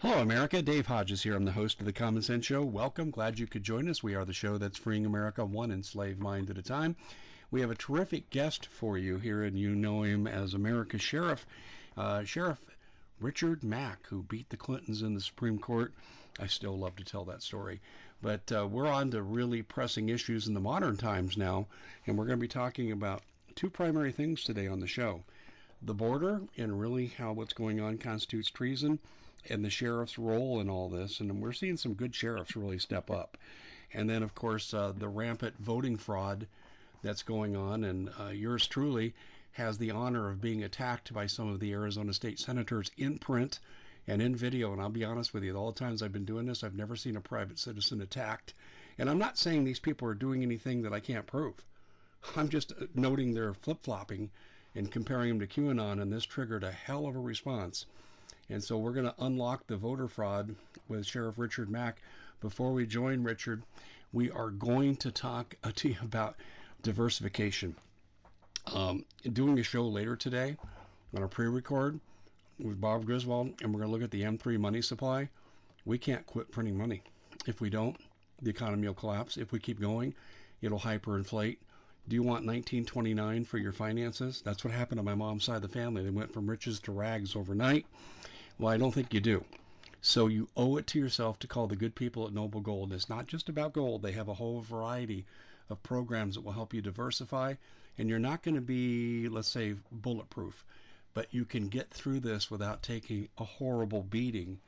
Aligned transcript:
Hello, 0.00 0.20
America. 0.20 0.62
Dave 0.62 0.86
Hodges 0.86 1.24
here. 1.24 1.34
I'm 1.34 1.44
the 1.44 1.50
host 1.50 1.80
of 1.80 1.84
the 1.84 1.92
Common 1.92 2.22
Sense 2.22 2.46
Show. 2.46 2.62
Welcome. 2.62 3.10
Glad 3.10 3.36
you 3.36 3.48
could 3.48 3.64
join 3.64 3.88
us. 3.88 4.00
We 4.00 4.14
are 4.14 4.24
the 4.24 4.32
show 4.32 4.56
that's 4.56 4.78
freeing 4.78 5.04
America 5.04 5.44
one 5.44 5.72
enslaved 5.72 6.20
mind 6.20 6.50
at 6.50 6.56
a 6.56 6.62
time. 6.62 6.94
We 7.50 7.62
have 7.62 7.72
a 7.72 7.74
terrific 7.74 8.30
guest 8.30 8.66
for 8.66 8.96
you 8.96 9.18
here, 9.18 9.42
and 9.42 9.58
you 9.58 9.74
know 9.74 10.04
him 10.04 10.28
as 10.28 10.54
America's 10.54 11.02
Sheriff, 11.02 11.44
uh, 11.96 12.22
Sheriff 12.22 12.60
Richard 13.18 13.64
Mack, 13.64 14.06
who 14.06 14.22
beat 14.22 14.48
the 14.50 14.56
Clintons 14.56 15.02
in 15.02 15.14
the 15.14 15.20
Supreme 15.20 15.58
Court. 15.58 15.92
I 16.38 16.46
still 16.46 16.78
love 16.78 16.94
to 16.94 17.04
tell 17.04 17.24
that 17.24 17.42
story. 17.42 17.80
But 18.22 18.52
uh, 18.52 18.68
we're 18.68 18.86
on 18.86 19.10
to 19.10 19.22
really 19.22 19.62
pressing 19.62 20.10
issues 20.10 20.46
in 20.46 20.54
the 20.54 20.60
modern 20.60 20.96
times 20.96 21.36
now, 21.36 21.66
and 22.06 22.16
we're 22.16 22.26
going 22.26 22.38
to 22.38 22.40
be 22.40 22.46
talking 22.46 22.92
about 22.92 23.24
two 23.56 23.68
primary 23.68 24.12
things 24.12 24.44
today 24.44 24.68
on 24.68 24.78
the 24.78 24.86
show 24.86 25.24
the 25.82 25.94
border 25.94 26.40
and 26.56 26.80
really 26.80 27.06
how 27.06 27.32
what's 27.32 27.52
going 27.52 27.80
on 27.80 27.98
constitutes 27.98 28.50
treason 28.50 29.00
and 29.48 29.64
the 29.64 29.70
sheriff's 29.70 30.18
role 30.18 30.60
in 30.60 30.68
all 30.68 30.88
this. 30.88 31.20
And 31.20 31.40
we're 31.40 31.52
seeing 31.52 31.76
some 31.76 31.94
good 31.94 32.14
sheriffs 32.14 32.56
really 32.56 32.78
step 32.78 33.10
up. 33.10 33.36
And 33.92 34.08
then, 34.08 34.22
of 34.22 34.34
course, 34.34 34.74
uh, 34.74 34.92
the 34.96 35.08
rampant 35.08 35.56
voting 35.58 35.96
fraud 35.96 36.46
that's 37.02 37.22
going 37.22 37.56
on. 37.56 37.84
And 37.84 38.10
uh, 38.20 38.28
yours 38.28 38.66
truly 38.66 39.14
has 39.52 39.78
the 39.78 39.92
honor 39.92 40.28
of 40.28 40.40
being 40.40 40.62
attacked 40.62 41.12
by 41.12 41.26
some 41.26 41.48
of 41.48 41.60
the 41.60 41.72
Arizona 41.72 42.12
state 42.12 42.38
senators 42.38 42.90
in 42.96 43.18
print 43.18 43.58
and 44.06 44.22
in 44.22 44.36
video. 44.36 44.72
And 44.72 44.80
I'll 44.80 44.88
be 44.88 45.04
honest 45.04 45.32
with 45.32 45.44
you, 45.44 45.54
all 45.56 45.72
the 45.72 45.78
times 45.78 46.02
I've 46.02 46.12
been 46.12 46.24
doing 46.24 46.46
this, 46.46 46.64
I've 46.64 46.74
never 46.74 46.96
seen 46.96 47.16
a 47.16 47.20
private 47.20 47.58
citizen 47.58 48.00
attacked. 48.00 48.54
And 48.98 49.08
I'm 49.08 49.18
not 49.18 49.38
saying 49.38 49.64
these 49.64 49.80
people 49.80 50.08
are 50.08 50.14
doing 50.14 50.42
anything 50.42 50.82
that 50.82 50.92
I 50.92 51.00
can't 51.00 51.26
prove. 51.26 51.54
I'm 52.36 52.48
just 52.48 52.72
uh, 52.72 52.86
noting 52.94 53.32
their 53.32 53.54
flip 53.54 53.78
flopping 53.82 54.30
and 54.74 54.90
comparing 54.90 55.30
them 55.30 55.40
to 55.40 55.46
QAnon, 55.46 56.00
and 56.00 56.12
this 56.12 56.24
triggered 56.24 56.64
a 56.64 56.72
hell 56.72 57.06
of 57.06 57.16
a 57.16 57.20
response. 57.20 57.86
And 58.50 58.62
so 58.62 58.78
we're 58.78 58.92
going 58.92 59.06
to 59.06 59.14
unlock 59.18 59.66
the 59.66 59.76
voter 59.76 60.08
fraud 60.08 60.54
with 60.88 61.06
Sheriff 61.06 61.38
Richard 61.38 61.68
Mack. 61.68 62.00
Before 62.40 62.72
we 62.72 62.86
join 62.86 63.22
Richard, 63.22 63.62
we 64.12 64.30
are 64.30 64.50
going 64.50 64.96
to 64.96 65.10
talk 65.10 65.54
to 65.74 65.88
you 65.88 65.96
about 66.02 66.36
diversification 66.82 67.74
um, 68.74 69.04
doing 69.32 69.58
a 69.58 69.62
show 69.62 69.86
later 69.86 70.16
today 70.16 70.56
on 71.16 71.22
a 71.22 71.28
pre-record 71.28 72.00
with 72.58 72.80
Bob 72.80 73.06
Griswold, 73.06 73.54
and 73.62 73.72
we're 73.72 73.80
going 73.80 73.90
to 73.90 73.92
look 73.92 74.02
at 74.02 74.10
the 74.10 74.22
M3 74.22 74.58
money 74.58 74.82
supply. 74.82 75.28
We 75.84 75.98
can't 75.98 76.26
quit 76.26 76.50
printing 76.50 76.76
money. 76.76 77.02
If 77.46 77.60
we 77.60 77.70
don't, 77.70 77.96
the 78.42 78.50
economy 78.50 78.86
will 78.86 78.94
collapse. 78.94 79.36
If 79.36 79.52
we 79.52 79.58
keep 79.58 79.80
going, 79.80 80.14
it'll 80.60 80.78
hyperinflate. 80.78 81.58
Do 82.08 82.16
you 82.16 82.22
want 82.22 82.46
1929 82.46 83.44
for 83.44 83.58
your 83.58 83.72
finances? 83.72 84.42
That's 84.44 84.64
what 84.64 84.72
happened 84.72 84.98
to 84.98 85.04
my 85.04 85.14
mom's 85.14 85.44
side 85.44 85.56
of 85.56 85.62
the 85.62 85.68
family. 85.68 86.02
They 86.02 86.10
went 86.10 86.32
from 86.32 86.48
riches 86.48 86.80
to 86.80 86.92
rags 86.92 87.36
overnight. 87.36 87.86
Well, 88.58 88.72
I 88.72 88.76
don't 88.76 88.92
think 88.92 89.14
you 89.14 89.20
do. 89.20 89.44
So 90.00 90.26
you 90.26 90.48
owe 90.56 90.76
it 90.78 90.86
to 90.88 90.98
yourself 90.98 91.38
to 91.40 91.46
call 91.46 91.68
the 91.68 91.76
good 91.76 91.94
people 91.94 92.26
at 92.26 92.32
Noble 92.32 92.60
Gold. 92.60 92.92
It's 92.92 93.08
not 93.08 93.26
just 93.26 93.48
about 93.48 93.72
gold. 93.72 94.02
They 94.02 94.12
have 94.12 94.28
a 94.28 94.34
whole 94.34 94.60
variety 94.60 95.26
of 95.70 95.82
programs 95.82 96.34
that 96.34 96.40
will 96.40 96.52
help 96.52 96.74
you 96.74 96.80
diversify 96.80 97.54
and 97.98 98.08
you're 98.08 98.18
not 98.18 98.42
going 98.42 98.54
to 98.54 98.60
be, 98.60 99.28
let's 99.28 99.48
say, 99.48 99.74
bulletproof, 99.90 100.64
but 101.14 101.34
you 101.34 101.44
can 101.44 101.68
get 101.68 101.90
through 101.90 102.20
this 102.20 102.50
without 102.50 102.82
taking 102.82 103.28
a 103.38 103.44
horrible 103.44 104.02
beating 104.04 104.58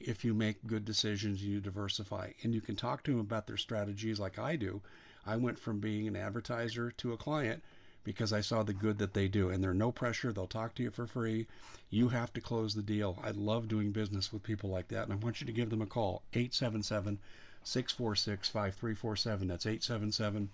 if 0.00 0.24
you 0.24 0.34
make 0.34 0.66
good 0.66 0.84
decisions 0.84 1.40
and 1.40 1.48
you 1.48 1.60
diversify. 1.60 2.30
And 2.42 2.52
you 2.52 2.60
can 2.60 2.74
talk 2.74 3.04
to 3.04 3.12
them 3.12 3.20
about 3.20 3.46
their 3.46 3.56
strategies 3.56 4.18
like 4.18 4.38
I 4.38 4.56
do. 4.56 4.80
I 5.24 5.36
went 5.36 5.60
from 5.60 5.78
being 5.78 6.08
an 6.08 6.16
advertiser 6.16 6.90
to 6.90 7.12
a 7.12 7.16
client 7.16 7.62
because 8.04 8.32
I 8.32 8.40
saw 8.40 8.62
the 8.62 8.72
good 8.72 8.98
that 8.98 9.14
they 9.14 9.28
do. 9.28 9.50
And 9.50 9.62
they're 9.62 9.74
no 9.74 9.92
pressure. 9.92 10.32
They'll 10.32 10.46
talk 10.46 10.74
to 10.74 10.82
you 10.82 10.90
for 10.90 11.06
free. 11.06 11.46
You 11.90 12.08
have 12.08 12.32
to 12.34 12.40
close 12.40 12.74
the 12.74 12.82
deal. 12.82 13.18
I 13.22 13.30
love 13.30 13.68
doing 13.68 13.92
business 13.92 14.32
with 14.32 14.42
people 14.42 14.70
like 14.70 14.88
that. 14.88 15.04
And 15.04 15.12
I 15.12 15.16
want 15.16 15.40
you 15.40 15.46
to 15.46 15.52
give 15.52 15.70
them 15.70 15.82
a 15.82 15.86
call 15.86 16.22
877 16.32 17.18
646 17.64 18.48
5347. 18.48 19.48
That's 19.48 19.66
877 19.66 20.48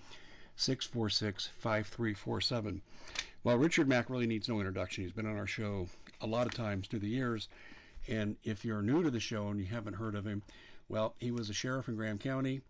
646 0.57 1.49
5347. 1.59 2.83
Well, 3.45 3.57
Richard 3.57 3.89
Mack 3.89 4.11
really 4.11 4.27
needs 4.27 4.49
no 4.49 4.59
introduction. 4.59 5.05
He's 5.05 5.13
been 5.13 5.27
on 5.27 5.37
our 5.37 5.47
show 5.47 5.89
a 6.21 6.27
lot 6.27 6.47
of 6.47 6.55
times 6.55 6.89
through 6.89 6.99
the 7.01 7.09
years. 7.09 7.49
And 8.09 8.37
if 8.43 8.65
you're 8.65 8.83
new 8.83 9.03
to 9.03 9.11
the 9.11 9.21
show 9.21 9.49
and 9.49 9.61
you 9.61 9.67
haven't 9.67 9.95
heard 9.95 10.15
of 10.15 10.27
him, 10.27 10.43
well, 10.89 11.15
he 11.19 11.31
was 11.31 11.51
a 11.51 11.55
sheriff 11.55 11.89
in 11.89 11.97
Graham 11.97 12.19
County 12.19 12.63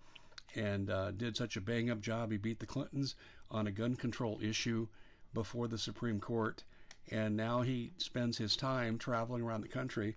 and 0.54 0.90
uh, 0.90 1.10
did 1.12 1.36
such 1.36 1.56
a 1.56 1.60
bang 1.60 1.90
up 1.90 2.00
job. 2.00 2.30
He 2.30 2.36
beat 2.36 2.58
the 2.58 2.66
Clintons 2.66 3.14
on 3.50 3.66
a 3.66 3.72
gun 3.72 3.96
control 3.96 4.38
issue 4.42 4.86
before 5.34 5.68
the 5.68 5.78
Supreme 5.78 6.20
Court. 6.20 6.62
And 7.10 7.36
now 7.36 7.62
he 7.62 7.92
spends 7.98 8.36
his 8.36 8.56
time 8.56 8.98
traveling 8.98 9.42
around 9.42 9.62
the 9.62 9.68
country 9.68 10.16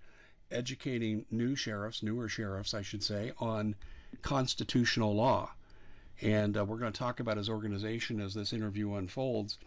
educating 0.51 1.25
new 1.31 1.55
sheriffs, 1.55 2.03
newer 2.03 2.27
sheriffs, 2.27 2.73
I 2.73 2.81
should 2.81 3.03
say, 3.03 3.31
on 3.39 3.75
constitutional 4.21 5.15
law. 5.15 5.51
And 6.21 6.57
uh, 6.57 6.65
we're 6.65 6.77
going 6.77 6.91
to 6.91 6.99
talk 6.99 7.19
about 7.19 7.37
his 7.37 7.49
organization 7.49 8.19
as 8.19 8.33
this 8.33 8.53
interview 8.53 8.95
unfolds. 8.95 9.57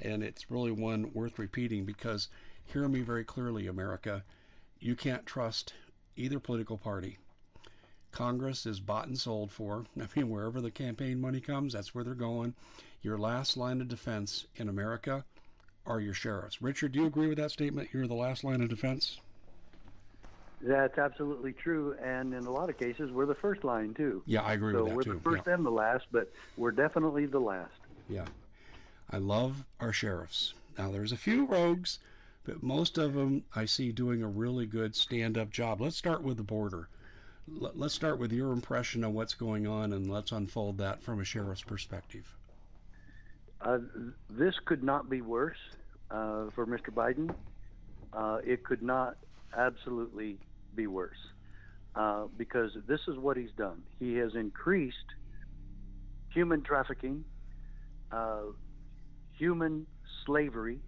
And 0.00 0.22
it's 0.22 0.50
really 0.50 0.72
one 0.72 1.12
worth 1.12 1.38
repeating 1.38 1.84
because 1.84 2.28
hear 2.64 2.88
me 2.88 3.00
very 3.02 3.24
clearly, 3.24 3.66
America. 3.66 4.24
You 4.78 4.96
can't 4.96 5.26
trust 5.26 5.74
either 6.16 6.40
political 6.40 6.78
party. 6.78 7.18
Congress 8.12 8.66
is 8.66 8.80
bought 8.80 9.06
and 9.06 9.18
sold 9.18 9.52
for. 9.52 9.84
I 10.00 10.06
mean, 10.16 10.30
wherever 10.30 10.60
the 10.60 10.70
campaign 10.70 11.20
money 11.20 11.40
comes, 11.40 11.74
that's 11.74 11.94
where 11.94 12.02
they're 12.02 12.14
going. 12.14 12.54
Your 13.02 13.16
last 13.16 13.56
line 13.56 13.80
of 13.80 13.88
defense 13.88 14.46
in 14.56 14.68
America 14.68 15.24
are 15.86 16.00
your 16.00 16.12
sheriffs. 16.12 16.60
Richard, 16.60 16.92
do 16.92 17.00
you 17.00 17.06
agree 17.06 17.28
with 17.28 17.38
that 17.38 17.50
statement? 17.50 17.88
You're 17.92 18.06
the 18.06 18.14
last 18.14 18.44
line 18.44 18.60
of 18.60 18.68
defense? 18.68 19.18
That's 20.60 20.98
absolutely 20.98 21.54
true, 21.54 21.96
and 22.02 22.34
in 22.34 22.44
a 22.44 22.50
lot 22.50 22.68
of 22.68 22.76
cases, 22.76 23.10
we're 23.10 23.24
the 23.24 23.34
first 23.34 23.64
line 23.64 23.94
too. 23.94 24.22
Yeah, 24.26 24.42
I 24.42 24.52
agree 24.52 24.74
so 24.74 24.84
with 24.84 24.88
that 24.88 24.96
we're 24.96 25.02
too. 25.02 25.14
the 25.14 25.20
first 25.20 25.44
yeah. 25.46 25.54
and 25.54 25.64
the 25.64 25.70
last, 25.70 26.04
but 26.12 26.30
we're 26.58 26.72
definitely 26.72 27.24
the 27.24 27.40
last. 27.40 27.72
Yeah, 28.10 28.26
I 29.10 29.16
love 29.16 29.64
our 29.80 29.94
sheriffs. 29.94 30.52
Now, 30.76 30.90
there's 30.90 31.12
a 31.12 31.16
few 31.16 31.46
rogues, 31.46 31.98
but 32.44 32.62
most 32.62 32.98
of 32.98 33.14
them 33.14 33.44
I 33.56 33.64
see 33.64 33.92
doing 33.92 34.22
a 34.22 34.28
really 34.28 34.66
good 34.66 34.94
stand-up 34.94 35.48
job. 35.48 35.80
Let's 35.80 35.96
start 35.96 36.22
with 36.22 36.36
the 36.36 36.42
border. 36.42 36.88
Let's 37.48 37.94
start 37.94 38.18
with 38.18 38.30
your 38.30 38.52
impression 38.52 39.02
of 39.02 39.12
what's 39.12 39.34
going 39.34 39.66
on, 39.66 39.94
and 39.94 40.10
let's 40.10 40.32
unfold 40.32 40.76
that 40.78 41.02
from 41.02 41.20
a 41.20 41.24
sheriff's 41.24 41.62
perspective. 41.62 42.36
Uh, 43.62 43.78
this 44.30 44.54
could 44.64 44.82
not 44.82 45.10
be 45.10 45.20
worse 45.20 45.58
uh, 46.10 46.46
for 46.54 46.66
Mr. 46.66 46.90
Biden. 46.90 47.34
Uh, 48.12 48.38
it 48.44 48.64
could 48.64 48.82
not 48.82 49.16
absolutely 49.56 50.38
be 50.74 50.86
worse 50.86 51.16
uh, 51.94 52.24
because 52.36 52.70
this 52.88 53.00
is 53.08 53.18
what 53.18 53.36
he's 53.36 53.52
done. 53.56 53.82
He 53.98 54.16
has 54.16 54.34
increased 54.34 54.96
human 56.32 56.62
trafficking, 56.62 57.24
uh, 58.10 58.42
human 59.36 59.86
slavery. 60.24 60.78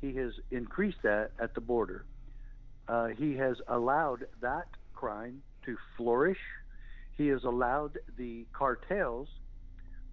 He 0.00 0.14
has 0.14 0.32
increased 0.50 0.98
that 1.02 1.32
at 1.40 1.54
the 1.54 1.60
border. 1.60 2.04
Uh, 2.88 3.08
he 3.08 3.36
has 3.36 3.56
allowed 3.68 4.26
that 4.40 4.68
crime 4.94 5.42
to 5.64 5.76
flourish. 5.96 6.38
He 7.16 7.28
has 7.28 7.44
allowed 7.44 7.98
the 8.16 8.46
cartels 8.52 9.28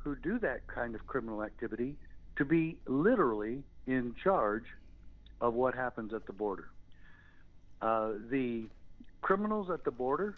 who 0.07 0.15
do 0.15 0.39
that 0.39 0.65
kind 0.67 0.95
of 0.95 1.05
criminal 1.05 1.43
activity 1.43 1.93
to 2.37 2.45
be 2.45 2.77
literally 2.87 3.61
in 3.87 4.15
charge 4.23 4.63
of 5.41 5.53
what 5.53 5.75
happens 5.75 6.13
at 6.13 6.25
the 6.25 6.31
border. 6.31 6.69
Uh, 7.81 8.11
the 8.31 8.63
criminals 9.21 9.69
at 9.69 9.83
the 9.83 9.91
border 9.91 10.37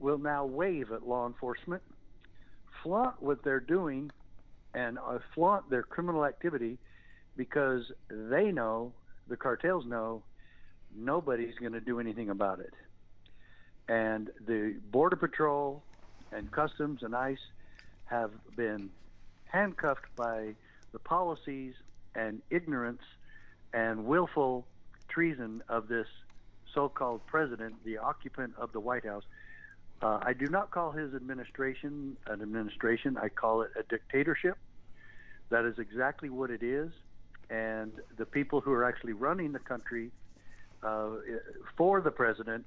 will 0.00 0.18
now 0.18 0.44
wave 0.44 0.90
at 0.90 1.06
law 1.06 1.28
enforcement, 1.28 1.80
flaunt 2.82 3.22
what 3.22 3.44
they're 3.44 3.60
doing, 3.60 4.10
and 4.74 4.98
uh, 4.98 5.18
flaunt 5.32 5.70
their 5.70 5.84
criminal 5.84 6.24
activity 6.24 6.76
because 7.36 7.84
they 8.10 8.50
know, 8.50 8.92
the 9.28 9.36
cartels 9.36 9.86
know, 9.86 10.24
nobody's 10.96 11.54
going 11.60 11.72
to 11.72 11.80
do 11.80 12.00
anything 12.00 12.30
about 12.30 12.58
it. 12.58 12.74
And 13.88 14.30
the 14.44 14.74
Border 14.90 15.16
Patrol 15.16 15.84
and 16.32 16.50
Customs 16.50 17.04
and 17.04 17.14
ICE 17.14 17.38
have 18.06 18.30
been 18.56 18.90
handcuffed 19.46 20.04
by 20.16 20.54
the 20.92 20.98
policies 20.98 21.74
and 22.14 22.42
ignorance 22.50 23.02
and 23.72 24.04
willful 24.04 24.66
treason 25.08 25.62
of 25.68 25.88
this 25.88 26.06
so-called 26.74 27.20
president, 27.26 27.74
the 27.84 27.98
occupant 27.98 28.54
of 28.58 28.72
the 28.72 28.80
White 28.80 29.04
House. 29.04 29.24
Uh, 30.00 30.18
I 30.22 30.32
do 30.32 30.46
not 30.46 30.70
call 30.70 30.90
his 30.90 31.14
administration 31.14 32.16
an 32.26 32.42
administration. 32.42 33.16
I 33.16 33.28
call 33.28 33.62
it 33.62 33.70
a 33.78 33.82
dictatorship. 33.84 34.56
That 35.50 35.64
is 35.64 35.78
exactly 35.78 36.28
what 36.28 36.50
it 36.50 36.62
is. 36.62 36.90
And 37.50 37.92
the 38.16 38.24
people 38.26 38.60
who 38.60 38.72
are 38.72 38.84
actually 38.84 39.12
running 39.12 39.52
the 39.52 39.58
country 39.58 40.10
uh, 40.82 41.10
for 41.76 42.00
the 42.00 42.10
president 42.10 42.66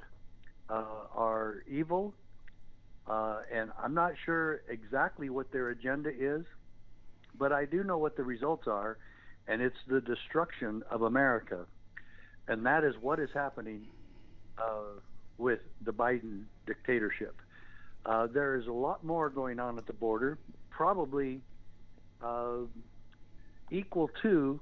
uh, 0.69 0.83
are 1.13 1.63
evil. 1.67 2.13
Uh, 3.07 3.37
and 3.53 3.71
I'm 3.81 3.93
not 3.93 4.13
sure 4.25 4.61
exactly 4.69 5.29
what 5.29 5.51
their 5.51 5.69
agenda 5.69 6.09
is, 6.09 6.43
but 7.37 7.51
I 7.51 7.65
do 7.65 7.83
know 7.83 7.97
what 7.97 8.17
the 8.17 8.23
results 8.23 8.67
are, 8.67 8.97
and 9.47 9.61
it's 9.61 9.77
the 9.87 10.01
destruction 10.01 10.83
of 10.89 11.03
America 11.03 11.65
and 12.47 12.65
that 12.65 12.83
is 12.83 12.95
what 13.01 13.19
is 13.19 13.29
happening 13.33 13.87
uh, 14.57 14.99
with 15.37 15.59
the 15.83 15.91
Biden 15.91 16.43
dictatorship. 16.65 17.35
Uh, 18.05 18.27
there 18.27 18.55
is 18.55 18.67
a 18.67 18.71
lot 18.71 19.03
more 19.03 19.29
going 19.29 19.59
on 19.59 19.77
at 19.77 19.87
the 19.87 19.93
border, 19.93 20.37
probably 20.69 21.41
uh, 22.23 22.57
equal 23.71 24.09
to 24.21 24.59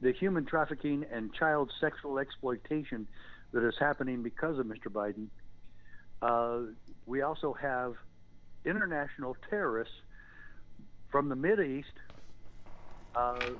the 0.00 0.12
human 0.12 0.44
trafficking 0.46 1.04
and 1.12 1.32
child 1.34 1.70
sexual 1.80 2.18
exploitation 2.18 3.06
that 3.52 3.66
is 3.66 3.74
happening 3.78 4.22
because 4.22 4.58
of 4.58 4.66
Mr. 4.66 4.88
Biden. 4.90 5.26
Uh, 6.22 6.58
we 7.06 7.22
also 7.22 7.52
have 7.52 7.94
international 8.64 9.36
terrorists 9.48 9.94
from 11.10 11.28
the 11.28 11.36
Mid 11.36 11.60
East 11.60 11.86
uh, 13.14 13.50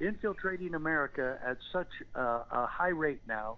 infiltrating 0.00 0.74
America 0.74 1.38
at 1.46 1.58
such 1.72 1.88
uh, 2.14 2.42
a 2.50 2.66
high 2.66 2.88
rate 2.88 3.20
now 3.28 3.56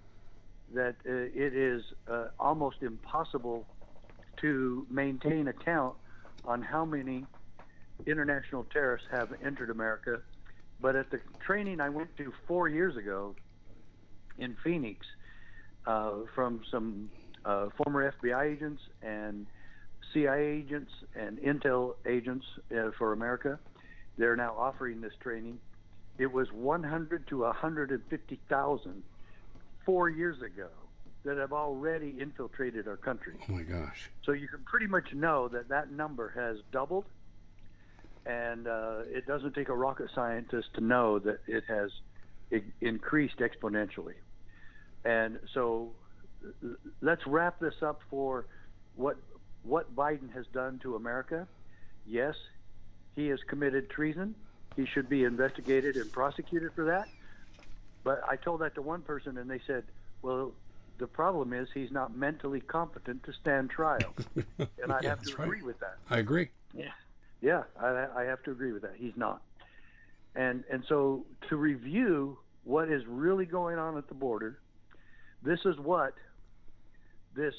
that 0.75 0.97
uh, 1.07 1.13
it 1.13 1.55
is 1.55 1.83
uh, 2.09 2.27
almost 2.39 2.83
impossible 2.83 3.67
to 4.41 4.87
maintain 4.91 5.49
a 5.49 5.53
count 5.53 5.95
on 6.45 6.63
how 6.63 6.85
many 6.85 7.25
international 8.07 8.67
terrorists 8.73 9.07
have 9.11 9.29
entered 9.45 9.71
America. 9.71 10.21
But 10.81 10.97
at 10.97 11.11
the 11.11 11.21
training 11.45 11.81
I 11.81 11.89
went 11.91 12.17
to 12.17 12.33
four 12.49 12.69
years 12.69 12.97
ago 12.97 13.37
in 14.39 14.57
Phoenix 14.65 15.07
uh, 15.87 16.13
from 16.35 16.63
some 16.71 17.11
uh, 17.45 17.69
former 17.77 18.13
FBI 18.21 18.53
agents 18.53 18.83
and 19.03 19.47
CIA 20.13 20.59
agents 20.59 20.93
and 21.15 21.39
intel 21.39 21.95
agents 22.07 22.47
uh, 22.77 22.91
for 22.99 23.13
America, 23.13 23.59
they're 24.19 24.37
now 24.37 24.55
offering 24.59 25.01
this 25.01 25.15
training. 25.21 25.59
It 26.19 26.33
was 26.33 26.53
100 26.53 27.27
to 27.29 27.39
150,000 27.41 29.03
four 29.85 30.09
years 30.09 30.41
ago 30.43 30.69
that 31.25 31.39
have 31.39 31.53
already 31.53 32.15
infiltrated 32.21 32.89
our 32.89 32.97
country. 32.97 33.35
Oh 33.49 33.53
my 33.53 33.63
gosh! 33.63 34.11
So 34.25 34.33
you 34.33 34.49
can 34.49 34.61
pretty 34.65 34.87
much 34.87 35.15
know 35.15 35.49
that 35.49 35.69
that 35.69 35.91
number 35.91 36.33
has 36.35 36.59
doubled, 36.73 37.05
and 38.27 38.67
uh, 38.67 39.01
it 39.07 39.27
doesn't 39.27 39.55
take 39.55 39.69
a 39.69 39.75
rocket 39.75 40.11
scientist 40.15 40.69
to 40.75 40.81
know 40.81 41.19
that 41.21 41.39
it 41.47 41.65
has 41.69 41.91
increased 42.81 43.39
exponentially. 43.39 44.15
And 45.05 45.39
so 45.55 45.93
let's 47.01 47.23
wrap 47.27 47.61
this 47.61 47.75
up 47.83 48.01
for 48.11 48.47
what 48.97 49.17
what 49.63 49.95
Biden 49.95 50.33
has 50.35 50.47
done 50.53 50.81
to 50.83 50.97
America. 50.97 51.47
Yes, 52.07 52.35
he 53.15 53.29
has 53.29 53.39
committed 53.49 53.91
treason. 53.91 54.35
He 54.77 54.87
should 54.87 55.09
be 55.09 55.25
investigated 55.25 55.97
and 55.97 56.11
prosecuted 56.11 56.73
for 56.75 56.87
that. 56.87 57.09
But 58.05 58.23
I 58.29 58.37
told 58.37 58.61
that 58.63 58.75
to 58.75 58.83
one 58.83 59.03
person, 59.03 59.39
and 59.39 59.49
they 59.49 59.61
said, 59.67 59.85
"Well, 60.23 60.53
the 60.99 61.07
problem 61.07 61.53
is 61.53 61.69
he's 61.73 61.93
not 61.93 62.17
mentally 62.17 62.61
competent 62.61 63.23
to 63.25 63.33
stand 63.41 63.71
trial," 63.71 64.15
and 64.37 64.93
I 64.93 65.01
yeah, 65.03 65.11
have 65.11 65.23
to 65.23 65.33
agree 65.35 65.59
right. 65.59 65.65
with 65.65 65.81
that. 65.81 65.99
I 66.11 66.19
agree. 66.19 66.49
Yeah, 66.75 66.93
yeah, 67.41 67.63
I, 67.81 68.07
I 68.17 68.23
have 68.25 68.43
to 68.45 68.51
agree 68.51 68.73
with 68.73 68.83
that. 68.83 68.95
He's 68.97 69.17
not, 69.17 69.43
and 70.35 70.65
and 70.71 70.83
so 70.89 71.27
to 71.49 71.57
review 71.57 72.39
what 72.65 72.91
is 72.91 73.03
really 73.07 73.47
going 73.47 73.79
on 73.79 73.97
at 73.99 74.09
the 74.09 74.15
border, 74.15 74.59
this 75.43 75.61
is 75.65 75.77
what 75.79 76.15
this 77.35 77.55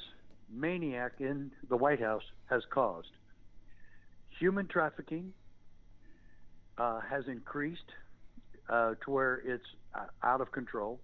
maniac 0.52 1.14
in 1.20 1.52
the 1.70 1.78
White 1.78 2.00
House 2.00 2.24
has 2.50 2.62
caused. 2.72 3.10
Human 4.40 4.68
trafficking 4.68 5.34
uh, 6.78 7.00
has 7.02 7.24
increased 7.28 7.92
uh, 8.70 8.96
to 9.04 9.12
where 9.12 9.42
it's 9.46 9.66
uh, 9.96 10.06
out 10.24 10.42
of 10.42 10.52
control. 10.52 11.00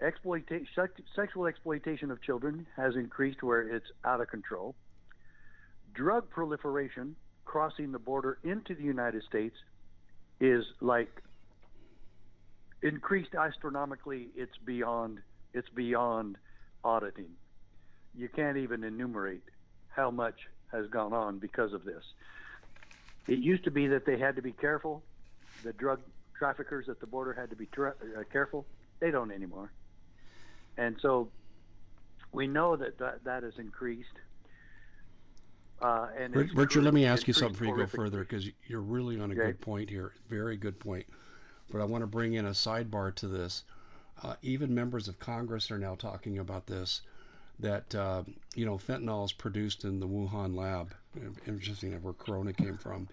Exploitation, 0.00 0.66
sexual 1.14 1.46
exploitation 1.46 2.10
of 2.10 2.20
children 2.22 2.66
has 2.76 2.94
increased 2.96 3.42
where 3.42 3.62
it's 3.62 3.86
out 4.04 4.20
of 4.20 4.28
control. 4.28 4.74
Drug 5.94 6.28
proliferation 6.28 7.16
crossing 7.46 7.92
the 7.92 7.98
border 7.98 8.38
into 8.44 8.74
the 8.74 8.82
United 8.82 9.22
States 9.22 9.56
is 10.40 10.64
like 10.82 11.22
increased 12.82 13.34
astronomically. 13.34 14.28
It's 14.36 14.56
beyond 14.64 15.20
it's 15.54 15.68
beyond 15.70 16.36
auditing. 16.84 17.30
You 18.16 18.28
can't 18.28 18.56
even 18.56 18.84
enumerate 18.84 19.42
how 19.88 20.10
much 20.10 20.48
has 20.72 20.86
gone 20.88 21.12
on 21.12 21.38
because 21.38 21.72
of 21.72 21.84
this. 21.84 22.04
It 23.28 23.38
used 23.38 23.64
to 23.64 23.70
be 23.70 23.88
that 23.88 24.06
they 24.06 24.18
had 24.18 24.36
to 24.36 24.42
be 24.42 24.52
careful. 24.52 25.02
The 25.64 25.72
drug 25.72 26.00
traffickers 26.38 26.88
at 26.88 27.00
the 27.00 27.06
border 27.06 27.32
had 27.32 27.50
to 27.50 27.56
be 27.56 27.66
tra- 27.66 27.94
uh, 28.16 28.22
careful. 28.32 28.66
They 29.00 29.10
don't 29.10 29.30
anymore. 29.30 29.72
And 30.76 30.96
so 31.00 31.28
we 32.32 32.46
know 32.46 32.76
that 32.76 32.98
that, 32.98 33.24
that 33.24 33.42
has 33.42 33.58
increased. 33.58 34.08
Uh, 35.80 36.08
and 36.16 36.34
Richard, 36.54 36.84
let 36.84 36.94
me 36.94 37.04
ask 37.04 37.28
you 37.28 37.34
something 37.34 37.58
before 37.58 37.78
you 37.78 37.84
go 37.84 37.86
further 37.86 38.20
because 38.20 38.48
you're 38.66 38.80
really 38.80 39.20
on 39.20 39.30
a 39.30 39.34
okay. 39.34 39.46
good 39.46 39.60
point 39.60 39.90
here. 39.90 40.12
Very 40.28 40.56
good 40.56 40.78
point. 40.78 41.06
But 41.70 41.80
I 41.80 41.84
want 41.84 42.02
to 42.02 42.06
bring 42.06 42.34
in 42.34 42.46
a 42.46 42.50
sidebar 42.50 43.14
to 43.16 43.28
this. 43.28 43.64
Uh, 44.22 44.34
even 44.40 44.74
members 44.74 45.08
of 45.08 45.18
Congress 45.18 45.70
are 45.70 45.78
now 45.78 45.94
talking 45.94 46.38
about 46.38 46.66
this. 46.66 47.02
That 47.58 47.94
uh, 47.94 48.22
you 48.54 48.66
know, 48.66 48.76
fentanyl 48.76 49.24
is 49.24 49.32
produced 49.32 49.84
in 49.84 50.00
the 50.00 50.06
Wuhan 50.06 50.54
lab. 50.54 50.92
Interesting, 51.46 51.92
where 52.02 52.12
Corona 52.12 52.52
came 52.52 52.76
from, 52.76 53.08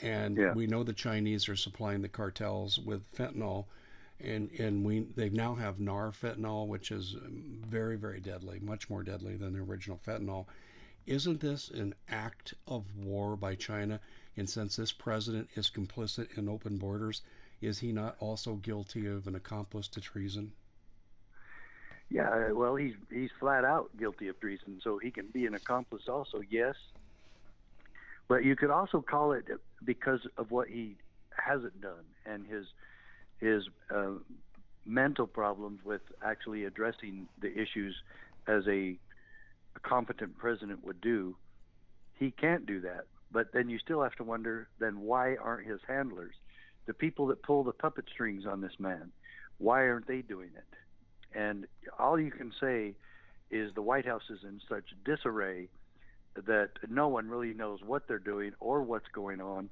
and 0.00 0.36
yeah. 0.38 0.54
we 0.54 0.66
know 0.66 0.82
the 0.82 0.94
Chinese 0.94 1.48
are 1.48 1.56
supplying 1.56 2.00
the 2.00 2.08
cartels 2.08 2.78
with 2.78 3.12
fentanyl, 3.14 3.66
and 4.20 4.50
and 4.58 4.84
we 4.84 5.00
they 5.16 5.28
now 5.28 5.54
have 5.54 5.76
narfentanyl, 5.76 6.66
which 6.66 6.90
is 6.90 7.16
very 7.20 7.96
very 7.96 8.20
deadly, 8.20 8.58
much 8.60 8.88
more 8.88 9.02
deadly 9.02 9.36
than 9.36 9.52
the 9.52 9.60
original 9.60 10.00
fentanyl. 10.06 10.46
Isn't 11.06 11.40
this 11.40 11.68
an 11.68 11.94
act 12.08 12.54
of 12.66 12.84
war 12.96 13.36
by 13.36 13.56
China? 13.56 14.00
And 14.36 14.48
since 14.48 14.76
this 14.76 14.92
president 14.92 15.50
is 15.54 15.70
complicit 15.70 16.38
in 16.38 16.48
open 16.48 16.78
borders, 16.78 17.20
is 17.60 17.78
he 17.78 17.92
not 17.92 18.16
also 18.18 18.56
guilty 18.56 19.06
of 19.06 19.26
an 19.26 19.34
accomplice 19.34 19.88
to 19.88 20.00
treason? 20.00 20.52
Yeah, 22.10 22.52
well, 22.52 22.76
he's 22.76 22.94
he's 23.10 23.30
flat 23.40 23.64
out 23.64 23.90
guilty 23.98 24.28
of 24.28 24.38
treason, 24.38 24.80
so 24.82 24.98
he 24.98 25.10
can 25.10 25.26
be 25.32 25.46
an 25.46 25.54
accomplice 25.54 26.02
also. 26.08 26.42
Yes, 26.48 26.74
but 28.28 28.44
you 28.44 28.56
could 28.56 28.70
also 28.70 29.00
call 29.00 29.32
it 29.32 29.46
because 29.84 30.20
of 30.36 30.50
what 30.50 30.68
he 30.68 30.96
hasn't 31.36 31.80
done 31.80 32.04
and 32.26 32.46
his 32.46 32.66
his 33.40 33.64
uh, 33.94 34.12
mental 34.86 35.26
problems 35.26 35.80
with 35.84 36.02
actually 36.24 36.64
addressing 36.64 37.26
the 37.40 37.52
issues 37.52 37.94
as 38.46 38.66
a, 38.66 38.96
a 39.76 39.80
competent 39.82 40.36
president 40.38 40.84
would 40.84 41.00
do. 41.00 41.36
He 42.18 42.30
can't 42.30 42.66
do 42.66 42.80
that. 42.80 43.06
But 43.32 43.52
then 43.52 43.68
you 43.68 43.78
still 43.78 44.02
have 44.02 44.14
to 44.16 44.24
wonder 44.24 44.68
then 44.78 45.00
why 45.00 45.36
aren't 45.36 45.66
his 45.66 45.80
handlers, 45.88 46.34
the 46.86 46.94
people 46.94 47.26
that 47.28 47.42
pull 47.42 47.64
the 47.64 47.72
puppet 47.72 48.04
strings 48.12 48.46
on 48.46 48.60
this 48.60 48.78
man, 48.78 49.10
why 49.58 49.88
aren't 49.88 50.06
they 50.06 50.22
doing 50.22 50.50
it? 50.56 50.76
And 51.34 51.66
all 51.98 52.18
you 52.18 52.30
can 52.30 52.52
say 52.60 52.94
is 53.50 53.74
the 53.74 53.82
White 53.82 54.06
House 54.06 54.22
is 54.30 54.40
in 54.42 54.60
such 54.68 54.84
disarray 55.04 55.68
that 56.34 56.70
no 56.88 57.08
one 57.08 57.28
really 57.28 57.54
knows 57.54 57.80
what 57.84 58.08
they're 58.08 58.18
doing 58.18 58.52
or 58.60 58.82
what's 58.82 59.08
going 59.12 59.40
on. 59.40 59.68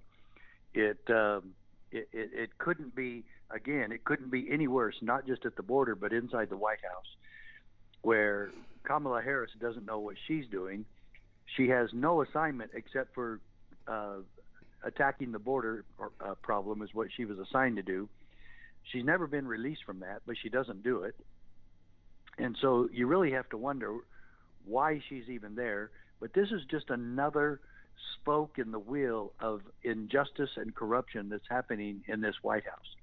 It, 0.75 1.01
um, 1.11 1.55
it, 1.91 2.09
it 2.13 2.31
it 2.33 2.59
couldn't 2.59 2.95
be 2.95 3.25
again. 3.51 3.93
It 3.93 4.05
couldn't 4.05 4.31
be 4.31 4.49
any 4.51 4.69
worse. 4.69 4.95
Not 5.03 5.27
just 5.27 5.45
at 5.45 5.57
the 5.57 5.63
border, 5.63 5.95
but 5.95 6.13
inside 6.13 6.49
the 6.49 6.57
White 6.57 6.81
House, 6.83 7.17
where 8.03 8.51
Kamala 8.85 9.23
Harris 9.23 9.51
doesn't 9.61 9.87
know 9.87 9.99
what 9.99 10.17
she's 10.27 10.47
doing. 10.51 10.85
She 11.57 11.69
has 11.69 11.91
no 11.93 12.23
assignment 12.23 12.71
except 12.75 13.15
for 13.15 13.41
uh, 13.87 14.19
attacking 14.83 15.33
the 15.33 15.39
border 15.39 15.85
or, 15.99 16.13
uh, 16.21 16.35
problem 16.37 16.83
is 16.83 16.91
what 16.95 17.09
she 17.15 17.25
was 17.25 17.39
assigned 17.39 17.77
to 17.77 17.83
do. 17.83 18.09
She's 18.85 19.05
never 19.05 19.27
been 19.27 19.47
released 19.47 19.85
from 19.85 20.01
that, 20.01 20.23
but 20.27 20.37
she 20.43 20.49
doesn't 20.49 20.83
do 20.83 21.03
it. 21.03 21.15
And 22.39 22.57
so 22.61 22.89
you 22.93 23.07
really 23.07 23.33
have 23.33 23.49
to 23.51 23.57
wonder 23.57 23.99
why 24.65 25.01
she's 25.09 25.29
even 25.29 25.55
there. 25.55 25.91
But 26.21 26.33
this 26.35 26.51
is 26.51 26.63
just 26.71 26.91
another 26.91 27.61
spoke 28.21 28.59
in 28.59 28.71
the 28.71 28.79
wheel 28.79 29.33
of 29.41 29.63
injustice 29.83 30.51
and 30.57 30.75
corruption 30.75 31.29
that's 31.29 31.49
happening 31.49 32.03
in 32.09 32.21
this 32.21 32.37
White 32.43 32.65
House. 32.65 32.97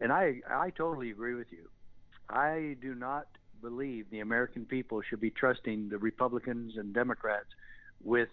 And 0.00 0.12
I, 0.12 0.40
I 0.48 0.70
totally 0.70 1.10
agree 1.10 1.34
with 1.34 1.48
you. 1.50 1.68
I 2.28 2.76
do 2.80 2.94
not 2.94 3.26
believe 3.60 4.06
the 4.10 4.20
American 4.20 4.64
people 4.64 5.02
should 5.02 5.20
be 5.20 5.30
trusting 5.30 5.88
the 5.88 5.98
Republicans 5.98 6.76
and 6.76 6.94
Democrats 6.94 7.48
with 8.02 8.28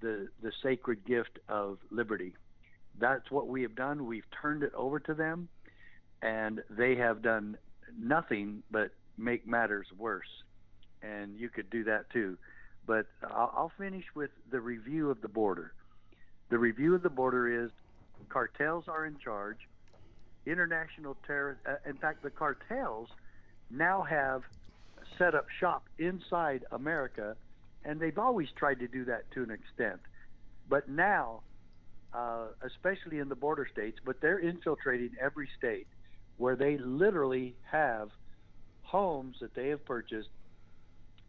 the 0.00 0.28
the 0.42 0.52
sacred 0.62 1.04
gift 1.04 1.38
of 1.48 1.78
liberty. 1.90 2.34
That's 2.98 3.30
what 3.30 3.48
we 3.48 3.62
have 3.62 3.74
done. 3.74 4.06
We've 4.06 4.26
turned 4.40 4.62
it 4.62 4.72
over 4.74 5.00
to 5.00 5.14
them, 5.14 5.48
and 6.22 6.62
they 6.70 6.96
have 6.96 7.22
done 7.22 7.56
nothing 7.98 8.62
but 8.70 8.90
make 9.18 9.46
matters 9.46 9.86
worse. 9.96 10.28
And 11.02 11.38
you 11.38 11.48
could 11.48 11.70
do 11.70 11.84
that 11.84 12.10
too. 12.10 12.38
But 12.86 13.06
I'll, 13.22 13.72
finish 13.78 14.04
with 14.14 14.30
the 14.50 14.60
review 14.60 15.10
of 15.10 15.20
the 15.20 15.28
border. 15.28 15.72
The 16.50 16.58
review 16.58 16.94
of 16.94 17.02
the 17.02 17.10
border 17.10 17.64
is 17.64 17.70
cartels 18.28 18.84
are 18.88 19.06
in 19.06 19.18
charge. 19.18 19.58
International 20.46 21.16
terror. 21.26 21.58
Uh, 21.66 21.76
in 21.88 21.96
fact, 21.96 22.22
the 22.22 22.30
cartels 22.30 23.08
now 23.70 24.02
have 24.02 24.42
set 25.16 25.34
up 25.34 25.46
shop 25.60 25.84
inside 25.98 26.64
America, 26.72 27.36
and 27.84 28.00
they've 28.00 28.18
always 28.18 28.48
tried 28.56 28.80
to 28.80 28.88
do 28.88 29.04
that 29.04 29.30
to 29.32 29.42
an 29.42 29.50
extent. 29.50 30.00
But 30.68 30.88
now, 30.88 31.42
uh, 32.12 32.46
especially 32.62 33.18
in 33.18 33.28
the 33.28 33.36
border 33.36 33.68
states, 33.70 33.98
but 34.04 34.20
they're 34.20 34.38
infiltrating 34.38 35.10
every 35.20 35.48
state 35.56 35.86
where 36.36 36.56
they 36.56 36.78
literally 36.78 37.54
have 37.70 38.10
homes 38.92 39.36
that 39.40 39.54
they 39.54 39.68
have 39.68 39.82
purchased 39.86 40.28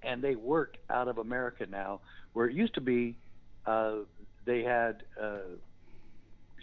and 0.04 0.22
they 0.22 0.36
work 0.36 0.76
out 0.90 1.08
of 1.08 1.18
America 1.18 1.66
now, 1.66 2.02
where 2.34 2.46
it 2.48 2.54
used 2.54 2.74
to 2.76 2.82
be 2.82 3.16
uh, 3.66 4.00
they 4.46 4.62
had 4.64 5.04
uh, 5.20 5.38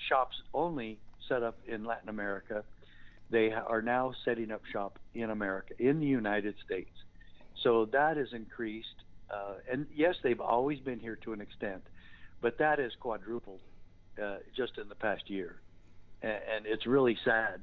shops 0.08 0.36
only 0.52 0.98
set 1.26 1.42
up 1.42 1.58
in 1.66 1.86
Latin 1.86 2.10
America. 2.10 2.62
They 3.30 3.50
are 3.50 3.80
now 3.80 4.12
setting 4.26 4.50
up 4.50 4.60
shop 4.70 4.98
in 5.14 5.30
America, 5.30 5.72
in 5.78 6.00
the 6.00 6.06
United 6.06 6.54
States. 6.66 6.90
So 7.62 7.86
that 7.92 8.18
has 8.18 8.28
increased. 8.32 8.88
Uh, 9.32 9.54
and 9.72 9.86
yes, 9.94 10.16
they've 10.22 10.40
always 10.40 10.80
been 10.80 10.98
here 10.98 11.16
to 11.24 11.32
an 11.32 11.40
extent, 11.40 11.82
but 12.42 12.58
that 12.58 12.78
has 12.78 12.92
quadrupled 13.00 13.60
uh, 14.22 14.36
just 14.54 14.76
in 14.76 14.88
the 14.90 14.94
past 14.94 15.30
year. 15.30 15.60
And, 16.20 16.40
and 16.54 16.66
it's 16.66 16.86
really 16.86 17.16
sad 17.24 17.62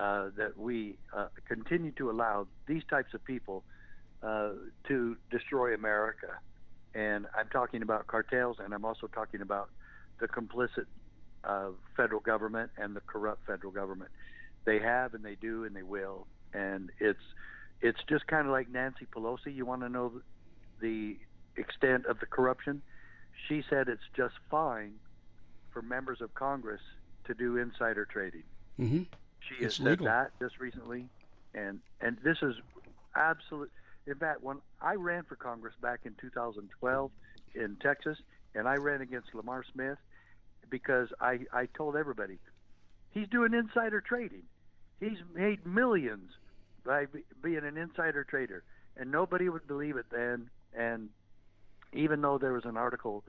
uh, 0.00 0.30
that 0.36 0.56
we 0.56 0.96
uh, 1.14 1.26
continue 1.46 1.92
to 1.92 2.10
allow 2.10 2.46
these 2.66 2.82
types 2.88 3.12
of 3.12 3.22
people 3.22 3.62
uh, 4.22 4.50
to 4.88 5.16
destroy 5.30 5.74
America. 5.74 6.28
And 6.94 7.26
I'm 7.36 7.48
talking 7.52 7.82
about 7.82 8.06
cartels, 8.06 8.56
and 8.64 8.72
I'm 8.72 8.86
also 8.86 9.08
talking 9.08 9.42
about 9.42 9.68
the 10.18 10.26
complicit 10.26 10.86
uh, 11.44 11.68
federal 11.96 12.20
government 12.20 12.70
and 12.78 12.96
the 12.96 13.00
corrupt 13.00 13.46
federal 13.46 13.72
government. 13.72 14.10
They 14.64 14.78
have, 14.78 15.12
and 15.12 15.22
they 15.22 15.34
do, 15.34 15.64
and 15.64 15.76
they 15.76 15.82
will. 15.82 16.26
And 16.54 16.90
it's 16.98 17.22
it's 17.82 18.00
just 18.08 18.26
kind 18.26 18.46
of 18.46 18.52
like 18.52 18.70
Nancy 18.70 19.06
Pelosi. 19.14 19.54
You 19.54 19.66
want 19.66 19.82
to 19.82 19.90
know 19.90 20.12
the 20.80 21.16
extent 21.56 22.06
of 22.06 22.20
the 22.20 22.26
corruption? 22.26 22.80
She 23.48 23.62
said 23.68 23.88
it's 23.88 24.08
just 24.16 24.34
fine 24.50 24.94
for 25.72 25.82
members 25.82 26.22
of 26.22 26.32
Congress 26.34 26.80
to 27.26 27.34
do 27.34 27.58
insider 27.58 28.06
trading. 28.06 28.42
Mm-hmm. 28.78 29.02
She 29.48 29.64
has 29.64 29.76
said 29.76 30.00
that 30.00 30.32
just 30.40 30.58
recently, 30.58 31.06
and 31.54 31.80
and 32.00 32.16
this 32.22 32.38
is 32.42 32.54
absolute. 33.14 33.70
In 34.06 34.14
fact, 34.14 34.42
when 34.42 34.58
I 34.80 34.94
ran 34.94 35.24
for 35.24 35.36
Congress 35.36 35.74
back 35.80 36.00
in 36.04 36.14
2012 36.20 37.10
in 37.54 37.76
Texas, 37.80 38.18
and 38.54 38.68
I 38.68 38.76
ran 38.76 39.00
against 39.00 39.34
Lamar 39.34 39.64
Smith 39.72 39.98
because 40.68 41.08
I, 41.20 41.40
I 41.52 41.66
told 41.66 41.96
everybody 41.96 42.38
he's 43.10 43.28
doing 43.28 43.54
insider 43.54 44.00
trading. 44.00 44.42
He's 45.00 45.18
made 45.34 45.66
millions 45.66 46.30
by 46.84 47.06
being 47.42 47.64
an 47.64 47.76
insider 47.76 48.24
trader, 48.24 48.62
and 48.96 49.10
nobody 49.10 49.48
would 49.48 49.66
believe 49.66 49.96
it 49.96 50.06
then. 50.10 50.50
And 50.76 51.08
even 51.92 52.20
though 52.20 52.38
there 52.38 52.52
was 52.52 52.64
an 52.64 52.76
article 52.76 53.24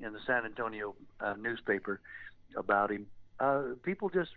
in 0.00 0.12
the 0.12 0.20
San 0.26 0.44
Antonio 0.44 0.94
uh, 1.20 1.34
newspaper 1.38 2.00
about 2.56 2.90
him, 2.90 3.06
uh, 3.40 3.62
people 3.82 4.08
just 4.08 4.30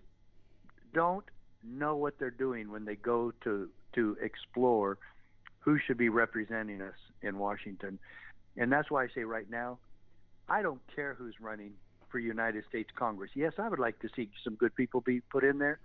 don't 0.93 1.25
know 1.63 1.95
what 1.95 2.19
they're 2.19 2.29
doing 2.29 2.71
when 2.71 2.85
they 2.85 2.95
go 2.95 3.31
to 3.43 3.69
to 3.93 4.17
explore 4.21 4.97
who 5.59 5.77
should 5.79 5.97
be 5.97 6.09
representing 6.09 6.81
us 6.81 6.95
in 7.21 7.37
Washington. 7.37 7.99
And 8.55 8.71
that's 8.71 8.89
why 8.89 9.03
I 9.03 9.07
say 9.13 9.23
right 9.23 9.49
now, 9.49 9.79
I 10.47 10.61
don't 10.61 10.81
care 10.95 11.13
who's 11.13 11.35
running 11.41 11.73
for 12.09 12.19
United 12.19 12.63
States 12.69 12.89
Congress. 12.95 13.31
Yes, 13.35 13.53
I 13.57 13.67
would 13.67 13.79
like 13.79 13.99
to 13.99 14.09
see 14.15 14.29
some 14.43 14.55
good 14.55 14.75
people 14.75 15.01
be 15.01 15.19
put 15.19 15.43
in 15.43 15.57
there, 15.57 15.79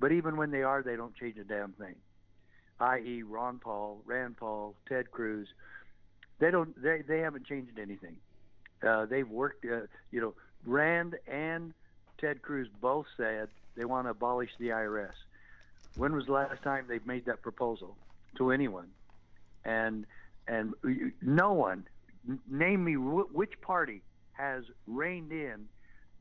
but 0.00 0.12
even 0.12 0.36
when 0.36 0.50
they 0.50 0.62
are, 0.62 0.82
they 0.82 0.96
don't 0.96 1.16
change 1.16 1.38
a 1.38 1.44
damn 1.44 1.72
thing. 1.72 1.94
I.e., 2.78 3.22
Ron 3.22 3.58
Paul, 3.58 4.02
Rand 4.04 4.36
Paul, 4.36 4.74
Ted 4.88 5.10
Cruz, 5.10 5.48
they 6.40 6.50
don't. 6.50 6.74
They 6.82 7.02
they 7.06 7.20
haven't 7.20 7.46
changed 7.46 7.78
anything. 7.78 8.16
Uh, 8.86 9.06
they've 9.06 9.28
worked. 9.28 9.64
Uh, 9.64 9.86
you 10.10 10.20
know, 10.20 10.34
Rand 10.66 11.14
and 11.28 11.72
Ted 12.18 12.42
Cruz 12.42 12.68
both 12.80 13.06
said 13.16 13.48
they 13.76 13.84
want 13.84 14.06
to 14.06 14.10
abolish 14.10 14.50
the 14.58 14.68
IRS. 14.68 15.14
When 15.96 16.14
was 16.14 16.26
the 16.26 16.32
last 16.32 16.62
time 16.62 16.86
they've 16.88 17.06
made 17.06 17.26
that 17.26 17.42
proposal 17.42 17.96
to 18.36 18.50
anyone? 18.50 18.88
And 19.64 20.06
and 20.48 20.74
no 21.20 21.52
one, 21.52 21.86
name 22.50 22.84
me 22.84 22.96
which 22.96 23.60
party 23.60 24.02
has 24.32 24.64
reined 24.86 25.30
in 25.30 25.66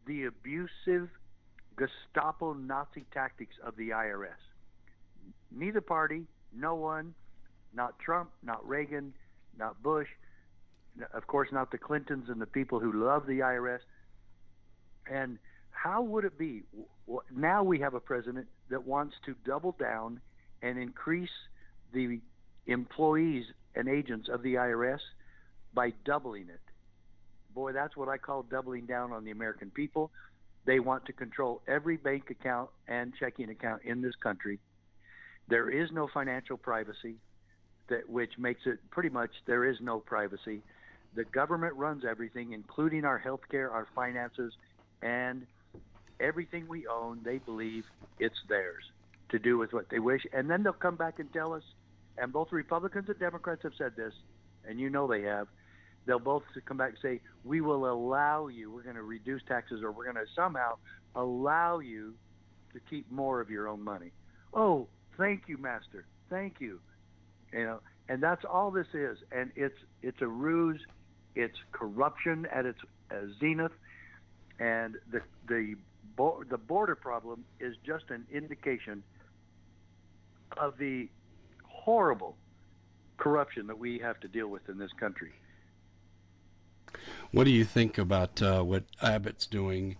the 0.06 0.26
abusive 0.26 1.10
Gestapo 1.78 2.54
Nazi 2.54 3.06
tactics 3.14 3.56
of 3.66 3.76
the 3.78 3.90
IRS. 3.90 4.30
Neither 5.52 5.82
party, 5.82 6.24
no 6.54 6.76
one, 6.76 7.16
not 7.74 7.98
Trump, 8.00 8.30
not 8.44 8.68
Reagan, 8.68 9.14
not 9.58 9.82
Bush, 9.82 10.08
of 11.14 11.28
course, 11.28 11.50
not 11.52 11.72
the 11.72 11.78
Clintons 11.78 12.30
and 12.30 12.42
the 12.42 12.46
people 12.46 12.80
who 12.80 12.92
love 12.92 13.26
the 13.26 13.40
IRS. 13.40 13.80
And 15.10 15.40
how 15.82 16.02
would 16.02 16.26
it 16.26 16.38
be? 16.38 16.64
Now 17.36 17.64
we 17.64 17.80
have 17.80 17.96
a 17.96 18.00
president 18.00 18.48
that 18.70 18.86
wants 18.86 19.16
to 19.26 19.36
double 19.46 19.76
down 19.80 20.22
and 20.62 20.78
increase 20.78 21.30
the 21.92 22.20
employees 22.68 23.46
and 23.76 23.88
agents 23.88 24.30
of 24.32 24.44
the 24.44 24.56
IRS 24.56 25.00
by 25.74 25.92
doubling 26.06 26.50
it. 26.50 26.60
Boy, 27.56 27.72
that's 27.74 27.98
what 27.98 28.10
I 28.10 28.18
call 28.18 28.44
doubling 28.44 28.86
down 28.86 29.12
on 29.12 29.24
the 29.24 29.32
American 29.32 29.72
people. 29.72 30.12
They 30.66 30.80
want 30.80 31.06
to 31.06 31.14
control 31.14 31.62
every 31.68 31.98
bank 31.98 32.30
account 32.30 32.70
and 32.88 33.14
checking 33.20 33.50
account 33.50 33.82
in 33.84 34.02
this 34.02 34.16
country. 34.22 34.60
There 35.50 35.70
is 35.70 35.90
no 35.92 36.08
financial 36.14 36.58
privacy, 36.58 37.16
that 37.90 38.08
which 38.08 38.38
makes 38.38 38.62
it 38.66 38.78
pretty 38.92 39.10
much 39.10 39.32
there 39.48 39.66
is 39.66 39.78
no 39.82 40.00
privacy. 40.00 40.62
The 41.16 41.24
government 41.24 41.74
runs 41.76 42.04
everything, 42.08 42.54
including 42.54 43.04
our 43.04 43.18
health 43.18 43.42
care, 43.50 43.72
our 43.72 43.88
finances, 43.96 44.54
and 45.02 45.48
everything 46.22 46.68
we 46.68 46.88
own. 46.88 47.22
They 47.24 47.40
believe 47.40 47.84
it's 48.20 48.40
theirs 48.48 48.84
to 49.30 49.40
do 49.40 49.58
with 49.58 49.74
what 49.74 49.90
they 49.90 50.00
wish, 50.00 50.22
and 50.34 50.50
then 50.50 50.64
they'll 50.64 50.74
come 50.74 50.96
back 50.96 51.20
and 51.20 51.32
tell 51.34 51.54
us. 51.54 51.64
And 52.18 52.34
both 52.34 52.52
Republicans 52.52 53.08
and 53.08 53.18
Democrats 53.18 53.64
have 53.64 53.74
said 53.78 53.96
this, 53.96 54.14
and 54.68 54.80
you 54.80 54.90
know 54.90 55.08
they 55.08 55.22
have 55.22 55.48
they'll 56.06 56.20
both 56.20 56.44
come 56.66 56.78
back 56.78 56.90
and 56.90 56.98
say, 57.02 57.22
we 57.44 57.62
will 57.62 57.90
allow 57.90 58.48
you, 58.48 58.72
we're 58.72 58.84
going 58.84 58.96
to 58.96 59.04
reduce 59.04 59.42
taxes, 59.48 59.82
or 59.84 59.92
we're 59.92 60.04
going 60.04 60.16
to 60.16 60.32
somehow 60.36 60.76
allow 61.16 61.80
you 61.80 62.14
to 62.74 62.80
keep 62.90 63.10
more 63.12 63.42
of 63.42 63.50
your 63.50 63.68
own 63.68 63.84
money. 63.84 64.12
Oh, 64.54 64.88
thank 65.18 65.44
you, 65.48 65.58
Master. 65.58 66.06
Thank 66.30 66.56
you. 66.60 66.80
You 67.54 67.66
know, 67.66 67.80
and 68.08 68.24
that's 68.24 68.46
all 68.50 68.72
this 68.72 68.88
is. 68.94 69.18
And 69.32 69.52
it's 69.56 69.78
it's 70.02 70.22
a 70.22 70.28
ruse. 70.28 70.82
It's 71.36 71.58
corruption 71.72 72.48
at 72.54 72.66
its 72.66 72.80
uh, 73.12 73.16
zenith. 73.40 73.74
And 74.60 74.96
the 75.12 75.22
the 75.48 75.76
the 76.50 76.58
border 76.58 76.96
problem 76.96 77.44
is 77.60 77.76
just 77.86 78.06
an 78.10 78.26
indication 78.32 79.04
of 80.58 80.78
the 80.78 81.10
horrible 81.64 82.36
corruption 83.18 83.68
that 83.68 83.78
we 83.78 84.00
have 84.00 84.20
to 84.20 84.28
deal 84.28 84.48
with 84.48 84.68
in 84.68 84.78
this 84.78 84.92
country. 85.00 85.32
What 87.32 87.46
do 87.46 87.52
you 87.52 87.64
think 87.64 87.98
about 87.98 88.42
uh, 88.42 88.62
what 88.64 88.84
Abbott's 89.02 89.48
doing 89.48 89.96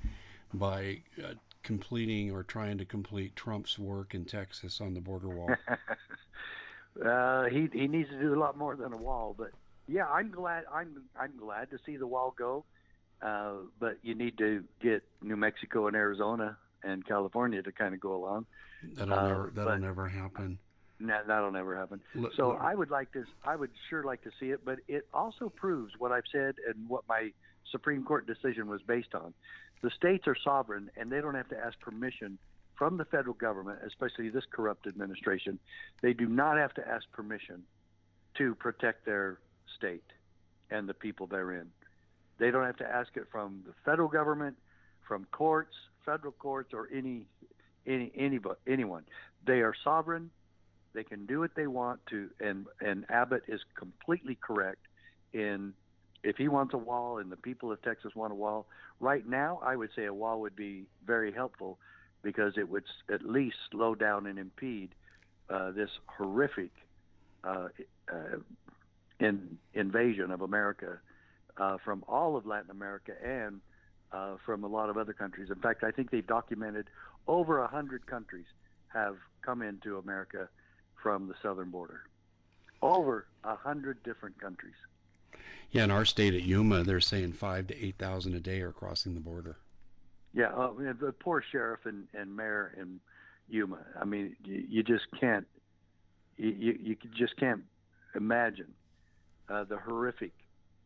by 0.54 1.02
uh, 1.24 1.34
completing 1.64 2.32
or 2.32 2.44
trying 2.44 2.78
to 2.80 2.86
complete 2.86 3.36
Trump's 3.36 3.80
work 3.80 4.14
in 4.14 4.26
Texas 4.26 4.82
on 4.82 4.94
the 4.94 5.00
border 5.00 5.30
wall? 5.30 5.56
uh, 7.06 7.46
he 7.46 7.70
he 7.72 7.88
needs 7.88 8.10
to 8.10 8.20
do 8.20 8.34
a 8.34 8.40
lot 8.40 8.58
more 8.58 8.76
than 8.76 8.92
a 8.92 8.98
wall, 8.98 9.34
but 9.38 9.52
yeah, 9.88 10.08
I'm 10.08 10.32
glad 10.32 10.66
I'm 10.74 11.04
I'm 11.20 11.38
glad 11.38 11.70
to 11.72 11.78
see 11.86 11.96
the 11.96 12.08
wall 12.08 12.34
go. 12.38 12.66
Uh, 13.22 13.54
but 13.80 13.98
you 14.02 14.16
need 14.16 14.38
to 14.40 14.64
get 14.82 15.04
New 15.22 15.36
Mexico 15.36 15.88
and 15.88 15.96
Arizona 15.96 16.58
and 16.84 17.06
California 17.06 17.62
to 17.62 17.72
kind 17.72 17.94
of 17.94 18.00
go 18.00 18.16
along. 18.16 18.46
That'll 18.96 19.14
uh, 19.14 19.28
never 19.28 19.52
that'll 19.56 19.78
never 19.78 20.08
happen. 20.08 20.58
No, 21.00 21.20
that'll 21.26 21.52
never 21.52 21.76
happen. 21.76 22.02
Look, 22.16 22.34
so 22.36 22.50
look. 22.50 22.62
I 22.62 22.74
would 22.74 22.90
like 22.90 23.12
to. 23.14 23.26
I 23.44 23.56
would 23.56 23.72
sure 23.90 24.04
like 24.04 24.24
to 24.24 24.32
see 24.40 24.52
it, 24.52 24.62
but 24.66 24.80
it 24.88 25.08
also 25.14 25.50
proves 25.50 25.94
what 25.98 26.12
I've 26.12 26.24
said 26.32 26.56
and 26.68 26.88
what 26.88 27.04
my 27.08 27.32
Supreme 27.72 28.04
Court 28.04 28.28
decision 28.28 28.68
was 28.68 28.82
based 28.82 29.14
on. 29.14 29.34
The 29.82 29.92
states 29.92 30.28
are 30.28 30.36
sovereign, 30.44 30.90
and 30.96 31.12
they 31.12 31.22
don't 31.22 31.36
have 31.36 31.50
to 31.50 31.58
ask 31.58 31.80
permission 31.80 32.38
from 32.76 32.98
the 32.98 33.06
federal 33.06 33.36
government, 33.36 33.80
especially 33.86 34.30
this 34.30 34.44
corrupt 34.52 34.88
administration. 34.88 35.60
They 36.02 36.14
do 36.14 36.28
not 36.28 36.58
have 36.58 36.74
to 36.76 36.88
ask 36.88 37.06
permission 37.12 37.64
to 38.38 38.56
protect 38.56 39.06
their 39.06 39.40
state 39.78 40.04
and 40.70 40.88
the 40.88 40.94
people 40.94 41.28
therein. 41.28 41.68
They 42.42 42.52
don't 42.52 42.66
have 42.66 42.78
to 42.78 42.90
ask 42.90 43.16
it 43.16 43.28
from 43.32 43.62
the 43.66 43.74
federal 43.86 44.10
government, 44.10 44.58
from 45.08 45.26
courts, 45.32 45.74
federal 46.06 46.34
courts, 46.34 46.74
or 46.74 46.90
any 46.94 47.28
any 47.88 48.12
anybody, 48.18 48.60
anyone. 48.68 49.04
They 49.46 49.62
are 49.62 49.74
sovereign 49.84 50.32
they 50.94 51.04
can 51.04 51.26
do 51.26 51.40
what 51.40 51.52
they 51.56 51.68
want 51.68 52.02
to, 52.10 52.30
and 52.40 52.66
and 52.82 53.06
Abbott 53.10 53.44
is 53.48 53.62
completely 53.76 54.38
correct 54.42 54.82
in 55.34 55.74
if 56.24 56.36
he 56.38 56.48
wants 56.48 56.74
a 56.74 56.78
wall 56.78 57.18
and 57.18 57.32
the 57.32 57.38
people 57.38 57.72
of 57.72 57.82
Texas 57.82 58.14
want 58.16 58.32
a 58.32 58.36
wall. 58.36 58.68
Right 59.00 59.28
now, 59.28 59.60
I 59.64 59.76
would 59.76 59.90
say 59.96 60.06
a 60.06 60.14
wall 60.14 60.42
would 60.42 60.56
be 60.56 60.86
very 61.06 61.32
helpful 61.32 61.80
because 62.24 62.54
it 62.58 62.70
would 62.70 62.84
at 63.12 63.24
least 63.26 63.56
slow 63.72 63.96
down 63.96 64.28
and 64.28 64.38
impede 64.38 64.90
uh, 65.50 65.72
this 65.72 65.90
horrific 66.06 66.72
uh, 67.44 67.70
uh, 68.12 68.38
in, 69.20 69.58
invasion 69.74 70.30
of 70.30 70.42
America 70.42 71.00
uh, 71.58 71.78
from 71.84 72.04
all 72.08 72.36
of 72.36 72.46
Latin 72.46 72.72
America 72.72 73.14
and 73.24 73.62
uh, 74.12 74.36
from 74.46 74.64
a 74.64 74.68
lot 74.68 74.90
of 74.90 74.98
other 74.98 75.14
countries. 75.14 75.50
In 75.50 75.56
fact, 75.56 75.84
I 75.84 75.92
think 75.92 76.12
they've 76.12 76.26
documented 76.26 76.88
over 77.28 77.60
a 77.60 77.68
hundred 77.68 78.06
countries 78.06 78.46
have 78.90 79.16
come 79.42 79.62
into 79.62 79.98
America 79.98 80.50
from 81.02 81.28
the 81.28 81.36
southern 81.42 81.70
border. 81.70 82.02
Over 82.82 83.28
a 83.44 83.56
hundred 83.56 84.04
different 84.04 84.40
countries. 84.40 84.74
Yeah, 85.72 85.86
in 85.86 85.92
our 85.92 86.06
state 86.06 86.34
at 86.34 86.44
Yuma, 86.44 86.84
they're 86.84 87.00
saying 87.00 87.34
five 87.34 87.68
to 87.68 87.86
eight 87.86 87.98
thousand 87.98 88.36
a 88.36 88.40
day 88.40 88.62
are 88.62 88.72
crossing 88.72 89.14
the 89.14 89.22
border. 89.22 89.58
Yeah, 90.34 90.48
uh, 90.48 90.72
the 90.78 91.14
poor 91.18 91.44
sheriff 91.52 91.86
and, 91.86 92.08
and 92.14 92.36
mayor 92.36 92.74
in 92.80 93.00
Yuma. 93.50 93.80
I 94.00 94.06
mean, 94.06 94.36
you, 94.44 94.66
you 94.68 94.84
just 94.84 95.06
can't, 95.20 95.46
you, 96.38 96.78
you 96.82 96.98
just 97.18 97.38
can't 97.38 97.64
imagine 98.16 98.74
uh, 99.50 99.64
the 99.66 99.78
horrific 99.78 100.32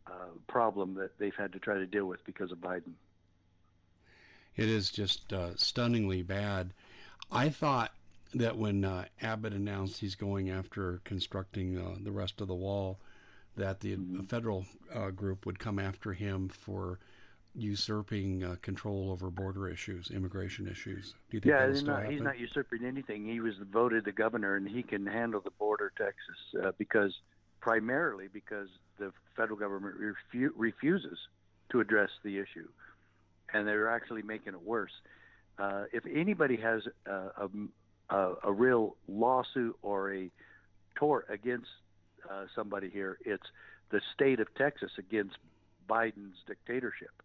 uh, 0.08 0.12
problem 0.48 0.94
that 0.96 1.18
they've 1.18 1.36
had 1.36 1.54
to 1.54 1.60
try 1.60 1.76
to 1.76 1.86
deal 1.86 2.06
with 2.06 2.24
because 2.26 2.52
of 2.52 2.60
Biden. 2.60 2.94
It 4.56 4.70
is 4.70 4.90
just 4.90 5.34
uh, 5.34 5.56
stunningly 5.56 6.22
bad. 6.22 6.72
I 7.32 7.50
thought 7.50 7.92
that 8.34 8.58
when 8.58 8.86
uh, 8.86 9.06
Abbott 9.22 9.54
announced 9.54 10.00
he's 10.00 10.16
going 10.16 10.50
after 10.50 11.02
constructing 11.04 11.78
uh, 11.78 11.96
the 12.02 12.12
rest 12.12 12.42
of 12.42 12.48
the 12.48 12.56
wall, 12.56 13.00
that 13.58 13.80
the 13.80 13.96
mm-hmm. 13.96 14.24
federal 14.24 14.66
uh, 14.94 15.10
group 15.10 15.46
would 15.46 15.60
come 15.60 15.80
after 15.80 16.14
him 16.14 16.50
for 16.50 17.00
usurping 17.56 18.44
uh, 18.44 18.56
control 18.62 19.10
over 19.12 19.30
border 19.30 19.70
issues, 19.70 20.12
immigration 20.12 20.68
issues. 20.68 21.14
Do 21.30 21.38
you 21.38 21.42
think 21.42 21.52
yeah, 21.52 21.68
he's 21.68 21.84
not, 21.84 22.06
he's 22.06 22.22
not 22.22 22.38
usurping 22.38 22.84
anything. 22.84 23.26
He 23.26 23.40
was 23.40 23.56
voted 23.72 24.04
the 24.04 24.12
governor, 24.12 24.56
and 24.56 24.68
he 24.68 24.84
can 24.84 25.06
handle 25.06 25.40
the 25.40 25.52
border 25.52 25.92
Texas 25.98 26.38
uh, 26.62 26.72
because 26.78 27.14
primarily 27.66 28.28
because 28.32 28.68
the 29.00 29.12
federal 29.36 29.58
government 29.58 29.96
refu- 30.00 30.52
refuses 30.56 31.18
to 31.72 31.80
address 31.80 32.12
the 32.24 32.38
issue, 32.38 32.68
and 33.52 33.68
they're 33.68 33.90
actually 33.90 34.22
making 34.22 34.54
it 34.54 34.62
worse. 34.62 34.92
Uh, 35.58 35.86
if 35.92 36.04
anybody 36.06 36.58
has 36.58 36.84
a, 37.08 37.50
a, 38.12 38.34
a, 38.44 38.54
real 38.54 38.96
lawsuit 39.08 39.76
or 39.82 40.14
a 40.14 40.30
tort 40.94 41.26
against 41.28 41.66
uh, 42.30 42.44
somebody 42.54 42.88
here, 42.88 43.18
it's 43.26 43.48
the 43.90 44.00
state 44.14 44.40
of 44.40 44.48
Texas 44.54 44.92
against 45.00 45.36
Biden's 45.90 46.38
dictatorship. 46.46 47.24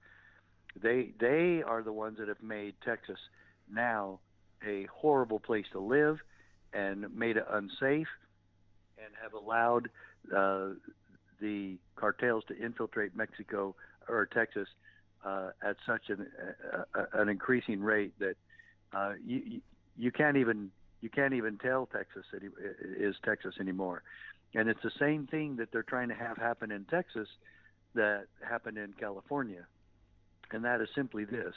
They 0.82 1.11
they 1.20 1.62
are 1.66 1.82
the 1.82 1.92
ones 1.92 2.16
that 2.18 2.28
have 2.28 2.42
made 2.42 2.76
Texas 2.82 3.18
now 3.70 4.20
a 4.66 4.87
horrible 4.87 5.38
place 5.38 5.66
to 5.73 5.80
live 5.80 6.16
and 6.73 7.14
made 7.14 7.37
it 7.37 7.44
unsafe 7.50 8.09
and 8.97 9.12
have 9.23 9.35
allowed 9.35 9.90
uh, 10.34 10.68
the 11.40 11.78
cartels 11.96 12.44
to 12.48 12.58
infiltrate 12.58 13.16
Mexico 13.16 13.74
or 14.08 14.26
Texas 14.26 14.68
uh, 15.24 15.50
at 15.62 15.76
such 15.86 16.08
an, 16.08 16.26
uh, 16.94 17.04
an 17.14 17.28
increasing 17.28 17.80
rate 17.80 18.12
that 18.18 18.36
uh, 18.92 19.12
you 19.24 19.60
you 19.96 20.10
can't 20.10 20.36
even 20.36 20.70
you 21.00 21.10
can't 21.10 21.34
even 21.34 21.58
tell 21.58 21.86
Texas 21.86 22.24
is 22.98 23.16
Texas 23.24 23.54
anymore. 23.60 24.02
And 24.54 24.68
it's 24.68 24.82
the 24.82 24.90
same 24.98 25.26
thing 25.26 25.56
that 25.56 25.70
they're 25.72 25.82
trying 25.82 26.08
to 26.08 26.14
have 26.14 26.36
happen 26.36 26.70
in 26.70 26.84
Texas 26.84 27.28
that 27.94 28.26
happened 28.42 28.78
in 28.78 28.92
California 28.98 29.66
and 30.52 30.64
that 30.64 30.80
is 30.80 30.88
simply 30.94 31.24
this 31.24 31.54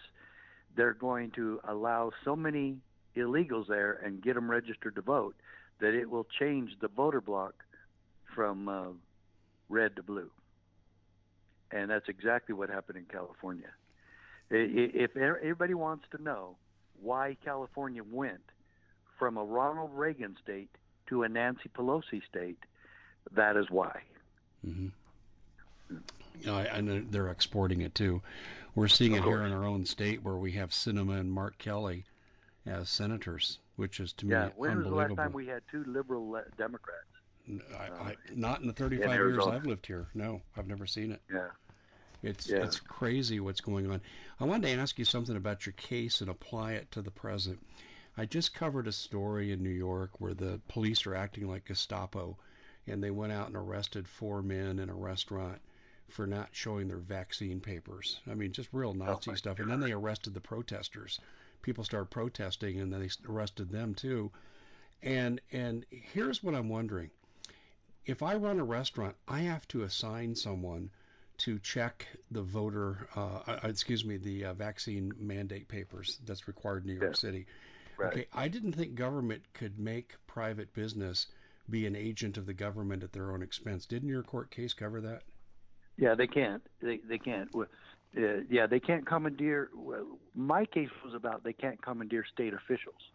they're 0.75 0.93
going 0.93 1.31
to 1.31 1.59
allow 1.67 2.11
so 2.25 2.35
many 2.35 2.77
illegals 3.15 3.67
there 3.67 3.93
and 4.03 4.23
get 4.23 4.33
them 4.33 4.49
registered 4.49 4.95
to 4.95 5.01
vote 5.01 5.35
that 5.79 5.93
it 5.93 6.09
will 6.09 6.25
change 6.39 6.71
the 6.81 6.87
voter 6.87 7.21
block 7.21 7.53
from 8.33 8.69
uh, 8.69 8.83
red 9.69 9.95
to 9.95 10.03
blue. 10.03 10.29
And 11.71 11.89
that's 11.89 12.07
exactly 12.07 12.53
what 12.53 12.69
happened 12.69 12.97
in 12.97 13.05
California. 13.05 13.69
If 14.49 15.17
everybody 15.17 15.73
wants 15.73 16.05
to 16.15 16.21
know 16.21 16.57
why 17.01 17.37
California 17.43 18.03
went 18.03 18.43
from 19.17 19.37
a 19.37 19.43
Ronald 19.43 19.91
Reagan 19.93 20.37
state 20.43 20.69
to 21.07 21.23
a 21.23 21.29
Nancy 21.29 21.69
Pelosi 21.75 22.21
state, 22.29 22.59
that 23.31 23.57
is 23.57 23.65
why. 23.69 24.01
Mm-hmm. 24.65 24.87
Know, 26.45 26.57
and 26.57 27.11
they're 27.11 27.29
exporting 27.29 27.81
it 27.81 27.95
too. 27.95 28.21
We're 28.75 28.87
seeing 28.87 29.13
it 29.13 29.23
here 29.23 29.43
in 29.43 29.51
our 29.51 29.65
own 29.65 29.85
state 29.85 30.23
where 30.23 30.35
we 30.35 30.53
have 30.53 30.71
Sinema 30.71 31.19
and 31.19 31.31
Mark 31.31 31.57
Kelly 31.57 32.05
as 32.65 32.89
senators, 32.89 33.59
which 33.75 33.99
is 33.99 34.13
to 34.13 34.27
yeah. 34.27 34.45
me 34.45 34.51
when 34.55 34.77
was 34.77 34.87
the 34.87 34.95
last 34.95 35.15
time 35.15 35.33
we 35.33 35.47
had 35.47 35.61
two 35.71 35.83
liberal 35.85 36.41
Democrats? 36.57 37.05
I, 37.77 37.83
I, 37.83 38.15
not 38.33 38.61
in 38.61 38.67
the 38.67 38.73
35 38.73 39.05
in 39.05 39.11
years 39.11 39.45
I've 39.45 39.65
lived 39.65 39.85
here. 39.85 40.07
No, 40.13 40.41
I've 40.55 40.67
never 40.67 40.85
seen 40.85 41.11
it. 41.11 41.21
Yeah. 41.31 41.49
It's 42.23 42.49
yeah. 42.49 42.63
it's 42.63 42.79
crazy 42.79 43.41
what's 43.41 43.59
going 43.59 43.91
on. 43.91 44.01
I 44.39 44.45
wanted 44.45 44.67
to 44.67 44.81
ask 44.81 44.97
you 44.97 45.03
something 45.03 45.35
about 45.35 45.65
your 45.65 45.73
case 45.73 46.21
and 46.21 46.29
apply 46.29 46.73
it 46.73 46.89
to 46.91 47.01
the 47.01 47.11
present. 47.11 47.59
I 48.15 48.25
just 48.25 48.53
covered 48.53 48.87
a 48.87 48.93
story 48.93 49.51
in 49.51 49.61
New 49.61 49.69
York 49.69 50.21
where 50.21 50.33
the 50.33 50.61
police 50.69 51.05
are 51.05 51.15
acting 51.15 51.47
like 51.47 51.65
Gestapo, 51.65 52.37
and 52.87 53.03
they 53.03 53.11
went 53.11 53.33
out 53.33 53.47
and 53.47 53.57
arrested 53.57 54.07
four 54.07 54.41
men 54.41 54.79
in 54.79 54.89
a 54.89 54.95
restaurant 54.95 55.59
for 56.09 56.25
not 56.27 56.49
showing 56.51 56.87
their 56.87 56.97
vaccine 56.97 57.59
papers. 57.59 58.21
I 58.29 58.35
mean, 58.35 58.51
just 58.51 58.69
real 58.71 58.93
Nazi 58.93 59.31
oh 59.31 59.35
stuff. 59.35 59.59
And 59.59 59.69
then 59.69 59.79
they 59.79 59.91
arrested 59.91 60.33
the 60.33 60.41
protesters. 60.41 61.19
People 61.61 61.83
started 61.83 62.11
protesting, 62.11 62.79
and 62.79 62.93
then 62.93 63.01
they 63.01 63.09
arrested 63.27 63.69
them 63.69 63.95
too. 63.95 64.31
And 65.01 65.41
and 65.51 65.85
here's 65.89 66.41
what 66.41 66.55
I'm 66.55 66.69
wondering: 66.69 67.09
if 68.05 68.21
I 68.21 68.35
run 68.35 68.59
a 68.59 68.63
restaurant, 68.63 69.15
I 69.27 69.39
have 69.39 69.67
to 69.69 69.83
assign 69.83 70.35
someone 70.35 70.89
to 71.39 71.59
check 71.59 72.07
the 72.31 72.41
voter, 72.41 73.07
uh, 73.15 73.39
uh, 73.47 73.59
excuse 73.63 74.05
me, 74.05 74.17
the 74.17 74.45
uh, 74.45 74.53
vaccine 74.53 75.13
mandate 75.17 75.67
papers 75.67 76.19
that's 76.25 76.47
required 76.47 76.83
in 76.83 76.93
New 76.93 76.99
York 76.99 77.15
yeah. 77.15 77.19
City. 77.19 77.45
Right. 77.97 78.13
Okay, 78.13 78.27
I 78.33 78.47
didn't 78.47 78.73
think 78.73 78.95
government 78.95 79.43
could 79.53 79.79
make 79.79 80.15
private 80.27 80.73
business 80.73 81.27
be 81.69 81.85
an 81.87 81.95
agent 81.95 82.37
of 82.37 82.45
the 82.45 82.53
government 82.53 83.03
at 83.03 83.13
their 83.13 83.31
own 83.31 83.41
expense. 83.41 83.85
Didn't 83.85 84.09
your 84.09 84.23
court 84.23 84.51
case 84.51 84.73
cover 84.73 84.99
that? 85.01 85.23
Yeah, 85.97 86.15
they 86.15 86.27
can't. 86.27 86.61
They 86.81 86.97
they 87.07 87.19
can't. 87.19 87.49
Uh, 87.55 87.65
yeah, 88.49 88.67
they 88.67 88.79
can't 88.79 89.05
commandeer. 89.05 89.69
Well, 89.75 90.19
my 90.35 90.65
case 90.65 90.89
was 91.05 91.13
about 91.13 91.43
they 91.43 91.53
can't 91.53 91.81
commandeer 91.81 92.25
state 92.31 92.53
officials. 92.53 93.11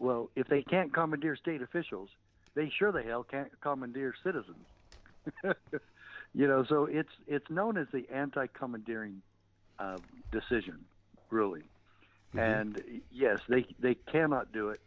Well, 0.00 0.30
if 0.34 0.48
they 0.48 0.62
can't 0.62 0.92
commandeer 0.92 1.36
state 1.36 1.62
officials, 1.62 2.08
they 2.54 2.70
sure 2.78 2.92
the 2.92 3.02
hell 3.02 3.24
can't 3.24 3.50
commandeer 3.60 4.14
citizens. 4.22 4.66
you 6.34 6.46
know, 6.46 6.64
so 6.64 6.84
it's 6.84 7.12
it's 7.26 7.48
known 7.50 7.76
as 7.76 7.86
the 7.92 8.06
anti-commandeering 8.12 9.22
uh, 9.78 9.98
decision 10.30 10.84
ruling, 11.30 11.64
mm-hmm. 12.34 12.38
and 12.38 12.82
yes, 13.12 13.40
they 13.48 13.66
they 13.78 13.94
cannot 13.94 14.52
do 14.52 14.70
it. 14.70 14.80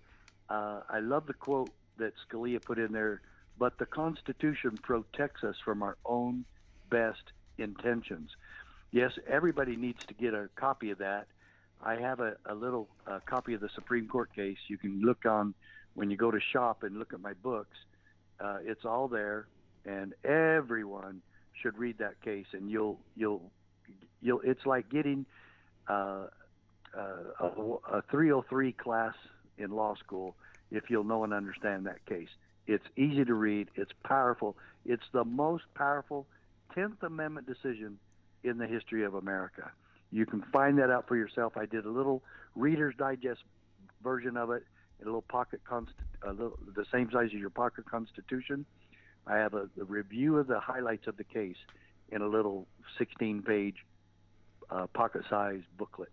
Uh, 0.49 0.81
I 0.89 0.99
love 0.99 1.27
the 1.27 1.33
quote 1.33 1.71
that 1.97 2.13
Scalia 2.29 2.63
put 2.63 2.79
in 2.79 2.91
there. 2.91 3.21
But 3.59 3.77
the 3.79 3.85
Constitution 3.85 4.77
protects 4.81 5.43
us 5.43 5.55
from 5.63 5.81
our 5.81 5.97
own 6.05 6.45
best 6.89 7.23
intentions. 7.57 8.29
Yes, 8.91 9.11
everybody 9.27 9.75
needs 9.75 10.05
to 10.05 10.13
get 10.13 10.33
a 10.33 10.49
copy 10.55 10.91
of 10.91 10.99
that. 10.99 11.27
I 11.83 11.95
have 11.95 12.19
a, 12.19 12.35
a 12.45 12.55
little 12.55 12.87
uh, 13.05 13.19
copy 13.25 13.53
of 13.53 13.61
the 13.61 13.69
Supreme 13.69 14.07
Court 14.07 14.33
case. 14.33 14.57
You 14.67 14.77
can 14.77 15.01
look 15.01 15.25
on 15.25 15.53
when 15.97 16.11
you 16.11 16.15
go 16.15 16.29
to 16.29 16.39
shop 16.39 16.83
and 16.83 16.99
look 16.99 17.11
at 17.11 17.19
my 17.19 17.33
books. 17.33 17.75
Uh, 18.39 18.59
it's 18.63 18.85
all 18.85 19.07
there, 19.07 19.47
and 19.83 20.13
everyone 20.23 21.23
should 21.59 21.75
read 21.75 21.97
that 21.97 22.21
case. 22.21 22.45
And 22.53 22.69
you'll 22.69 22.99
you'll 23.15 23.41
you'll. 24.21 24.41
It's 24.41 24.63
like 24.63 24.89
getting 24.89 25.25
uh, 25.89 26.27
uh, 26.95 27.01
a, 27.39 27.97
a 27.97 28.01
303 28.11 28.73
class 28.73 29.15
in 29.57 29.71
law 29.71 29.95
school 29.95 30.35
if 30.69 30.91
you'll 30.91 31.03
know 31.03 31.23
and 31.23 31.33
understand 31.33 31.87
that 31.87 32.05
case. 32.05 32.29
It's 32.67 32.85
easy 32.95 33.25
to 33.25 33.33
read. 33.33 33.69
It's 33.75 33.93
powerful. 34.03 34.55
It's 34.85 35.05
the 35.13 35.25
most 35.25 35.63
powerful 35.73 36.27
10th 36.75 37.01
Amendment 37.01 37.47
decision 37.47 37.97
in 38.43 38.59
the 38.59 38.67
history 38.67 39.03
of 39.03 39.15
America. 39.15 39.71
You 40.11 40.27
can 40.27 40.43
find 40.53 40.77
that 40.77 40.91
out 40.91 41.07
for 41.07 41.15
yourself. 41.15 41.57
I 41.57 41.65
did 41.65 41.85
a 41.85 41.89
little 41.89 42.21
Reader's 42.55 42.93
Digest 42.97 43.41
version 44.03 44.37
of 44.37 44.51
it, 44.51 44.63
a 45.01 45.05
little 45.05 45.21
pocket, 45.21 45.61
const- 45.67 45.93
a 46.23 46.31
little, 46.31 46.57
the 46.75 46.85
same 46.91 47.09
size 47.11 47.27
as 47.27 47.33
your 47.33 47.49
pocket 47.49 47.89
Constitution. 47.89 48.65
I 49.25 49.37
have 49.37 49.53
a, 49.53 49.69
a 49.79 49.83
review 49.83 50.37
of 50.37 50.47
the 50.47 50.59
highlights 50.59 51.07
of 51.07 51.17
the 51.17 51.23
case 51.23 51.57
in 52.09 52.21
a 52.21 52.27
little 52.27 52.67
16-page 52.99 53.75
uh, 54.69 54.87
pocket-sized 54.87 55.65
booklet, 55.77 56.11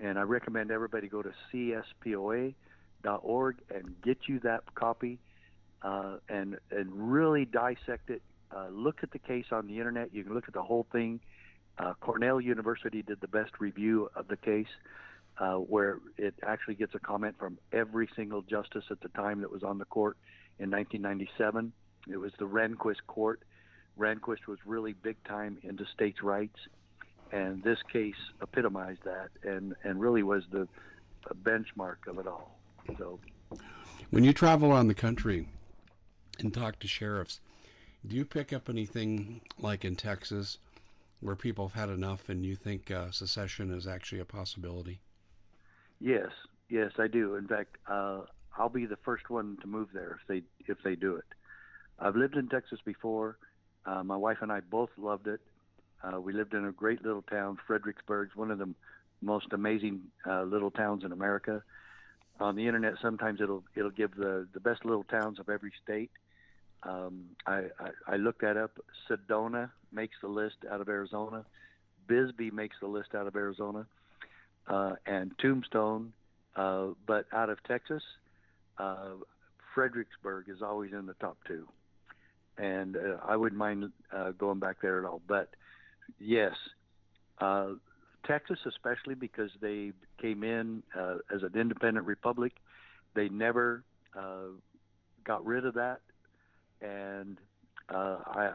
and 0.00 0.18
I 0.18 0.22
recommend 0.22 0.70
everybody 0.70 1.08
go 1.08 1.22
to 1.22 1.32
cspoa.org 1.52 3.56
and 3.74 4.00
get 4.02 4.18
you 4.26 4.40
that 4.40 4.74
copy 4.74 5.18
uh, 5.82 6.16
and 6.28 6.58
and 6.70 6.90
really 6.92 7.46
dissect 7.46 8.10
it 8.10 8.20
uh, 8.54 8.68
look 8.70 8.98
at 9.02 9.12
the 9.12 9.18
case 9.18 9.46
on 9.52 9.66
the 9.66 9.78
internet. 9.78 10.12
You 10.12 10.24
can 10.24 10.34
look 10.34 10.48
at 10.48 10.54
the 10.54 10.62
whole 10.62 10.86
thing. 10.92 11.20
Uh, 11.78 11.94
Cornell 12.00 12.40
University 12.40 13.02
did 13.02 13.20
the 13.20 13.28
best 13.28 13.52
review 13.60 14.10
of 14.16 14.28
the 14.28 14.36
case, 14.36 14.66
uh, 15.40 15.54
where 15.54 15.98
it 16.18 16.34
actually 16.46 16.74
gets 16.74 16.94
a 16.94 16.98
comment 16.98 17.34
from 17.38 17.58
every 17.72 18.08
single 18.14 18.42
justice 18.42 18.84
at 18.90 19.00
the 19.00 19.08
time 19.08 19.40
that 19.40 19.50
was 19.50 19.62
on 19.62 19.78
the 19.78 19.86
court 19.86 20.16
in 20.58 20.70
1997. 20.70 21.72
it 22.08 22.18
was 22.18 22.32
the 22.38 22.46
Rehnquist 22.46 23.06
court. 23.06 23.42
Rehnquist 23.98 24.46
was 24.46 24.58
really 24.66 24.92
big 24.92 25.16
time 25.24 25.58
into 25.62 25.84
states' 25.86 26.22
rights, 26.22 26.58
and 27.32 27.62
this 27.62 27.78
case 27.90 28.14
epitomized 28.40 29.02
that, 29.04 29.30
and 29.42 29.74
and 29.82 30.00
really 30.00 30.22
was 30.22 30.44
the 30.50 30.68
benchmark 31.42 32.06
of 32.06 32.18
it 32.18 32.26
all. 32.26 32.58
So, 32.98 33.18
when 34.10 34.24
you 34.24 34.32
travel 34.32 34.70
around 34.70 34.88
the 34.88 34.94
country 34.94 35.48
and 36.38 36.52
talk 36.52 36.78
to 36.80 36.88
sheriffs, 36.88 37.40
do 38.06 38.16
you 38.16 38.24
pick 38.24 38.52
up 38.52 38.68
anything 38.68 39.40
like 39.58 39.84
in 39.84 39.96
Texas? 39.96 40.58
where 41.20 41.36
people 41.36 41.68
have 41.68 41.88
had 41.88 41.90
enough 41.90 42.30
and 42.30 42.44
you 42.44 42.56
think 42.56 42.90
uh, 42.90 43.10
secession 43.10 43.70
is 43.70 43.86
actually 43.86 44.20
a 44.20 44.24
possibility? 44.24 45.00
Yes, 46.00 46.30
yes, 46.68 46.92
I 46.98 47.06
do. 47.08 47.36
In 47.36 47.46
fact, 47.46 47.76
uh, 47.86 48.22
I'll 48.56 48.68
be 48.68 48.86
the 48.86 48.96
first 48.96 49.30
one 49.30 49.58
to 49.60 49.66
move 49.66 49.88
there 49.92 50.18
if 50.20 50.26
they 50.26 50.42
if 50.70 50.78
they 50.82 50.94
do 50.94 51.16
it. 51.16 51.24
I've 51.98 52.16
lived 52.16 52.36
in 52.36 52.48
Texas 52.48 52.80
before. 52.84 53.36
Uh, 53.86 54.02
my 54.02 54.16
wife 54.16 54.38
and 54.40 54.50
I 54.50 54.60
both 54.60 54.90
loved 54.96 55.26
it. 55.26 55.40
Uh, 56.02 56.20
we 56.20 56.32
lived 56.32 56.54
in 56.54 56.64
a 56.64 56.72
great 56.72 57.02
little 57.04 57.22
town, 57.22 57.58
Fredericksburg, 57.66 58.30
one 58.34 58.50
of 58.50 58.58
the 58.58 58.74
most 59.20 59.46
amazing 59.52 60.00
uh, 60.26 60.42
little 60.42 60.70
towns 60.70 61.04
in 61.04 61.12
America. 61.12 61.62
On 62.40 62.56
the 62.56 62.66
internet, 62.66 62.94
sometimes 63.02 63.40
it'll 63.42 63.64
it'll 63.76 63.90
give 63.90 64.14
the 64.14 64.46
the 64.54 64.60
best 64.60 64.84
little 64.84 65.04
towns 65.04 65.38
of 65.38 65.48
every 65.48 65.72
state. 65.82 66.10
Um, 66.82 67.24
I, 67.46 67.64
I, 67.78 67.90
I 68.14 68.16
looked 68.16 68.40
that 68.40 68.56
up. 68.56 68.78
Sedona 69.06 69.70
makes 69.92 70.16
the 70.22 70.28
list 70.28 70.56
out 70.70 70.80
of 70.80 70.88
Arizona. 70.88 71.44
Bisbee 72.06 72.50
makes 72.50 72.76
the 72.80 72.86
list 72.88 73.14
out 73.14 73.26
of 73.26 73.36
Arizona, 73.36 73.86
uh, 74.66 74.92
and 75.06 75.32
Tombstone. 75.38 76.12
Uh, 76.56 76.88
but 77.06 77.26
out 77.32 77.48
of 77.48 77.62
Texas, 77.62 78.02
uh, 78.78 79.10
Fredericksburg 79.74 80.48
is 80.48 80.62
always 80.62 80.92
in 80.92 81.06
the 81.06 81.14
top 81.14 81.36
two, 81.46 81.66
and 82.58 82.96
uh, 82.96 83.16
I 83.26 83.36
wouldn't 83.36 83.58
mind 83.58 83.92
uh, 84.12 84.32
going 84.32 84.58
back 84.58 84.78
there 84.82 84.98
at 84.98 85.04
all. 85.04 85.22
But 85.26 85.50
yes, 86.18 86.54
uh, 87.40 87.74
Texas, 88.26 88.58
especially 88.66 89.14
because 89.14 89.50
they 89.60 89.92
came 90.20 90.42
in 90.42 90.82
as 90.94 91.42
an 91.42 91.52
independent 91.54 92.06
republic, 92.06 92.52
they 93.14 93.28
never 93.28 93.84
got 95.24 95.46
rid 95.46 95.64
of 95.64 95.74
that, 95.74 96.00
and 96.82 97.38
I, 97.88 98.52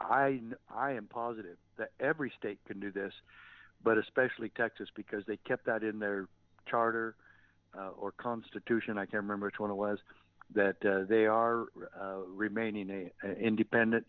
I, 0.00 0.40
I 0.74 0.92
am 0.92 1.06
positive 1.06 1.56
that 1.78 1.90
every 2.00 2.32
state 2.38 2.58
can 2.66 2.80
do 2.80 2.90
this, 2.90 3.12
but 3.82 3.98
especially 3.98 4.50
Texas 4.50 4.88
because 4.94 5.24
they 5.26 5.36
kept 5.38 5.66
that 5.66 5.82
in 5.82 5.98
their 5.98 6.28
charter 6.68 7.14
uh, 7.78 7.90
or 7.98 8.12
constitution. 8.12 8.98
I 8.98 9.02
can't 9.02 9.22
remember 9.22 9.46
which 9.46 9.58
one 9.58 9.70
it 9.70 9.74
was. 9.74 9.98
That 10.54 10.76
uh, 10.84 11.04
they 11.08 11.26
are 11.26 11.66
uh, 12.00 12.20
remaining 12.26 12.90
a, 12.90 13.28
a 13.28 13.32
independent, 13.34 14.06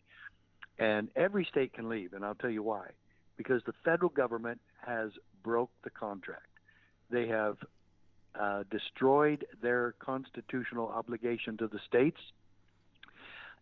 and 0.77 1.09
every 1.15 1.45
state 1.45 1.73
can 1.73 1.89
leave, 1.89 2.13
and 2.13 2.23
I'll 2.23 2.35
tell 2.35 2.49
you 2.49 2.63
why. 2.63 2.87
Because 3.35 3.61
the 3.65 3.73
federal 3.83 4.09
government 4.09 4.61
has 4.85 5.11
broke 5.43 5.71
the 5.83 5.89
contract. 5.89 6.45
They 7.09 7.27
have 7.27 7.57
uh, 8.39 8.63
destroyed 8.71 9.45
their 9.61 9.95
constitutional 9.99 10.87
obligation 10.87 11.57
to 11.57 11.67
the 11.67 11.79
states, 11.87 12.19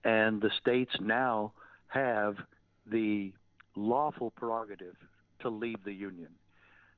and 0.03 0.41
the 0.41 0.51
states 0.61 0.95
now 0.99 1.53
have 1.87 2.37
the 2.85 3.33
lawful 3.75 4.31
prerogative 4.31 4.95
to 5.41 5.49
leave 5.49 5.83
the 5.83 5.93
union. 5.93 6.29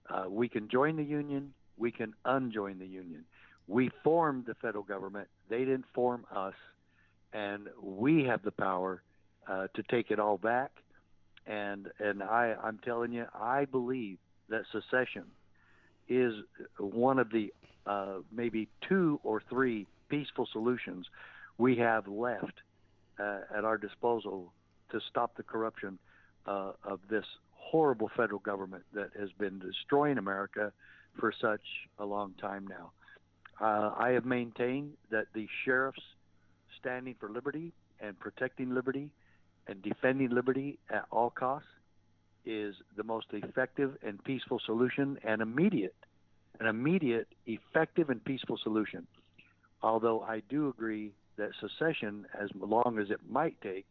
Uh, 0.09 0.25
we 0.29 0.49
can 0.49 0.67
join 0.67 0.95
the 0.95 1.03
union, 1.03 1.53
we 1.77 1.91
can 1.91 2.13
unjoin 2.25 2.79
the 2.79 2.87
union. 2.87 3.23
We 3.67 3.91
formed 4.03 4.45
the 4.47 4.55
federal 4.55 4.83
government, 4.83 5.27
they 5.49 5.59
didn't 5.59 5.85
form 5.93 6.25
us, 6.33 6.55
and 7.33 7.67
we 7.81 8.23
have 8.23 8.41
the 8.43 8.51
power 8.51 9.03
uh, 9.47 9.67
to 9.75 9.83
take 9.83 10.11
it 10.11 10.19
all 10.19 10.37
back. 10.37 10.71
And 11.45 11.87
and 11.99 12.21
I, 12.21 12.55
I'm 12.63 12.79
telling 12.79 13.11
you, 13.11 13.25
I 13.33 13.65
believe 13.65 14.17
that 14.49 14.63
secession 14.71 15.25
is 16.07 16.33
one 16.77 17.19
of 17.19 17.31
the 17.31 17.53
uh, 17.85 18.19
maybe 18.31 18.67
two 18.87 19.19
or 19.23 19.41
three 19.49 19.87
peaceful 20.09 20.47
solutions 20.51 21.05
we 21.57 21.77
have 21.77 22.07
left 22.07 22.53
uh, 23.19 23.39
at 23.55 23.63
our 23.63 23.77
disposal 23.77 24.51
to 24.91 24.99
stop 25.09 25.35
the 25.37 25.43
corruption 25.43 25.99
uh, 26.47 26.71
of 26.83 26.99
this 27.09 27.25
horrible 27.69 28.09
federal 28.17 28.39
government 28.39 28.83
that 28.93 29.09
has 29.19 29.29
been 29.37 29.59
destroying 29.59 30.17
America 30.17 30.71
for 31.19 31.31
such 31.39 31.61
a 31.99 32.05
long 32.05 32.33
time 32.41 32.65
now. 32.67 32.91
Uh, 33.61 33.93
I 33.97 34.09
have 34.11 34.25
maintained 34.25 34.93
that 35.11 35.27
the 35.33 35.47
sheriffs 35.65 36.01
standing 36.79 37.15
for 37.19 37.29
liberty 37.29 37.73
and 37.99 38.19
protecting 38.19 38.73
liberty 38.73 39.09
and 39.67 39.81
defending 39.83 40.29
liberty 40.29 40.79
at 40.89 41.05
all 41.11 41.29
costs 41.29 41.67
is 42.45 42.73
the 42.97 43.03
most 43.03 43.27
effective 43.33 43.97
and 44.01 44.23
peaceful 44.23 44.59
solution 44.65 45.19
and 45.23 45.41
immediate, 45.41 45.95
an 46.59 46.65
immediate, 46.65 47.27
effective 47.45 48.09
and 48.09 48.23
peaceful 48.23 48.57
solution. 48.63 49.05
Although 49.83 50.21
I 50.21 50.41
do 50.49 50.69
agree 50.69 51.11
that 51.37 51.51
secession, 51.61 52.25
as 52.39 52.49
long 52.55 52.97
as 52.99 53.11
it 53.11 53.19
might 53.29 53.59
take, 53.61 53.85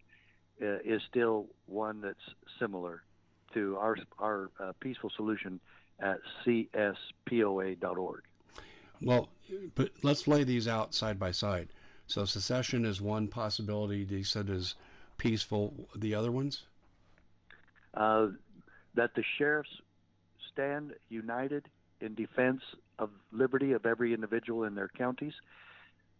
uh, 0.60 0.78
is 0.84 1.00
still 1.08 1.46
one 1.66 2.00
that's 2.00 2.16
similar 2.58 3.02
to 3.54 3.76
our 3.78 3.96
our 4.18 4.50
uh, 4.60 4.72
peaceful 4.80 5.10
solution 5.16 5.60
at 6.00 6.18
cspoa.org. 6.46 8.22
Well, 9.02 9.28
but 9.74 9.90
let's 10.02 10.26
lay 10.26 10.44
these 10.44 10.68
out 10.68 10.94
side 10.94 11.18
by 11.18 11.30
side. 11.30 11.68
So 12.06 12.24
secession 12.24 12.84
is 12.84 13.00
one 13.00 13.28
possibility. 13.28 14.04
They 14.04 14.22
said 14.22 14.48
is 14.50 14.74
peaceful. 15.18 15.88
The 15.96 16.14
other 16.14 16.32
ones? 16.32 16.62
Uh, 17.94 18.28
that 18.94 19.14
the 19.14 19.24
sheriffs 19.36 19.70
stand 20.52 20.94
united 21.08 21.66
in 22.00 22.14
defense 22.14 22.62
of 22.98 23.10
liberty 23.32 23.72
of 23.72 23.86
every 23.86 24.14
individual 24.14 24.64
in 24.64 24.74
their 24.74 24.88
counties 24.96 25.34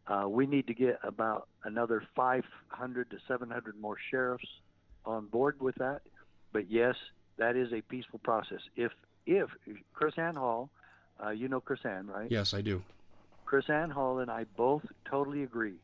uh, 0.08 0.26
we 0.28 0.46
need 0.46 0.66
to 0.66 0.74
get 0.74 0.98
about 1.02 1.48
another 1.64 2.02
500 2.16 3.10
to 3.10 3.16
700 3.26 3.78
more 3.78 3.96
sheriffs 4.10 4.48
on 5.04 5.26
board 5.26 5.60
with 5.60 5.74
that. 5.76 6.00
But 6.52 6.70
yes, 6.70 6.94
that 7.38 7.56
is 7.56 7.72
a 7.72 7.80
peaceful 7.80 8.18
process. 8.20 8.60
If 8.76 8.92
if 9.26 9.48
KrisAnne 9.96 10.36
Hall, 10.36 10.70
uh, 11.24 11.30
you 11.30 11.48
know 11.48 11.60
KrisAnne, 11.60 12.08
right? 12.08 12.30
Yes, 12.30 12.54
I 12.54 12.60
do. 12.60 12.82
KrisAnne 13.46 13.90
Hall 13.90 14.18
and 14.18 14.30
I 14.30 14.44
both 14.56 14.82
totally 15.04 15.42
agree 15.42 15.76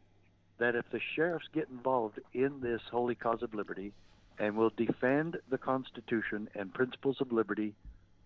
that 0.58 0.74
if 0.74 0.88
the 0.90 1.00
sheriffs 1.14 1.46
get 1.52 1.68
involved 1.68 2.20
in 2.32 2.60
this 2.60 2.80
holy 2.90 3.14
cause 3.14 3.42
of 3.42 3.54
liberty 3.54 3.92
and 4.38 4.56
will 4.56 4.72
defend 4.76 5.38
the 5.48 5.58
Constitution 5.58 6.48
and 6.54 6.72
principles 6.72 7.20
of 7.20 7.32
liberty 7.32 7.74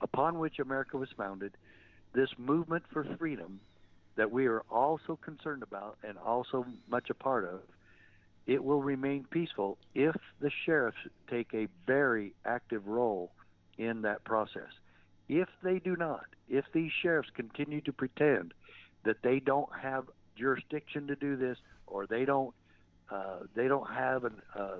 upon 0.00 0.38
which 0.38 0.58
America 0.58 0.96
was 0.96 1.08
founded, 1.16 1.52
this 2.14 2.30
movement 2.38 2.84
for 2.92 3.04
freedom 3.18 3.60
that 4.16 4.30
we 4.30 4.46
are 4.46 4.62
all 4.70 5.00
so 5.06 5.16
concerned 5.16 5.62
about 5.62 5.96
and 6.02 6.18
also 6.18 6.66
much 6.88 7.08
a 7.10 7.14
part 7.14 7.44
of, 7.44 7.60
it 8.48 8.64
will 8.64 8.82
remain 8.82 9.26
peaceful 9.30 9.76
if 9.94 10.16
the 10.40 10.50
sheriffs 10.64 10.96
take 11.30 11.52
a 11.52 11.68
very 11.86 12.32
active 12.46 12.86
role 12.88 13.30
in 13.76 14.02
that 14.02 14.24
process. 14.24 14.72
If 15.28 15.48
they 15.62 15.78
do 15.78 15.94
not, 15.96 16.24
if 16.48 16.64
these 16.72 16.90
sheriffs 17.02 17.28
continue 17.36 17.82
to 17.82 17.92
pretend 17.92 18.54
that 19.04 19.16
they 19.22 19.38
don't 19.38 19.68
have 19.80 20.06
jurisdiction 20.34 21.06
to 21.08 21.14
do 21.14 21.36
this, 21.36 21.58
or 21.86 22.06
they 22.06 22.24
don't, 22.24 22.54
uh, 23.10 23.40
they 23.54 23.68
don't 23.68 23.90
have 23.90 24.24
an, 24.24 24.40
uh, 24.58 24.76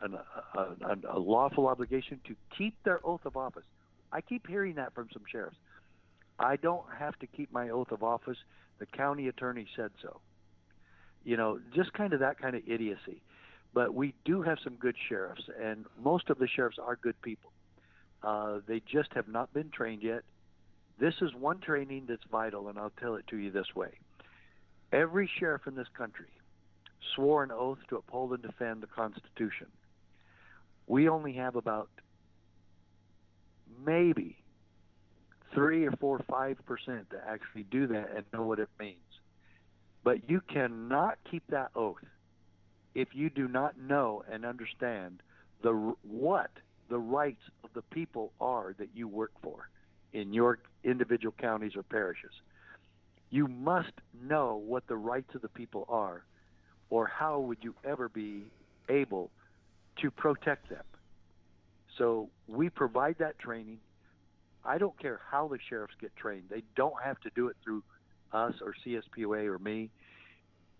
an, 0.00 0.14
uh, 0.56 0.66
a, 0.84 1.16
a 1.16 1.18
lawful 1.18 1.66
obligation 1.66 2.20
to 2.28 2.36
keep 2.56 2.80
their 2.84 3.00
oath 3.04 3.24
of 3.24 3.36
office. 3.36 3.64
I 4.12 4.20
keep 4.20 4.46
hearing 4.46 4.76
that 4.76 4.94
from 4.94 5.08
some 5.12 5.24
sheriffs. 5.30 5.56
I 6.38 6.54
don't 6.54 6.86
have 6.96 7.18
to 7.18 7.26
keep 7.26 7.52
my 7.52 7.70
oath 7.70 7.90
of 7.90 8.04
office 8.04 8.38
the 8.78 8.86
county 8.86 9.26
attorney 9.26 9.66
said 9.74 9.90
so. 10.00 10.20
You 11.24 11.36
know, 11.36 11.60
just 11.74 11.92
kind 11.92 12.12
of 12.12 12.20
that 12.20 12.38
kind 12.38 12.56
of 12.56 12.62
idiocy. 12.66 13.22
But 13.74 13.94
we 13.94 14.14
do 14.24 14.42
have 14.42 14.58
some 14.64 14.74
good 14.74 14.96
sheriffs, 15.08 15.42
and 15.62 15.84
most 16.02 16.30
of 16.30 16.38
the 16.38 16.48
sheriffs 16.48 16.78
are 16.78 16.96
good 16.96 17.20
people. 17.22 17.52
Uh, 18.22 18.60
they 18.66 18.80
just 18.80 19.12
have 19.14 19.28
not 19.28 19.52
been 19.52 19.70
trained 19.70 20.02
yet. 20.02 20.22
This 20.98 21.14
is 21.20 21.32
one 21.34 21.60
training 21.60 22.06
that's 22.08 22.24
vital, 22.30 22.68
and 22.68 22.78
I'll 22.78 22.92
tell 22.98 23.14
it 23.14 23.26
to 23.28 23.36
you 23.36 23.50
this 23.50 23.74
way. 23.74 23.90
Every 24.90 25.30
sheriff 25.38 25.66
in 25.66 25.74
this 25.74 25.86
country 25.96 26.26
swore 27.14 27.44
an 27.44 27.52
oath 27.52 27.78
to 27.90 27.96
uphold 27.96 28.32
and 28.32 28.42
defend 28.42 28.82
the 28.82 28.86
Constitution. 28.86 29.68
We 30.86 31.08
only 31.08 31.34
have 31.34 31.54
about 31.54 31.88
maybe 33.84 34.36
three 35.54 35.86
or 35.86 35.92
four, 35.92 36.20
five 36.28 36.58
percent 36.66 37.10
that 37.10 37.24
actually 37.28 37.64
do 37.64 37.86
that 37.88 38.10
and 38.16 38.24
know 38.32 38.42
what 38.42 38.58
it 38.58 38.68
means. 38.80 38.96
But 40.04 40.28
you 40.28 40.40
cannot 40.40 41.18
keep 41.30 41.42
that 41.48 41.70
oath 41.74 42.04
if 42.94 43.08
you 43.12 43.30
do 43.30 43.48
not 43.48 43.78
know 43.78 44.24
and 44.30 44.44
understand 44.44 45.22
the 45.62 45.94
what 46.02 46.50
the 46.88 46.98
rights 46.98 47.42
of 47.64 47.70
the 47.74 47.82
people 47.82 48.32
are 48.40 48.74
that 48.78 48.88
you 48.94 49.06
work 49.08 49.32
for 49.42 49.68
in 50.12 50.32
your 50.32 50.58
individual 50.84 51.34
counties 51.38 51.76
or 51.76 51.82
parishes. 51.82 52.32
You 53.30 53.46
must 53.46 53.92
know 54.22 54.62
what 54.66 54.86
the 54.86 54.96
rights 54.96 55.34
of 55.34 55.42
the 55.42 55.48
people 55.48 55.84
are, 55.88 56.24
or 56.88 57.06
how 57.06 57.40
would 57.40 57.58
you 57.60 57.74
ever 57.84 58.08
be 58.08 58.44
able 58.88 59.30
to 60.00 60.10
protect 60.10 60.70
them. 60.70 60.84
So 61.98 62.30
we 62.46 62.70
provide 62.70 63.16
that 63.18 63.38
training. 63.38 63.78
I 64.64 64.78
don't 64.78 64.98
care 64.98 65.20
how 65.30 65.48
the 65.48 65.58
sheriffs 65.68 65.94
get 66.00 66.16
trained. 66.16 66.44
They 66.48 66.62
don't 66.74 67.02
have 67.04 67.20
to 67.20 67.30
do 67.34 67.48
it 67.48 67.56
through 67.62 67.82
us 68.32 68.54
or 68.62 68.74
CSPOA 68.84 69.46
or 69.46 69.58
me. 69.58 69.90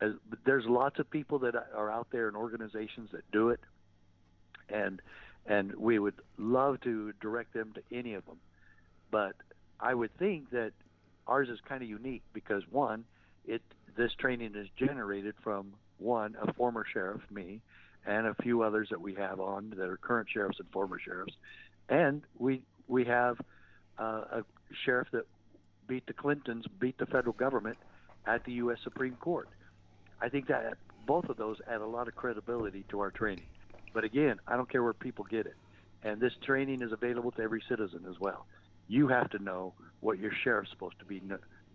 As, 0.00 0.12
there's 0.44 0.64
lots 0.66 0.98
of 0.98 1.10
people 1.10 1.40
that 1.40 1.54
are 1.74 1.90
out 1.90 2.08
there 2.10 2.28
and 2.28 2.36
organizations 2.36 3.10
that 3.12 3.28
do 3.32 3.50
it, 3.50 3.60
and 4.68 5.02
and 5.46 5.74
we 5.74 5.98
would 5.98 6.14
love 6.36 6.80
to 6.82 7.12
direct 7.20 7.54
them 7.54 7.72
to 7.72 7.82
any 7.96 8.14
of 8.14 8.24
them. 8.26 8.38
But 9.10 9.34
I 9.80 9.94
would 9.94 10.16
think 10.18 10.50
that 10.50 10.72
ours 11.26 11.48
is 11.48 11.58
kind 11.68 11.82
of 11.82 11.88
unique 11.88 12.22
because 12.32 12.62
one, 12.70 13.04
it 13.46 13.62
this 13.96 14.12
training 14.18 14.54
is 14.54 14.68
generated 14.76 15.34
from 15.42 15.72
one 15.98 16.36
a 16.40 16.52
former 16.52 16.84
sheriff, 16.92 17.22
me, 17.30 17.60
and 18.06 18.26
a 18.26 18.34
few 18.42 18.62
others 18.62 18.88
that 18.90 19.00
we 19.00 19.14
have 19.14 19.40
on 19.40 19.70
that 19.70 19.88
are 19.88 19.96
current 19.96 20.28
sheriffs 20.32 20.60
and 20.60 20.68
former 20.70 20.98
sheriffs, 20.98 21.34
and 21.88 22.22
we 22.38 22.62
we 22.86 23.04
have 23.04 23.38
uh, 23.98 24.24
a 24.32 24.44
sheriff 24.84 25.08
that 25.12 25.26
beat 25.88 26.06
the 26.06 26.12
Clintons, 26.12 26.66
beat 26.78 26.98
the 26.98 27.06
federal 27.06 27.32
government 27.32 27.78
at 28.26 28.44
the 28.44 28.52
U.S. 28.52 28.78
Supreme 28.84 29.16
Court. 29.16 29.48
I 30.20 30.28
think 30.28 30.46
that 30.48 30.76
both 31.06 31.28
of 31.28 31.36
those 31.36 31.56
add 31.68 31.80
a 31.80 31.86
lot 31.86 32.06
of 32.06 32.14
credibility 32.14 32.84
to 32.90 33.00
our 33.00 33.10
training. 33.10 33.46
But 33.94 34.04
again, 34.04 34.38
I 34.46 34.56
don't 34.56 34.70
care 34.70 34.82
where 34.82 34.92
people 34.92 35.24
get 35.24 35.46
it. 35.46 35.56
And 36.02 36.20
this 36.20 36.32
training 36.44 36.82
is 36.82 36.92
available 36.92 37.32
to 37.32 37.42
every 37.42 37.62
citizen 37.68 38.04
as 38.08 38.20
well. 38.20 38.46
You 38.86 39.08
have 39.08 39.30
to 39.30 39.38
know 39.42 39.72
what 40.00 40.18
your 40.18 40.30
sheriff's 40.44 40.70
supposed 40.70 40.98
to 41.00 41.04
be 41.04 41.20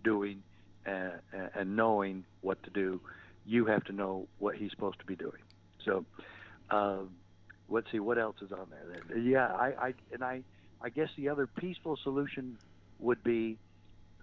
doing 0.03 0.43
and, 0.85 1.13
and 1.55 1.75
knowing 1.75 2.23
what 2.41 2.61
to 2.63 2.69
do. 2.69 3.01
You 3.45 3.65
have 3.65 3.83
to 3.85 3.91
know 3.91 4.27
what 4.39 4.55
he's 4.55 4.71
supposed 4.71 4.99
to 4.99 5.05
be 5.05 5.15
doing. 5.15 5.41
So, 5.83 6.05
um, 6.69 7.09
let's 7.69 7.91
see 7.91 7.99
what 7.99 8.17
else 8.17 8.37
is 8.41 8.51
on 8.51 8.67
there. 8.69 9.17
Yeah, 9.17 9.47
I, 9.47 9.87
I 9.87 9.93
and 10.13 10.23
I, 10.23 10.43
I 10.81 10.89
guess 10.89 11.09
the 11.17 11.29
other 11.29 11.47
peaceful 11.47 11.97
solution 11.97 12.57
would 12.99 13.23
be 13.23 13.57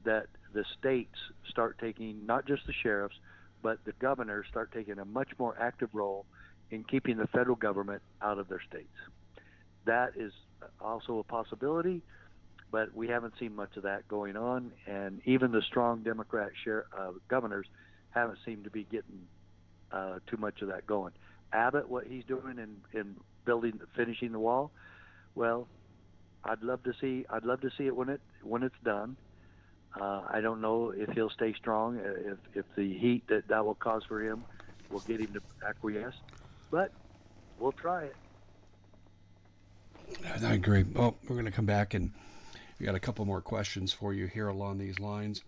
that 0.04 0.26
the 0.52 0.64
states 0.78 1.14
start 1.48 1.78
taking 1.78 2.26
not 2.26 2.46
just 2.46 2.66
the 2.66 2.72
sheriffs, 2.82 3.16
but 3.62 3.78
the 3.84 3.92
governors 3.92 4.46
start 4.48 4.72
taking 4.72 4.98
a 4.98 5.04
much 5.04 5.28
more 5.38 5.56
active 5.60 5.90
role 5.92 6.26
in 6.70 6.84
keeping 6.84 7.16
the 7.16 7.26
federal 7.28 7.56
government 7.56 8.02
out 8.22 8.38
of 8.38 8.48
their 8.48 8.62
states. 8.68 8.88
That 9.84 10.12
is 10.16 10.32
also 10.80 11.18
a 11.18 11.24
possibility, 11.24 12.02
but 12.70 12.94
we 12.94 13.08
haven't 13.08 13.34
seen 13.38 13.54
much 13.54 13.76
of 13.76 13.82
that 13.82 14.06
going 14.08 14.36
on, 14.36 14.72
and 14.86 15.20
even 15.24 15.52
the 15.52 15.62
strong 15.62 16.02
Democrat 16.02 16.50
share, 16.64 16.86
uh, 16.96 17.12
governors 17.28 17.66
haven't 18.10 18.38
seemed 18.44 18.64
to 18.64 18.70
be 18.70 18.84
getting 18.84 19.26
uh, 19.92 20.18
too 20.26 20.36
much 20.36 20.62
of 20.62 20.68
that 20.68 20.86
going. 20.86 21.12
Abbott, 21.52 21.88
what 21.88 22.06
he's 22.06 22.24
doing 22.24 22.58
in, 22.58 22.76
in 22.98 23.16
building, 23.44 23.80
finishing 23.96 24.32
the 24.32 24.38
wall, 24.38 24.70
well, 25.34 25.66
I'd 26.44 26.62
love 26.62 26.82
to 26.84 26.92
see. 27.00 27.26
I'd 27.28 27.44
love 27.44 27.60
to 27.62 27.70
see 27.76 27.86
it 27.86 27.94
when 27.94 28.08
it 28.08 28.20
when 28.42 28.62
it's 28.62 28.74
done. 28.84 29.16
Uh, 29.98 30.22
I 30.29 30.40
don't 30.40 30.61
know 30.61 30.92
if 30.96 31.11
he'll 31.11 31.31
stay 31.31 31.53
strong, 31.55 31.98
uh, 31.98 32.33
if, 32.33 32.38
if 32.55 32.64
the 32.76 32.96
heat 32.96 33.26
that 33.29 33.48
that 33.48 33.64
will 33.64 33.74
cause 33.74 34.05
for 34.07 34.22
him 34.22 34.44
will 34.90 35.00
get 35.00 35.20
him 35.20 35.33
to 35.33 35.40
acquiesce, 35.66 36.14
but 36.70 36.92
we'll 37.59 37.72
try 37.72 38.05
it. 38.05 38.16
I 40.42 40.55
agree. 40.55 40.85
Well, 40.85 41.16
we're 41.24 41.37
going 41.37 41.44
to 41.44 41.50
come 41.53 41.66
back 41.66 41.94
and 41.94 42.12
we 42.79 42.87
got 42.87 42.94
a 42.94 43.00
couple 43.00 43.24
more 43.24 43.40
questions 43.40 43.92
for 43.92 44.14
you 44.14 44.26
here 44.26 44.48
along 44.48 44.79
these 44.79 44.98
lines. 44.98 45.42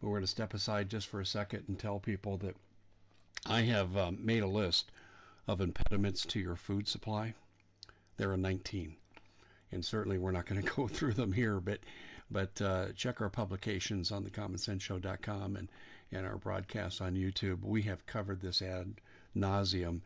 But 0.00 0.08
we're 0.08 0.18
going 0.18 0.24
to 0.24 0.28
step 0.28 0.54
aside 0.54 0.90
just 0.90 1.08
for 1.08 1.20
a 1.20 1.26
second 1.26 1.64
and 1.68 1.78
tell 1.78 1.98
people 1.98 2.36
that 2.38 2.56
I 3.46 3.62
have 3.62 3.96
um, 3.96 4.18
made 4.20 4.42
a 4.42 4.48
list 4.48 4.90
of 5.48 5.60
impediments 5.60 6.24
to 6.26 6.40
your 6.40 6.56
food 6.56 6.86
supply. 6.88 7.34
There 8.16 8.30
are 8.30 8.36
19, 8.36 8.94
and 9.72 9.84
certainly 9.84 10.18
we're 10.18 10.30
not 10.30 10.46
going 10.46 10.62
to 10.62 10.70
go 10.74 10.88
through 10.88 11.14
them 11.14 11.32
here, 11.32 11.58
but 11.60 11.80
but 12.30 12.60
uh, 12.60 12.92
check 12.92 13.20
our 13.20 13.28
publications 13.28 14.10
on 14.10 14.24
thecommonsenseshow.com 14.24 15.56
and, 15.56 15.68
and 16.12 16.26
our 16.26 16.36
broadcasts 16.36 17.00
on 17.00 17.14
YouTube. 17.14 17.62
We 17.62 17.82
have 17.82 18.06
covered 18.06 18.40
this 18.40 18.62
ad 18.62 18.94
nauseum. 19.36 20.00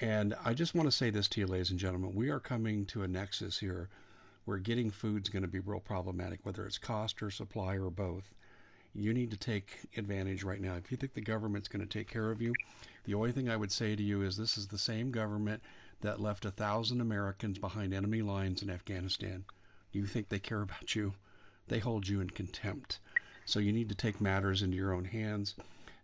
And 0.00 0.34
I 0.44 0.54
just 0.54 0.74
want 0.74 0.86
to 0.86 0.96
say 0.96 1.10
this 1.10 1.28
to 1.28 1.40
you, 1.40 1.46
ladies 1.46 1.70
and 1.70 1.78
gentlemen. 1.78 2.14
We 2.14 2.30
are 2.30 2.40
coming 2.40 2.86
to 2.86 3.02
a 3.02 3.08
nexus 3.08 3.58
here 3.58 3.88
where 4.46 4.58
getting 4.58 4.90
food 4.90 5.22
is 5.22 5.28
going 5.28 5.42
to 5.42 5.48
be 5.48 5.60
real 5.60 5.80
problematic, 5.80 6.40
whether 6.42 6.66
it's 6.66 6.78
cost 6.78 7.22
or 7.22 7.30
supply 7.30 7.74
or 7.74 7.90
both. 7.90 8.32
You 8.94 9.12
need 9.12 9.30
to 9.30 9.36
take 9.36 9.78
advantage 9.96 10.42
right 10.42 10.60
now. 10.60 10.74
If 10.74 10.90
you 10.90 10.96
think 10.96 11.14
the 11.14 11.20
government's 11.20 11.68
going 11.68 11.86
to 11.86 11.98
take 11.98 12.08
care 12.08 12.30
of 12.30 12.40
you, 12.40 12.54
the 13.04 13.14
only 13.14 13.32
thing 13.32 13.48
I 13.48 13.56
would 13.56 13.70
say 13.70 13.94
to 13.94 14.02
you 14.02 14.22
is 14.22 14.36
this 14.36 14.56
is 14.56 14.66
the 14.66 14.78
same 14.78 15.10
government 15.10 15.62
that 16.00 16.20
left 16.20 16.46
a 16.46 16.50
thousand 16.50 17.00
Americans 17.00 17.58
behind 17.58 17.92
enemy 17.92 18.22
lines 18.22 18.62
in 18.62 18.70
Afghanistan. 18.70 19.44
Do 19.92 19.98
You 19.98 20.06
think 20.06 20.28
they 20.28 20.38
care 20.38 20.62
about 20.62 20.94
you? 20.94 21.12
They 21.70 21.78
hold 21.78 22.06
you 22.06 22.20
in 22.20 22.28
contempt. 22.28 22.98
So 23.46 23.60
you 23.60 23.72
need 23.72 23.88
to 23.88 23.94
take 23.94 24.20
matters 24.20 24.62
into 24.62 24.76
your 24.76 24.92
own 24.92 25.04
hands. 25.04 25.54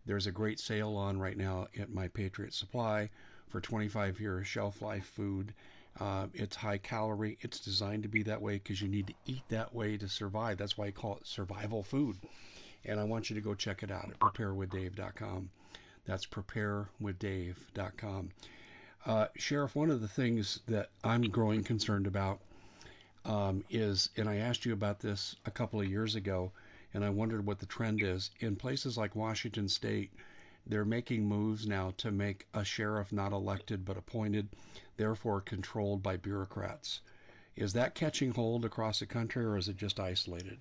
There's 0.06 0.28
a 0.28 0.32
great 0.32 0.60
sale 0.60 0.96
on 0.96 1.18
right 1.18 1.36
now 1.36 1.66
at 1.78 1.92
My 1.92 2.06
Patriot 2.06 2.54
Supply 2.54 3.10
for 3.48 3.60
25 3.60 4.20
year 4.20 4.44
shelf 4.44 4.80
life 4.80 5.06
food. 5.06 5.52
Uh, 5.98 6.28
it's 6.34 6.54
high 6.54 6.78
calorie. 6.78 7.36
It's 7.40 7.58
designed 7.58 8.04
to 8.04 8.08
be 8.08 8.22
that 8.22 8.40
way 8.40 8.54
because 8.54 8.80
you 8.80 8.86
need 8.86 9.08
to 9.08 9.14
eat 9.26 9.42
that 9.48 9.74
way 9.74 9.96
to 9.96 10.08
survive. 10.08 10.56
That's 10.56 10.78
why 10.78 10.86
I 10.86 10.90
call 10.92 11.16
it 11.16 11.26
survival 11.26 11.82
food. 11.82 12.16
And 12.84 13.00
I 13.00 13.04
want 13.04 13.28
you 13.28 13.34
to 13.34 13.42
go 13.42 13.54
check 13.54 13.82
it 13.82 13.90
out 13.90 14.08
at 14.08 14.20
preparewithdave.com. 14.20 15.50
That's 16.04 16.26
preparewithdave.com. 16.26 18.30
Uh, 19.04 19.26
Sheriff, 19.36 19.74
one 19.74 19.90
of 19.90 20.00
the 20.00 20.08
things 20.08 20.60
that 20.68 20.90
I'm 21.02 21.22
growing 21.22 21.64
concerned 21.64 22.06
about 22.06 22.38
um, 23.26 23.64
is, 23.70 24.10
and 24.16 24.28
I 24.28 24.36
asked 24.36 24.64
you 24.64 24.72
about 24.72 25.00
this 25.00 25.36
a 25.44 25.50
couple 25.50 25.80
of 25.80 25.90
years 25.90 26.14
ago, 26.14 26.52
and 26.94 27.04
I 27.04 27.10
wondered 27.10 27.44
what 27.44 27.58
the 27.58 27.66
trend 27.66 28.02
is. 28.02 28.30
In 28.40 28.56
places 28.56 28.96
like 28.96 29.16
Washington 29.16 29.68
State, 29.68 30.12
they're 30.66 30.84
making 30.84 31.26
moves 31.26 31.66
now 31.66 31.92
to 31.98 32.10
make 32.10 32.46
a 32.54 32.64
sheriff 32.64 33.12
not 33.12 33.32
elected 33.32 33.84
but 33.84 33.96
appointed, 33.96 34.48
therefore 34.96 35.40
controlled 35.40 36.02
by 36.02 36.16
bureaucrats. 36.16 37.00
Is 37.56 37.72
that 37.72 37.94
catching 37.94 38.30
hold 38.30 38.64
across 38.64 39.00
the 39.00 39.06
country, 39.06 39.44
or 39.44 39.56
is 39.56 39.68
it 39.68 39.76
just 39.76 39.98
isolated? 39.98 40.58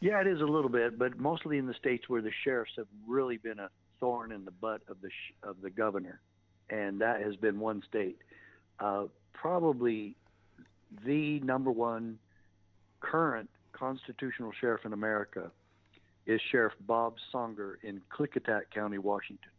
Yeah, 0.00 0.20
it 0.20 0.26
is 0.26 0.40
a 0.40 0.46
little 0.46 0.70
bit, 0.70 0.98
but 0.98 1.18
mostly 1.18 1.58
in 1.58 1.66
the 1.66 1.74
states 1.74 2.08
where 2.08 2.22
the 2.22 2.32
sheriffs 2.42 2.72
have 2.76 2.88
really 3.06 3.36
been 3.36 3.60
a 3.60 3.70
thorn 4.00 4.32
in 4.32 4.44
the 4.44 4.50
butt 4.50 4.82
of 4.88 5.00
the 5.00 5.10
sh- 5.10 5.34
of 5.44 5.60
the 5.60 5.70
governor, 5.70 6.20
and 6.70 7.00
that 7.00 7.22
has 7.22 7.36
been 7.36 7.60
one 7.60 7.82
state. 7.88 8.18
Uh, 8.80 9.04
probably 9.32 10.16
the 11.04 11.40
number 11.40 11.70
one 11.70 12.18
current 13.00 13.50
constitutional 13.72 14.52
sheriff 14.60 14.84
in 14.84 14.92
America 14.92 15.50
is 16.26 16.40
Sheriff 16.50 16.74
Bob 16.86 17.14
Songer 17.32 17.74
in 17.82 18.00
Klickitat 18.16 18.62
County, 18.72 18.98
Washington. 18.98 19.50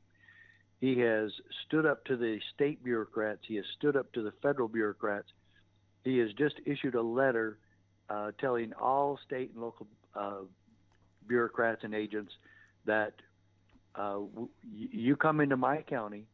He 0.79 0.99
has 0.99 1.31
stood 1.65 1.85
up 1.85 2.03
to 2.05 2.17
the 2.17 2.39
state 2.53 2.83
bureaucrats. 2.83 3.41
He 3.47 3.55
has 3.55 3.65
stood 3.77 3.95
up 3.95 4.11
to 4.13 4.21
the 4.21 4.33
federal 4.41 4.67
bureaucrats. 4.67 5.27
He 6.03 6.17
has 6.17 6.29
just 6.33 6.55
issued 6.65 6.95
a 6.95 7.01
letter 7.01 7.57
uh, 8.09 8.31
telling 8.39 8.73
all 8.73 9.17
state 9.25 9.51
and 9.53 9.61
local 9.61 9.87
uh, 10.15 10.41
bureaucrats 11.27 11.83
and 11.83 11.93
agents 11.93 12.33
that 12.85 13.13
uh, 13.95 14.13
w- 14.13 14.49
you 14.65 15.15
come 15.15 15.39
into 15.39 15.55
my 15.55 15.81
county 15.81 16.25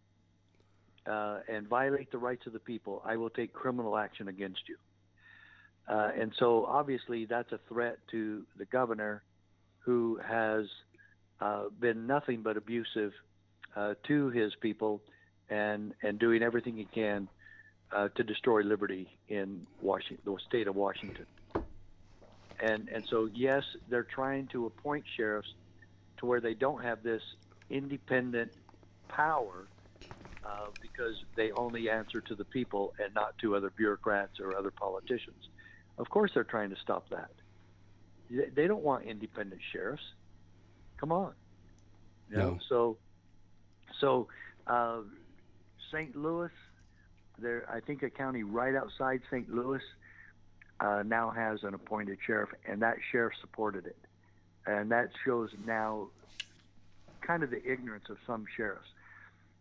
uh, 1.05 1.39
and 1.47 1.67
violate 1.67 2.11
the 2.11 2.17
rights 2.17 2.47
of 2.47 2.53
the 2.53 2.59
people, 2.59 3.01
I 3.05 3.17
will 3.17 3.29
take 3.29 3.53
criminal 3.53 3.97
action 3.97 4.27
against 4.27 4.61
you. 4.67 4.77
Uh, 5.89 6.09
and 6.19 6.31
so 6.37 6.65
obviously 6.65 7.25
that's 7.25 7.51
a 7.51 7.59
threat 7.67 7.97
to 8.11 8.45
the 8.57 8.65
governor 8.65 9.23
who 9.79 10.19
has 10.25 10.65
uh, 11.41 11.63
been 11.79 12.05
nothing 12.05 12.43
but 12.43 12.57
abusive 12.57 13.11
uh, 13.75 13.95
to 14.07 14.29
his 14.29 14.53
people 14.61 15.01
and, 15.49 15.93
and 16.03 16.19
doing 16.19 16.43
everything 16.43 16.77
he 16.77 16.87
can 16.93 17.27
uh, 17.91 18.07
to 18.09 18.23
destroy 18.23 18.61
liberty 18.61 19.17
in 19.29 19.65
Washington, 19.81 20.19
the 20.25 20.37
state 20.47 20.67
of 20.67 20.75
Washington. 20.75 21.25
And, 22.61 22.87
and 22.89 23.03
so, 23.09 23.27
yes, 23.33 23.63
they're 23.89 24.03
trying 24.13 24.47
to 24.51 24.67
appoint 24.67 25.05
sheriffs 25.17 25.47
to 26.19 26.27
where 26.27 26.41
they 26.41 26.53
don't 26.53 26.83
have 26.83 27.01
this 27.01 27.21
independent 27.69 28.51
power 29.07 29.69
uh, 30.43 30.67
because 30.81 31.15
they 31.35 31.51
only 31.51 31.89
answer 31.89 32.21
to 32.21 32.35
the 32.35 32.45
people 32.45 32.93
and 33.03 33.13
not 33.13 33.37
to 33.41 33.55
other 33.55 33.71
bureaucrats 33.75 34.39
or 34.39 34.55
other 34.55 34.71
politicians. 34.71 35.49
Of 35.99 36.09
course, 36.09 36.31
they're 36.33 36.45
trying 36.45 36.69
to 36.71 36.77
stop 36.77 37.09
that. 37.09 37.29
They 38.55 38.67
don't 38.67 38.83
want 38.83 39.05
independent 39.05 39.61
sheriffs. 39.71 40.03
Come 40.97 41.11
on. 41.11 41.33
You 42.31 42.37
know? 42.37 42.49
No. 42.51 42.59
So, 42.69 42.97
so 43.99 44.27
uh, 44.65 44.99
St. 45.91 46.15
Louis, 46.15 46.51
there, 47.37 47.67
I 47.71 47.81
think 47.81 48.01
a 48.03 48.09
county 48.09 48.43
right 48.43 48.75
outside 48.75 49.21
St. 49.29 49.53
Louis 49.53 49.81
uh, 50.79 51.03
now 51.05 51.31
has 51.31 51.63
an 51.63 51.73
appointed 51.73 52.17
sheriff, 52.25 52.49
and 52.65 52.81
that 52.81 52.97
sheriff 53.11 53.33
supported 53.41 53.85
it, 53.85 53.97
and 54.65 54.91
that 54.91 55.09
shows 55.25 55.49
now 55.65 56.07
kind 57.21 57.43
of 57.43 57.49
the 57.49 57.61
ignorance 57.69 58.09
of 58.09 58.17
some 58.25 58.45
sheriffs. 58.55 58.87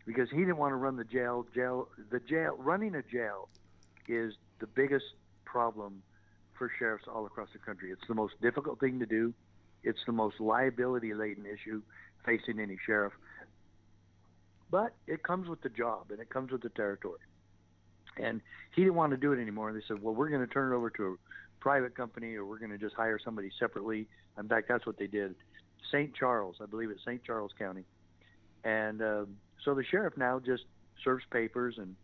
because 0.06 0.30
he 0.30 0.38
didn't 0.38 0.56
want 0.56 0.72
to 0.72 0.76
run 0.76 0.96
the 0.96 1.04
jail. 1.04 1.46
Jail, 1.54 1.88
the 2.10 2.20
jail, 2.20 2.56
running 2.58 2.94
a 2.94 3.02
jail 3.02 3.48
is 4.06 4.34
the 4.60 4.66
biggest 4.66 5.04
problem 5.44 6.02
for 6.58 6.70
sheriffs 6.78 7.04
all 7.12 7.26
across 7.26 7.48
the 7.52 7.58
country. 7.58 7.90
It's 7.90 8.06
the 8.08 8.14
most 8.14 8.34
difficult 8.42 8.80
thing 8.80 8.98
to 9.00 9.06
do. 9.06 9.32
It's 9.84 9.98
the 10.06 10.12
most 10.12 10.40
liability 10.40 11.14
laden 11.14 11.46
issue 11.46 11.82
facing 12.24 12.60
any 12.60 12.76
sheriff. 12.84 13.12
But 14.70 14.94
it 15.06 15.22
comes 15.22 15.48
with 15.48 15.62
the 15.62 15.68
job 15.68 16.10
and 16.10 16.20
it 16.20 16.28
comes 16.28 16.52
with 16.52 16.62
the 16.62 16.68
territory. 16.70 17.20
And 18.16 18.40
he 18.74 18.82
didn't 18.82 18.96
want 18.96 19.12
to 19.12 19.16
do 19.16 19.32
it 19.32 19.40
anymore. 19.40 19.70
And 19.70 19.78
they 19.78 19.84
said, 19.86 20.02
well, 20.02 20.14
we're 20.14 20.28
going 20.28 20.46
to 20.46 20.52
turn 20.52 20.72
it 20.72 20.76
over 20.76 20.90
to 20.90 21.06
a 21.06 21.14
private 21.60 21.94
company 21.94 22.34
or 22.34 22.44
we're 22.44 22.58
going 22.58 22.72
to 22.72 22.78
just 22.78 22.94
hire 22.94 23.18
somebody 23.24 23.50
separately. 23.58 24.08
In 24.38 24.48
fact, 24.48 24.68
that's 24.68 24.84
what 24.84 24.98
they 24.98 25.06
did. 25.06 25.34
St. 25.90 26.14
Charles, 26.14 26.56
I 26.60 26.66
believe 26.66 26.90
it's 26.90 27.02
St. 27.04 27.22
Charles 27.24 27.52
County. 27.58 27.84
And 28.64 29.00
uh, 29.00 29.24
so 29.64 29.74
the 29.74 29.84
sheriff 29.84 30.14
now 30.16 30.40
just 30.40 30.64
serves 31.04 31.24
papers 31.30 31.76
and 31.78 31.94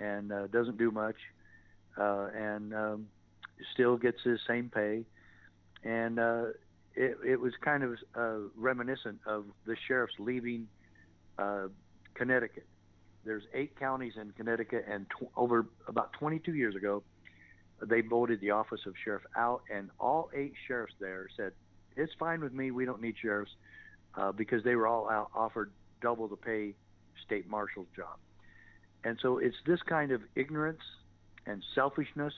and 0.00 0.32
uh, 0.32 0.46
doesn't 0.48 0.78
do 0.78 0.92
much, 0.92 1.16
uh, 1.98 2.28
and 2.32 2.72
um, 2.72 3.06
still 3.72 3.96
gets 3.96 4.22
his 4.22 4.40
same 4.46 4.70
pay. 4.72 5.04
And 5.84 6.18
uh, 6.18 6.44
it, 6.94 7.16
it 7.24 7.40
was 7.40 7.52
kind 7.64 7.84
of 7.84 7.96
uh, 8.14 8.48
reminiscent 8.56 9.20
of 9.26 9.46
the 9.66 9.76
sheriffs 9.86 10.14
leaving 10.18 10.66
uh, 11.38 11.68
Connecticut. 12.14 12.66
There's 13.24 13.44
eight 13.54 13.78
counties 13.78 14.14
in 14.20 14.32
Connecticut, 14.32 14.86
and 14.88 15.06
tw- 15.08 15.30
over 15.36 15.66
about 15.86 16.12
22 16.14 16.54
years 16.54 16.74
ago, 16.74 17.02
they 17.80 18.00
voted 18.00 18.40
the 18.40 18.50
office 18.50 18.80
of 18.86 18.94
sheriff 19.04 19.22
out, 19.36 19.62
and 19.72 19.90
all 20.00 20.30
eight 20.34 20.54
sheriffs 20.66 20.94
there 20.98 21.28
said, 21.36 21.52
"It's 21.96 22.12
fine 22.18 22.40
with 22.40 22.52
me. 22.52 22.72
We 22.72 22.84
don't 22.84 23.00
need 23.00 23.14
sheriffs," 23.20 23.52
uh, 24.16 24.32
because 24.32 24.64
they 24.64 24.74
were 24.74 24.88
all 24.88 25.08
out, 25.08 25.30
offered 25.34 25.70
double 26.00 26.26
the 26.26 26.36
pay 26.36 26.74
state 27.24 27.48
marshal's 27.48 27.86
job. 27.94 28.16
And 29.04 29.18
so 29.22 29.38
it's 29.38 29.56
this 29.64 29.80
kind 29.82 30.10
of 30.10 30.22
ignorance 30.34 30.82
and 31.46 31.62
selfishness 31.74 32.34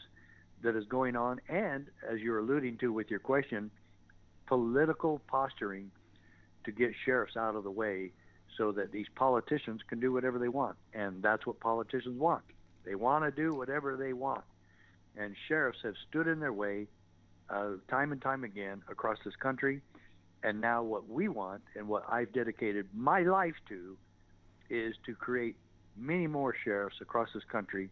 that 0.62 0.76
is 0.76 0.84
going 0.86 1.16
on, 1.16 1.40
and 1.48 1.86
as 2.08 2.20
you're 2.20 2.38
alluding 2.38 2.78
to 2.78 2.92
with 2.92 3.10
your 3.10 3.20
question, 3.20 3.70
political 4.46 5.20
posturing 5.26 5.90
to 6.64 6.72
get 6.72 6.90
sheriffs 7.04 7.36
out 7.36 7.54
of 7.54 7.64
the 7.64 7.70
way 7.70 8.12
so 8.58 8.72
that 8.72 8.92
these 8.92 9.06
politicians 9.14 9.80
can 9.88 10.00
do 10.00 10.12
whatever 10.12 10.38
they 10.38 10.48
want. 10.48 10.76
And 10.92 11.22
that's 11.22 11.46
what 11.46 11.60
politicians 11.60 12.18
want. 12.18 12.42
They 12.84 12.94
want 12.94 13.24
to 13.24 13.30
do 13.30 13.54
whatever 13.56 13.96
they 13.96 14.12
want. 14.12 14.42
And 15.16 15.34
sheriffs 15.48 15.78
have 15.82 15.94
stood 16.08 16.26
in 16.26 16.40
their 16.40 16.52
way 16.52 16.88
uh, 17.48 17.72
time 17.88 18.12
and 18.12 18.20
time 18.20 18.44
again 18.44 18.82
across 18.90 19.18
this 19.24 19.36
country. 19.36 19.80
And 20.42 20.60
now, 20.60 20.82
what 20.82 21.08
we 21.08 21.28
want 21.28 21.62
and 21.76 21.86
what 21.86 22.04
I've 22.10 22.32
dedicated 22.32 22.88
my 22.94 23.22
life 23.22 23.56
to 23.68 23.96
is 24.70 24.94
to 25.04 25.14
create 25.14 25.56
many 25.96 26.26
more 26.26 26.54
sheriffs 26.64 26.96
across 27.00 27.28
this 27.34 27.44
country. 27.44 27.90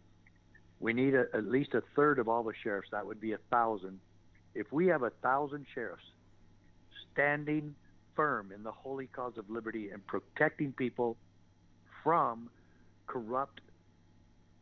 We 0.80 0.92
need 0.92 1.14
a, 1.14 1.26
at 1.34 1.44
least 1.44 1.74
a 1.74 1.82
third 1.96 2.18
of 2.18 2.28
all 2.28 2.42
the 2.42 2.52
sheriffs. 2.62 2.88
That 2.92 3.06
would 3.06 3.20
be 3.20 3.32
a 3.32 3.38
thousand. 3.50 4.00
If 4.54 4.72
we 4.72 4.86
have 4.88 5.02
a 5.02 5.10
thousand 5.22 5.66
sheriffs 5.74 6.02
standing 7.12 7.74
firm 8.14 8.52
in 8.52 8.62
the 8.62 8.72
holy 8.72 9.06
cause 9.06 9.34
of 9.38 9.48
liberty 9.50 9.90
and 9.90 10.06
protecting 10.06 10.72
people 10.72 11.16
from 12.02 12.50
corrupt 13.06 13.60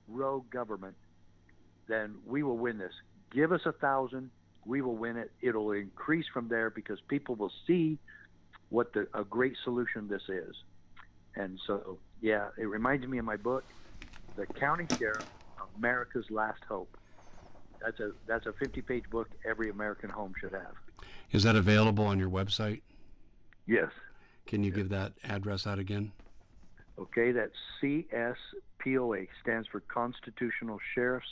rogue 0.09 0.49
government, 0.51 0.97
then 1.89 2.17
we 2.27 2.43
will 2.43 2.57
win 2.57 2.79
this. 2.79 2.93
Give 3.33 3.53
us 3.53 3.61
a 3.67 3.73
thousand, 3.73 4.31
we 4.65 4.83
will 4.83 4.97
win 4.97 5.17
it. 5.17 5.33
It'll 5.41 5.73
increase 5.73 6.27
from 6.33 6.49
there 6.49 6.71
because 6.71 6.99
people 7.09 7.35
will 7.35 7.53
see 7.67 7.99
what 8.69 8.93
the, 8.93 9.07
a 9.15 9.25
great 9.25 9.55
solution 9.65 10.09
this 10.09 10.23
is. 10.29 10.55
And 11.37 11.59
so, 11.67 11.99
yeah, 12.21 12.49
it 12.59 12.65
reminds 12.65 13.07
me 13.07 13.19
of 13.19 13.25
my 13.25 13.37
book, 13.37 13.65
The 14.37 14.47
County 14.59 14.89
Sheriff, 14.99 15.29
America's 15.77 16.27
Last 16.31 16.61
Hope. 16.69 16.97
That's 17.83 18.01
a 18.01 18.13
that's 18.27 18.47
a 18.47 18.53
50-page 18.53 19.05
book 19.11 19.29
every 19.49 19.71
American 19.71 20.11
home 20.11 20.33
should 20.41 20.53
have. 20.53 20.75
Is 21.33 21.43
that 21.43 21.57
available 21.57 22.07
on 22.07 22.19
your 22.19 22.31
website? 22.31 22.81
Yes. 23.67 23.91
Can 24.47 24.63
you 24.63 24.71
give 24.71 24.89
that 24.91 25.13
address 25.25 25.67
out 25.67 25.79
again? 25.79 26.13
Okay, 26.99 27.33
that's 27.33 27.53
CSPOA 27.83 29.29
stands 29.43 29.69
for 29.69 29.81
Constitutional 29.81 30.79
Sheriffs 30.95 31.27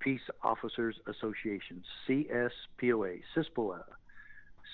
Peace 0.00 0.20
Officers 0.42 0.96
Association. 1.06 1.82
CSPOA, 2.06 3.22
CISPOA, 3.34 3.82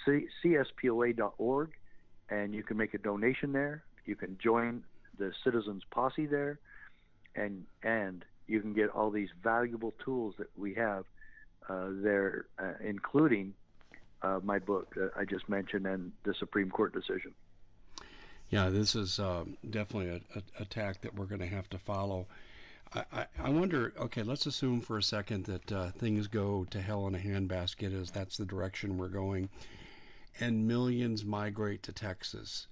C- 0.05 0.27
CSPOA.org, 0.43 1.71
and 2.31 2.55
you 2.55 2.63
can 2.63 2.77
make 2.77 2.95
a 2.95 2.99
donation 2.99 3.53
there. 3.53 3.85
You 4.05 4.17
can 4.17 4.37
join 4.43 4.83
the 5.19 5.33
Citizens 5.45 5.85
Posse 5.91 6.27
there, 6.27 6.59
and 7.37 7.65
and 7.83 8.25
you 8.53 8.61
can 8.61 8.75
get 8.75 8.91
all 8.91 9.11
these 9.11 9.31
valuable 9.43 9.95
tools 10.05 10.35
that 10.39 10.49
we 10.57 10.75
have 10.75 11.05
uh, 11.69 11.89
there, 11.91 12.45
uh, 12.59 12.73
including 12.85 13.55
uh, 14.21 14.41
my 14.43 14.59
book 14.59 14.95
that 14.95 15.13
I 15.17 15.25
just 15.25 15.49
mentioned 15.49 15.87
and 15.87 16.13
the 16.25 16.35
Supreme 16.35 16.71
Court 16.71 16.93
decision. 16.93 17.33
Yeah, 18.51 18.69
this 18.69 18.95
is 18.95 19.19
um, 19.19 19.57
definitely 19.71 20.11
a, 20.11 20.39
a, 20.39 20.63
a, 20.63 20.65
tack 20.67 21.01
that 21.01 21.15
we're 21.15 21.25
going 21.25 21.41
to 21.41 21.47
have 21.47 21.71
to 21.71 21.79
follow. 21.79 22.27
I, 22.95 23.05
I, 23.11 23.27
I, 23.45 23.49
wonder, 23.49 23.95
okay, 23.99 24.23
let's 24.23 24.45
assume 24.45 24.83
for 24.83 24.99
a 24.99 25.03
second 25.03 25.47
that 25.47 25.73
uh, 25.73 25.91
things 25.93 26.27
go 26.27 26.67
to 26.71 26.81
hell 26.81 27.07
in 27.07 27.15
a 27.15 27.19
handbasket, 27.19 27.99
as 27.99 28.11
that's 28.11 28.37
the 28.37 28.45
direction 28.45 28.99
we're 28.99 29.09
going, 29.09 29.49
and 30.41 30.69
millions 30.69 31.25
migrate 31.25 31.83
to 31.85 31.93
Texas, 31.93 32.67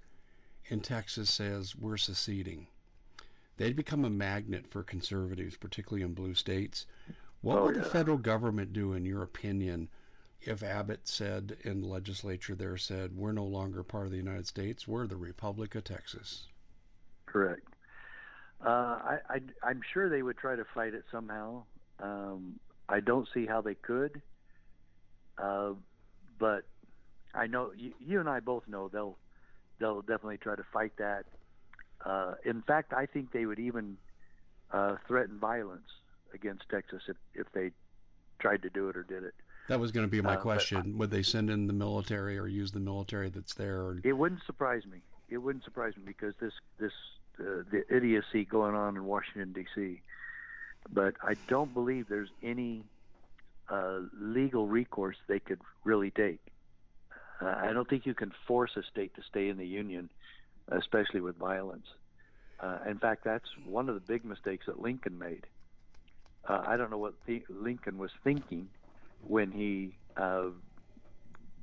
and 0.69 0.85
Texas 0.85 1.31
says 1.31 1.75
we're 1.75 1.97
seceding. 1.97 2.67
They'd 3.61 3.77
become 3.77 4.07
a 4.07 4.11
magnet 4.11 4.69
for 4.71 4.83
conservatives, 4.83 5.55
particularly 5.55 6.03
in 6.03 6.15
blue 6.15 6.35
states. 6.35 6.87
What 7.43 7.59
oh, 7.59 7.65
would 7.67 7.77
yeah. 7.77 7.83
the 7.83 7.91
federal 7.91 8.17
government 8.17 8.73
do, 8.73 8.95
in 8.95 9.05
your 9.05 9.23
opinion, 9.23 9.91
if 10.41 10.63
Abbott 10.63 11.07
said 11.07 11.59
in 11.61 11.83
the 11.83 11.87
legislature 11.87 12.55
there 12.55 12.79
said, 12.79 13.15
we're 13.15 13.33
no 13.33 13.45
longer 13.45 13.83
part 13.83 14.07
of 14.07 14.13
the 14.13 14.17
United 14.17 14.47
States, 14.47 14.89
we're 14.89 15.07
the 15.07 15.19
Republic 15.19 15.75
of 15.75 15.85
Texas. 15.85 16.47
Correct. 17.27 17.67
Uh, 18.65 19.19
I, 19.19 19.19
I, 19.29 19.71
am 19.71 19.83
sure 19.93 20.09
they 20.09 20.23
would 20.23 20.39
try 20.39 20.57
to 20.57 20.65
fight 20.73 20.95
it 20.95 21.05
somehow. 21.13 21.65
Um, 22.03 22.59
I 22.89 23.01
don't 23.01 23.29
see 23.35 23.45
how 23.45 23.61
they 23.61 23.75
could. 23.75 24.23
Uh, 25.37 25.73
but 26.39 26.63
I 27.35 27.47
know 27.47 27.73
you, 27.77 27.93
you, 28.01 28.21
and 28.21 28.29
I 28.29 28.41
both 28.41 28.67
know 28.69 28.89
they'll 28.89 29.19
they'll 29.79 30.01
definitely 30.01 30.39
try 30.39 30.57
to 30.57 30.65
fight 30.73 30.93
that. 30.97 31.27
Uh, 32.05 32.35
in 32.45 32.63
fact, 32.63 32.93
I 32.93 33.07
think 33.07 33.33
they 33.33 33.47
would 33.47 33.59
even 33.59 33.97
uh, 34.73 34.97
threaten 35.07 35.39
violence 35.39 35.89
against 36.33 36.65
Texas 36.71 37.03
if, 37.09 37.17
if 37.35 37.51
they 37.53 37.73
tried 38.39 38.63
to 38.63 38.71
do 38.71 38.89
it 38.89 38.97
or 38.97 39.03
did 39.03 39.25
it. 39.25 39.35
That 39.69 39.79
was 39.79 39.93
going 39.93 40.07
to 40.07 40.11
be 40.11 40.21
my 40.21 40.35
uh, 40.35 40.41
question. 40.41 40.99
Would 40.99 41.11
they 41.11 41.23
send 41.23 41.51
in 41.51 41.67
the 41.67 41.73
military 41.73 42.39
or 42.39 42.49
use 42.49 42.73
the 42.73 42.81
military 42.81 43.29
that's 43.29 43.55
there? 43.55 43.77
Or... 43.77 44.01
It 44.03 44.15
wouldn't 44.15 44.43
surprise 44.45 44.85
me. 44.85 44.99
It 45.29 45.39
wouldn't 45.39 45.65
surprise 45.65 45.95
me 45.97 46.03
because 46.07 46.35
this 46.41 46.55
this 46.79 46.93
uh, 47.39 47.63
the 47.71 47.85
idiocy 47.89 48.45
going 48.45 48.75
on 48.75 48.97
in 48.97 49.05
Washington 49.05 49.53
D.C. 49.53 50.01
But 50.93 51.15
I 51.23 51.35
don't 51.47 51.73
believe 51.73 52.09
there's 52.09 52.31
any 52.43 52.83
uh, 53.69 54.01
legal 54.19 54.67
recourse 54.67 55.17
they 55.29 55.39
could 55.39 55.61
really 55.85 56.11
take. 56.11 56.41
Uh, 57.41 57.55
I 57.57 57.73
don't 57.73 57.89
think 57.89 58.07
you 58.07 58.15
can 58.15 58.33
force 58.47 58.73
a 58.77 58.83
state 58.83 59.15
to 59.15 59.23
stay 59.23 59.49
in 59.49 59.57
the 59.57 59.67
union, 59.67 60.11
especially 60.71 61.21
with 61.21 61.37
violence. 61.37 61.87
Uh, 62.61 62.79
in 62.89 62.99
fact, 62.99 63.25
that's 63.25 63.49
one 63.65 63.89
of 63.89 63.95
the 63.95 64.01
big 64.01 64.25
mistakes 64.25 64.67
that 64.67 64.81
Lincoln 64.81 65.19
made. 65.19 65.47
Uh, 66.49 66.63
I 66.67 66.77
don't 66.77 66.91
know 66.91 66.99
what 66.99 67.15
th- 67.27 67.45
Lincoln 67.49 67.99
was 67.99 68.11
thinking 68.25 68.69
when 69.27 69.51
he 69.51 69.93
uh, 70.17 70.49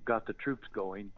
got 0.05 0.25
the 0.27 0.33
troops 0.33 0.67
going, 0.73 1.11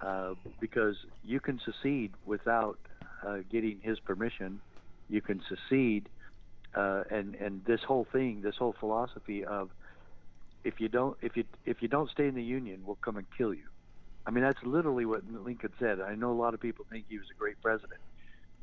uh, 0.00 0.34
because 0.60 0.96
you 1.24 1.40
can 1.40 1.60
secede 1.64 2.12
without 2.24 2.78
uh, 3.26 3.38
getting 3.50 3.80
his 3.82 3.98
permission. 4.00 4.60
You 5.08 5.20
can 5.20 5.42
secede, 5.48 6.08
uh, 6.74 7.04
and 7.10 7.34
and 7.34 7.64
this 7.66 7.80
whole 7.86 8.06
thing, 8.12 8.40
this 8.42 8.56
whole 8.58 8.74
philosophy 8.78 9.44
of 9.44 9.70
if 10.64 10.80
you 10.80 10.88
don't 10.88 11.16
if 11.22 11.36
you 11.36 11.44
if 11.64 11.82
you 11.82 11.88
don't 11.88 12.10
stay 12.10 12.28
in 12.28 12.34
the 12.34 12.42
union, 12.42 12.82
we'll 12.84 12.98
come 13.04 13.16
and 13.16 13.26
kill 13.36 13.54
you. 13.54 13.71
I 14.26 14.30
mean, 14.30 14.44
that's 14.44 14.62
literally 14.62 15.04
what 15.04 15.22
Lincoln 15.30 15.72
said. 15.78 16.00
I 16.00 16.14
know 16.14 16.30
a 16.30 16.38
lot 16.40 16.54
of 16.54 16.60
people 16.60 16.86
think 16.90 17.06
he 17.08 17.18
was 17.18 17.26
a 17.30 17.38
great 17.38 17.60
president, 17.60 18.00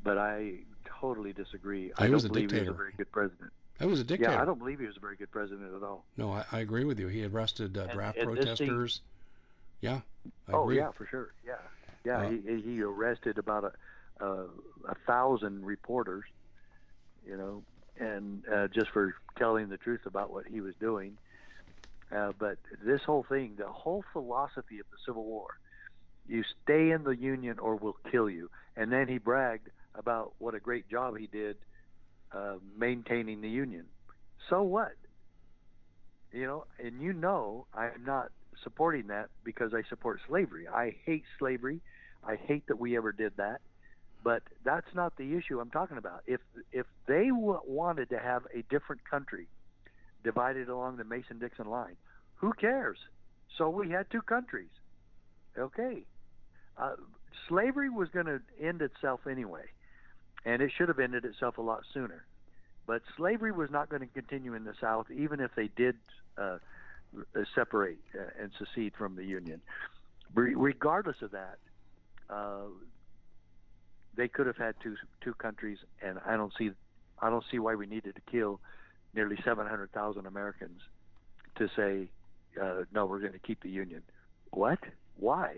but 0.02 0.16
I 0.16 0.54
totally 1.00 1.32
disagree. 1.32 1.92
I, 1.98 2.04
I 2.04 2.08
don't 2.08 2.26
believe 2.26 2.48
dictator. 2.48 2.64
he 2.64 2.68
was 2.70 2.74
a 2.74 2.76
very 2.76 2.92
good 2.96 3.12
president. 3.12 3.50
He 3.78 3.86
was 3.86 4.00
a 4.00 4.04
dictator. 4.04 4.32
Yeah, 4.32 4.42
I 4.42 4.44
don't 4.44 4.58
believe 4.58 4.78
he 4.78 4.86
was 4.86 4.96
a 4.96 5.00
very 5.00 5.16
good 5.16 5.30
president 5.30 5.74
at 5.74 5.82
all. 5.82 6.04
No, 6.16 6.32
I, 6.32 6.44
I 6.52 6.58
agree 6.60 6.84
with 6.84 6.98
you. 6.98 7.08
He 7.08 7.24
arrested 7.24 7.76
uh, 7.76 7.86
draft 7.86 8.18
and, 8.18 8.28
and 8.28 8.36
protesters. 8.36 9.00
yeah. 9.80 10.00
I 10.48 10.52
oh 10.52 10.64
agree. 10.64 10.76
yeah, 10.76 10.90
for 10.92 11.06
sure. 11.06 11.32
Yeah, 11.46 11.54
yeah. 12.04 12.18
Uh, 12.18 12.30
he, 12.30 12.60
he 12.60 12.82
arrested 12.82 13.38
about 13.38 13.64
a, 13.64 14.24
a 14.24 14.44
a 14.88 14.94
thousand 15.06 15.64
reporters. 15.64 16.24
You 17.26 17.36
know, 17.36 17.62
and 17.98 18.42
uh, 18.48 18.68
just 18.68 18.90
for 18.90 19.14
telling 19.38 19.68
the 19.68 19.76
truth 19.76 20.06
about 20.06 20.32
what 20.32 20.46
he 20.46 20.60
was 20.60 20.74
doing. 20.80 21.16
Uh, 22.14 22.32
but 22.38 22.58
this 22.84 23.00
whole 23.06 23.24
thing, 23.28 23.54
the 23.56 23.68
whole 23.68 24.04
philosophy 24.12 24.78
of 24.80 24.86
the 24.90 24.98
Civil 25.06 25.24
War, 25.24 25.48
you 26.26 26.42
stay 26.62 26.90
in 26.90 27.04
the 27.04 27.16
Union 27.16 27.58
or 27.58 27.76
we'll 27.76 27.96
kill 28.10 28.28
you. 28.28 28.50
And 28.76 28.92
then 28.92 29.08
he 29.08 29.18
bragged, 29.18 29.68
about 29.94 30.32
what 30.38 30.54
a 30.54 30.60
great 30.60 30.88
job 30.88 31.16
he 31.16 31.26
did 31.26 31.56
uh, 32.32 32.56
maintaining 32.76 33.40
the 33.40 33.48
Union. 33.48 33.86
So 34.48 34.62
what? 34.62 34.92
You 36.32 36.46
know, 36.46 36.64
and 36.78 37.00
you 37.00 37.12
know 37.12 37.66
I'm 37.74 38.04
not 38.04 38.28
supporting 38.62 39.08
that 39.08 39.30
because 39.44 39.72
I 39.74 39.82
support 39.88 40.20
slavery. 40.28 40.68
I 40.68 40.94
hate 41.04 41.24
slavery. 41.38 41.80
I 42.22 42.36
hate 42.36 42.66
that 42.68 42.78
we 42.78 42.96
ever 42.96 43.12
did 43.12 43.36
that. 43.38 43.60
But 44.22 44.42
that's 44.64 44.94
not 44.94 45.16
the 45.16 45.34
issue 45.36 45.60
I'm 45.60 45.70
talking 45.70 45.96
about. 45.96 46.20
If 46.26 46.40
if 46.72 46.86
they 47.06 47.28
w- 47.28 47.60
wanted 47.66 48.10
to 48.10 48.18
have 48.18 48.42
a 48.54 48.62
different 48.70 49.02
country 49.08 49.48
divided 50.22 50.68
along 50.68 50.96
the 50.96 51.04
Mason-Dixon 51.04 51.66
line, 51.66 51.96
who 52.36 52.52
cares? 52.52 52.98
So 53.56 53.68
we 53.68 53.90
had 53.90 54.10
two 54.10 54.22
countries. 54.22 54.70
Okay. 55.58 56.04
Uh, 56.78 56.94
slavery 57.48 57.90
was 57.90 58.08
going 58.08 58.26
to 58.26 58.40
end 58.60 58.80
itself 58.82 59.20
anyway, 59.30 59.64
and 60.44 60.62
it 60.62 60.70
should 60.76 60.88
have 60.88 60.98
ended 60.98 61.24
itself 61.24 61.58
a 61.58 61.62
lot 61.62 61.80
sooner. 61.92 62.24
But 62.86 63.02
slavery 63.16 63.52
was 63.52 63.70
not 63.70 63.88
going 63.88 64.00
to 64.00 64.08
continue 64.08 64.54
in 64.54 64.64
the 64.64 64.74
South, 64.80 65.06
even 65.10 65.40
if 65.40 65.50
they 65.54 65.68
did 65.76 65.96
uh, 66.38 66.58
separate 67.54 67.98
uh, 68.14 68.42
and 68.42 68.50
secede 68.58 68.94
from 68.96 69.16
the 69.16 69.24
Union. 69.24 69.60
Re- 70.34 70.54
regardless 70.54 71.16
of 71.22 71.32
that, 71.32 71.58
uh, 72.28 72.68
they 74.16 74.28
could 74.28 74.46
have 74.46 74.56
had 74.56 74.74
two 74.82 74.96
two 75.20 75.34
countries, 75.34 75.78
and 76.02 76.18
I 76.26 76.36
don't 76.36 76.52
see 76.56 76.70
I 77.20 77.30
don't 77.30 77.44
see 77.50 77.58
why 77.58 77.74
we 77.74 77.86
needed 77.86 78.14
to 78.14 78.22
kill 78.30 78.60
nearly 79.14 79.38
700,000 79.44 80.26
Americans 80.26 80.80
to 81.56 81.68
say 81.76 82.08
uh, 82.60 82.84
no, 82.92 83.06
we're 83.06 83.20
going 83.20 83.32
to 83.32 83.38
keep 83.38 83.62
the 83.62 83.70
Union. 83.70 84.02
What? 84.50 84.78
Why? 85.18 85.56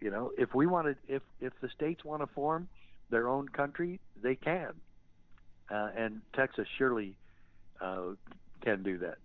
You 0.00 0.10
know, 0.10 0.32
if 0.38 0.54
we 0.54 0.66
wanted, 0.66 0.96
if 1.08 1.22
if 1.40 1.52
the 1.60 1.68
states 1.68 2.04
want 2.04 2.22
to 2.22 2.26
form 2.26 2.68
their 3.10 3.28
own 3.28 3.48
country, 3.48 4.00
they 4.22 4.34
can, 4.34 4.72
uh, 5.70 5.90
and 5.96 6.22
Texas 6.34 6.66
surely 6.78 7.14
uh, 7.80 8.14
can 8.62 8.82
do 8.82 8.98
that. 8.98 9.18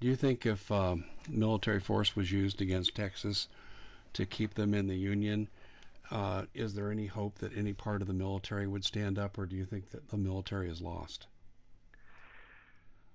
Do 0.00 0.08
you 0.08 0.16
think 0.16 0.44
if 0.44 0.70
um, 0.72 1.04
military 1.28 1.78
force 1.78 2.16
was 2.16 2.32
used 2.32 2.60
against 2.60 2.96
Texas 2.96 3.48
to 4.14 4.26
keep 4.26 4.54
them 4.54 4.74
in 4.74 4.88
the 4.88 4.96
Union, 4.96 5.48
uh, 6.12 6.44
is 6.54 6.74
there 6.74 6.90
any 6.90 7.06
hope 7.06 7.38
that 7.38 7.56
any 7.56 7.72
part 7.72 8.02
of 8.02 8.06
the 8.06 8.14
military 8.14 8.66
would 8.66 8.84
stand 8.84 9.18
up, 9.18 9.38
or 9.38 9.46
do 9.46 9.56
you 9.56 9.64
think 9.64 9.90
that 9.90 10.08
the 10.10 10.18
military 10.18 10.68
is 10.68 10.82
lost? 10.82 11.26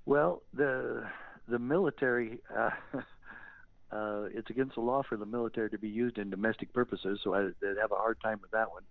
Well, 0.05 0.41
the 0.53 1.07
the 1.47 1.59
military, 1.59 2.39
uh, 2.55 2.71
uh, 3.91 4.23
it's 4.33 4.49
against 4.49 4.75
the 4.75 4.81
law 4.81 5.03
for 5.07 5.15
the 5.15 5.27
military 5.27 5.69
to 5.69 5.77
be 5.77 5.89
used 5.89 6.17
in 6.17 6.31
domestic 6.31 6.73
purposes, 6.73 7.19
so 7.23 7.35
I, 7.35 7.49
they'd 7.61 7.77
have 7.79 7.91
a 7.91 7.95
hard 7.95 8.17
time 8.21 8.39
with 8.41 8.51
that 8.51 8.71
one. 8.71 8.83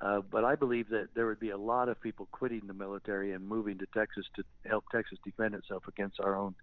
Uh, 0.00 0.20
but 0.20 0.44
I 0.44 0.54
believe 0.54 0.90
that 0.90 1.08
there 1.14 1.26
would 1.26 1.40
be 1.40 1.50
a 1.50 1.56
lot 1.56 1.88
of 1.88 2.00
people 2.00 2.28
quitting 2.30 2.62
the 2.66 2.74
military 2.74 3.32
and 3.32 3.46
moving 3.46 3.78
to 3.78 3.86
Texas 3.94 4.26
to 4.36 4.44
help 4.66 4.84
Texas 4.92 5.18
defend 5.24 5.54
itself 5.54 5.88
against 5.88 6.20
our 6.20 6.36
own 6.36 6.54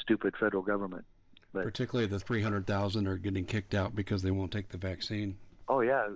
stupid 0.00 0.34
federal 0.38 0.62
government. 0.62 1.04
But, 1.52 1.64
Particularly 1.64 2.08
the 2.08 2.20
300,000 2.20 3.08
are 3.08 3.16
getting 3.16 3.46
kicked 3.46 3.74
out 3.74 3.96
because 3.96 4.22
they 4.22 4.30
won't 4.30 4.52
take 4.52 4.68
the 4.68 4.76
vaccine. 4.76 5.38
Oh 5.68 5.80
yeah, 5.80 6.08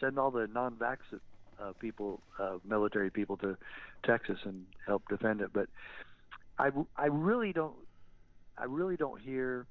send 0.00 0.18
all 0.18 0.30
the 0.30 0.46
non-vax 0.46 0.98
uh, 1.60 1.72
people, 1.80 2.20
uh, 2.38 2.58
military 2.64 3.10
people, 3.10 3.36
to 3.38 3.56
Texas 4.04 4.38
and 4.44 4.64
help 4.86 5.02
defend 5.08 5.40
it. 5.40 5.50
But 5.52 5.68
I, 6.58 6.70
I 6.96 7.06
really 7.06 7.52
don't, 7.52 7.74
I 8.56 8.64
really 8.64 8.96
don't 8.96 9.20
hear 9.20 9.66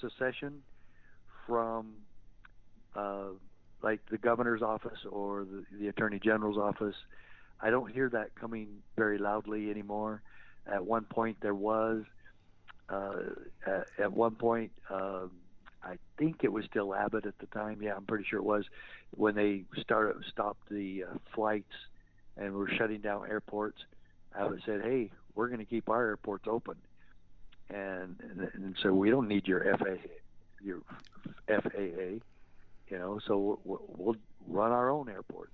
secession 0.00 0.62
from 1.46 1.94
uh, 2.94 3.28
like 3.82 4.00
the 4.10 4.18
governor's 4.18 4.62
office 4.62 4.98
or 5.10 5.44
the, 5.44 5.64
the 5.78 5.88
attorney 5.88 6.20
general's 6.22 6.58
office. 6.58 6.96
I 7.60 7.70
don't 7.70 7.90
hear 7.90 8.10
that 8.10 8.34
coming 8.34 8.68
very 8.96 9.18
loudly 9.18 9.70
anymore. 9.70 10.22
At 10.66 10.84
one 10.84 11.04
point, 11.04 11.38
there 11.40 11.54
was. 11.54 12.04
Uh, 12.86 13.14
at, 13.66 13.86
at 13.98 14.12
one 14.12 14.34
point, 14.34 14.70
um, 14.90 15.30
I 15.84 15.98
think 16.18 16.44
it 16.44 16.52
was 16.52 16.64
still 16.64 16.94
Abbott 16.94 17.26
at 17.26 17.38
the 17.38 17.46
time. 17.46 17.82
Yeah, 17.82 17.94
I'm 17.94 18.04
pretty 18.04 18.24
sure 18.28 18.38
it 18.38 18.44
was 18.44 18.64
when 19.10 19.34
they 19.34 19.64
started 19.80 20.16
stopped 20.30 20.68
the 20.70 21.04
uh, 21.04 21.18
flights 21.34 21.72
and 22.36 22.54
were 22.54 22.68
shutting 22.68 23.00
down 23.00 23.28
airports. 23.28 23.78
Abbott 24.38 24.60
said, 24.64 24.82
"Hey, 24.82 25.10
we're 25.34 25.48
going 25.48 25.60
to 25.60 25.64
keep 25.64 25.88
our 25.88 26.06
airports 26.08 26.46
open," 26.48 26.76
and, 27.68 28.16
and 28.20 28.50
and 28.54 28.76
so 28.82 28.92
we 28.92 29.10
don't 29.10 29.28
need 29.28 29.46
your 29.46 29.76
FAA, 29.76 29.96
your 30.62 30.80
FAA, 31.46 32.20
you 32.88 32.98
know. 32.98 33.20
So 33.26 33.60
we'll, 33.64 33.82
we'll 33.96 34.16
run 34.48 34.72
our 34.72 34.90
own 34.90 35.08
airports 35.08 35.52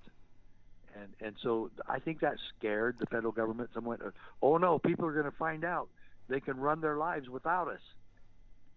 and 0.94 1.14
and 1.20 1.36
so 1.42 1.70
I 1.88 1.98
think 1.98 2.20
that 2.20 2.36
scared 2.56 2.96
the 2.98 3.06
federal 3.06 3.32
government 3.32 3.70
somewhat. 3.74 4.00
Oh 4.42 4.56
no, 4.56 4.78
people 4.78 5.06
are 5.06 5.12
going 5.12 5.24
to 5.24 5.36
find 5.36 5.64
out 5.64 5.88
they 6.28 6.40
can 6.40 6.56
run 6.56 6.80
their 6.80 6.96
lives 6.96 7.28
without 7.28 7.68
us, 7.68 7.80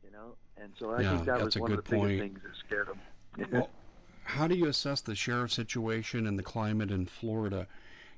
you 0.04 0.12
know. 0.12 0.36
And 0.58 0.74
so 0.80 0.92
I 0.92 1.02
yeah, 1.02 1.16
think 1.16 1.26
that 1.26 1.42
was 1.42 1.58
one 1.58 1.72
of 1.72 1.78
the 1.78 1.84
point. 1.84 2.20
things 2.20 2.40
that 2.44 2.56
scared 2.66 2.88
them. 2.88 3.50
well, 3.52 3.70
how 4.24 4.48
do 4.48 4.56
you 4.56 4.68
assess 4.68 5.02
the 5.02 5.16
sheriff 5.16 5.52
situation 5.52 6.28
and 6.28 6.38
the 6.38 6.44
climate 6.44 6.92
in 6.92 7.06
Florida? 7.06 7.68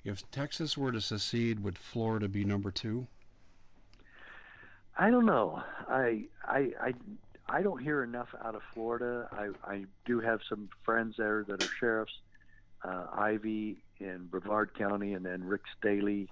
If 0.03 0.29
Texas 0.31 0.77
were 0.77 0.91
to 0.91 1.01
secede, 1.01 1.63
would 1.63 1.77
Florida 1.77 2.27
be 2.27 2.43
number 2.43 2.71
two? 2.71 3.07
I 4.97 5.09
don't 5.09 5.25
know. 5.25 5.61
I 5.89 6.25
I 6.43 6.71
I 6.81 6.93
I 7.47 7.61
don't 7.61 7.81
hear 7.81 8.03
enough 8.03 8.29
out 8.43 8.55
of 8.55 8.61
Florida. 8.73 9.27
I 9.31 9.49
I 9.69 9.85
do 10.05 10.19
have 10.19 10.39
some 10.47 10.69
friends 10.83 11.15
there 11.17 11.43
that 11.47 11.63
are 11.63 11.67
sheriffs. 11.79 12.13
Uh, 12.83 13.07
Ivey 13.13 13.83
in 13.99 14.27
Brevard 14.29 14.77
County, 14.77 15.13
and 15.13 15.25
then 15.25 15.43
Rick 15.43 15.61
Staly. 15.79 16.29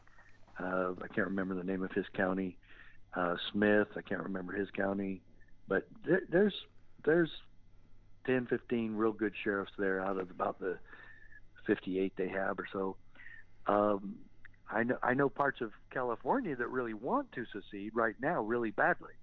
Uh, 0.59 0.91
I 1.01 1.07
can't 1.07 1.27
remember 1.27 1.55
the 1.55 1.63
name 1.63 1.81
of 1.81 1.91
his 1.91 2.05
county. 2.13 2.57
Uh, 3.15 3.35
Smith, 3.51 3.87
I 3.95 4.01
can't 4.01 4.21
remember 4.21 4.53
his 4.53 4.69
county, 4.71 5.21
but 5.67 5.87
there, 6.05 6.21
there's 6.29 6.53
there's 7.05 7.29
10, 8.25 8.47
15 8.47 8.95
real 8.95 9.11
good 9.11 9.33
sheriffs 9.43 9.71
there 9.77 10.01
out 10.01 10.17
of 10.17 10.31
about 10.31 10.59
the 10.59 10.77
58 11.67 12.13
they 12.17 12.29
have 12.29 12.59
or 12.59 12.65
so. 12.71 12.95
Um, 13.67 14.15
I 14.69 14.83
know 14.83 14.97
I 15.03 15.13
know 15.13 15.29
parts 15.29 15.61
of 15.61 15.71
California 15.91 16.55
that 16.55 16.69
really 16.69 16.93
want 16.93 17.31
to 17.33 17.45
secede 17.45 17.91
right 17.93 18.15
now 18.21 18.41
really 18.41 18.71
badly, 18.71 19.13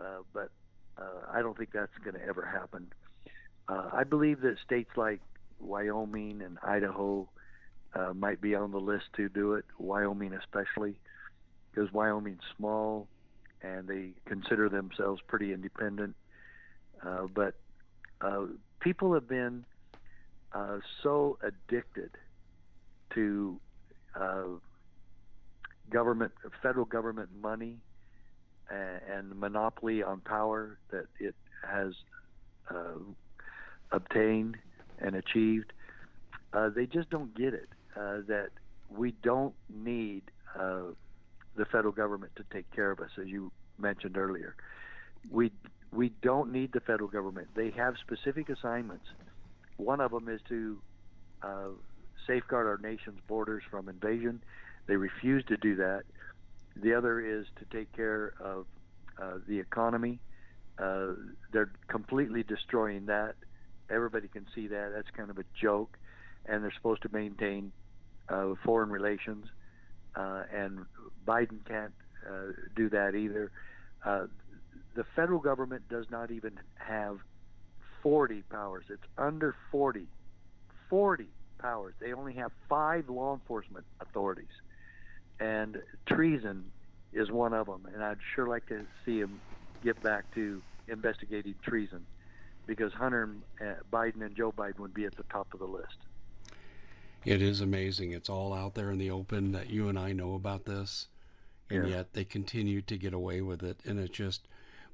uh, 0.00 0.22
but 0.32 0.50
uh, 0.98 1.26
I 1.32 1.42
don't 1.42 1.56
think 1.56 1.70
that's 1.72 1.96
going 2.02 2.14
to 2.14 2.24
ever 2.24 2.44
happen. 2.44 2.88
Uh, 3.68 3.90
I 3.92 4.04
believe 4.04 4.40
that 4.42 4.56
states 4.64 4.90
like 4.96 5.20
Wyoming 5.60 6.42
and 6.42 6.58
Idaho 6.62 7.28
uh, 7.94 8.12
might 8.14 8.40
be 8.40 8.54
on 8.54 8.70
the 8.72 8.80
list 8.80 9.04
to 9.16 9.28
do 9.28 9.54
it. 9.54 9.64
Wyoming 9.78 10.32
especially, 10.34 10.98
because 11.70 11.92
Wyoming's 11.92 12.42
small 12.56 13.08
and 13.62 13.88
they 13.88 14.10
consider 14.26 14.68
themselves 14.68 15.20
pretty 15.26 15.52
independent. 15.52 16.14
Uh, 17.04 17.26
but 17.32 17.54
uh, 18.20 18.46
people 18.80 19.14
have 19.14 19.28
been 19.28 19.64
uh, 20.52 20.78
so 21.02 21.38
addicted 21.42 22.10
to 23.14 23.58
uh, 24.14 24.44
government, 25.90 26.32
federal 26.62 26.84
government 26.84 27.28
money, 27.40 27.76
and, 28.70 29.00
and 29.10 29.40
monopoly 29.40 30.02
on 30.02 30.20
power 30.20 30.78
that 30.90 31.06
it 31.18 31.34
has 31.66 31.94
uh, 32.70 32.98
obtained 33.92 34.56
and 34.98 35.14
achieved. 35.14 35.72
Uh, 36.52 36.68
they 36.68 36.86
just 36.86 37.10
don't 37.10 37.34
get 37.36 37.54
it 37.54 37.68
that 38.28 38.50
we 38.88 39.12
don't 39.24 39.54
need 39.68 40.22
the 41.56 41.64
federal 41.66 41.92
government 41.92 42.32
to 42.36 42.44
take 42.52 42.70
care 42.70 42.90
of 42.90 43.00
us, 43.00 43.10
as 43.20 43.26
you 43.26 43.50
mentioned 43.78 44.16
earlier. 44.16 44.54
We 45.30 45.52
we 45.92 46.10
don't 46.22 46.52
need 46.52 46.72
the 46.72 46.80
federal 46.80 47.08
government. 47.08 47.48
They 47.54 47.70
have 47.70 47.94
specific 47.98 48.50
assignments. 48.50 49.06
One 49.76 50.00
of 50.00 50.10
them 50.10 50.28
is 50.28 50.40
to 50.48 50.78
uh, 51.42 51.68
safeguard 52.26 52.66
our 52.66 52.78
nation's 52.78 53.20
borders 53.26 53.62
from 53.70 53.88
invasion. 53.88 54.42
They 54.86 54.96
refuse 54.96 55.44
to 55.46 55.56
do 55.56 55.76
that. 55.76 56.02
The 56.76 56.94
other 56.94 57.20
is 57.20 57.46
to 57.58 57.64
take 57.76 57.92
care 57.92 58.34
of 58.40 58.66
uh, 59.20 59.38
the 59.48 59.58
economy. 59.58 60.20
Uh, 60.78 61.14
they're 61.52 61.72
completely 61.88 62.42
destroying 62.42 63.06
that. 63.06 63.34
Everybody 63.90 64.28
can 64.28 64.46
see 64.54 64.68
that. 64.68 64.92
That's 64.94 65.10
kind 65.16 65.30
of 65.30 65.38
a 65.38 65.44
joke. 65.60 65.96
And 66.46 66.62
they're 66.62 66.72
supposed 66.72 67.02
to 67.02 67.08
maintain 67.12 67.72
uh, 68.28 68.54
foreign 68.64 68.90
relations. 68.90 69.46
Uh, 70.18 70.42
and 70.52 70.84
Biden 71.26 71.64
can't 71.66 71.92
uh, 72.28 72.52
do 72.74 72.88
that 72.90 73.14
either. 73.14 73.52
Uh, 74.04 74.26
the 74.94 75.04
federal 75.14 75.38
government 75.38 75.88
does 75.88 76.06
not 76.10 76.30
even 76.32 76.58
have 76.74 77.18
40 78.02 78.42
powers. 78.50 78.84
It's 78.90 79.06
under 79.16 79.54
40. 79.70 80.06
40 80.90 81.28
powers. 81.58 81.94
They 82.00 82.12
only 82.12 82.34
have 82.34 82.50
five 82.68 83.08
law 83.08 83.34
enforcement 83.34 83.84
authorities. 84.00 84.46
And 85.38 85.80
treason 86.06 86.64
is 87.12 87.30
one 87.30 87.54
of 87.54 87.66
them. 87.66 87.86
And 87.94 88.02
I'd 88.02 88.18
sure 88.34 88.48
like 88.48 88.66
to 88.68 88.84
see 89.04 89.20
him 89.20 89.40
get 89.84 90.02
back 90.02 90.34
to 90.34 90.60
investigating 90.88 91.54
treason 91.62 92.04
because 92.66 92.92
Hunter 92.92 93.22
and 93.22 93.42
uh, 93.60 93.74
Biden 93.92 94.22
and 94.22 94.34
Joe 94.36 94.52
Biden 94.52 94.80
would 94.80 94.94
be 94.94 95.04
at 95.04 95.16
the 95.16 95.22
top 95.24 95.46
of 95.54 95.60
the 95.60 95.66
list. 95.66 95.96
It 97.24 97.42
is 97.42 97.60
amazing. 97.60 98.12
It's 98.12 98.30
all 98.30 98.54
out 98.54 98.74
there 98.74 98.90
in 98.90 98.98
the 98.98 99.10
open 99.10 99.52
that 99.52 99.70
you 99.70 99.88
and 99.88 99.98
I 99.98 100.12
know 100.12 100.34
about 100.34 100.64
this, 100.64 101.08
and 101.68 101.84
Yeah. 101.88 101.96
yet 101.96 102.12
they 102.12 102.24
continue 102.24 102.80
to 102.82 102.96
get 102.96 103.12
away 103.12 103.40
with 103.40 103.62
it. 103.62 103.80
And 103.84 103.98
it 103.98 104.12
just, 104.12 104.46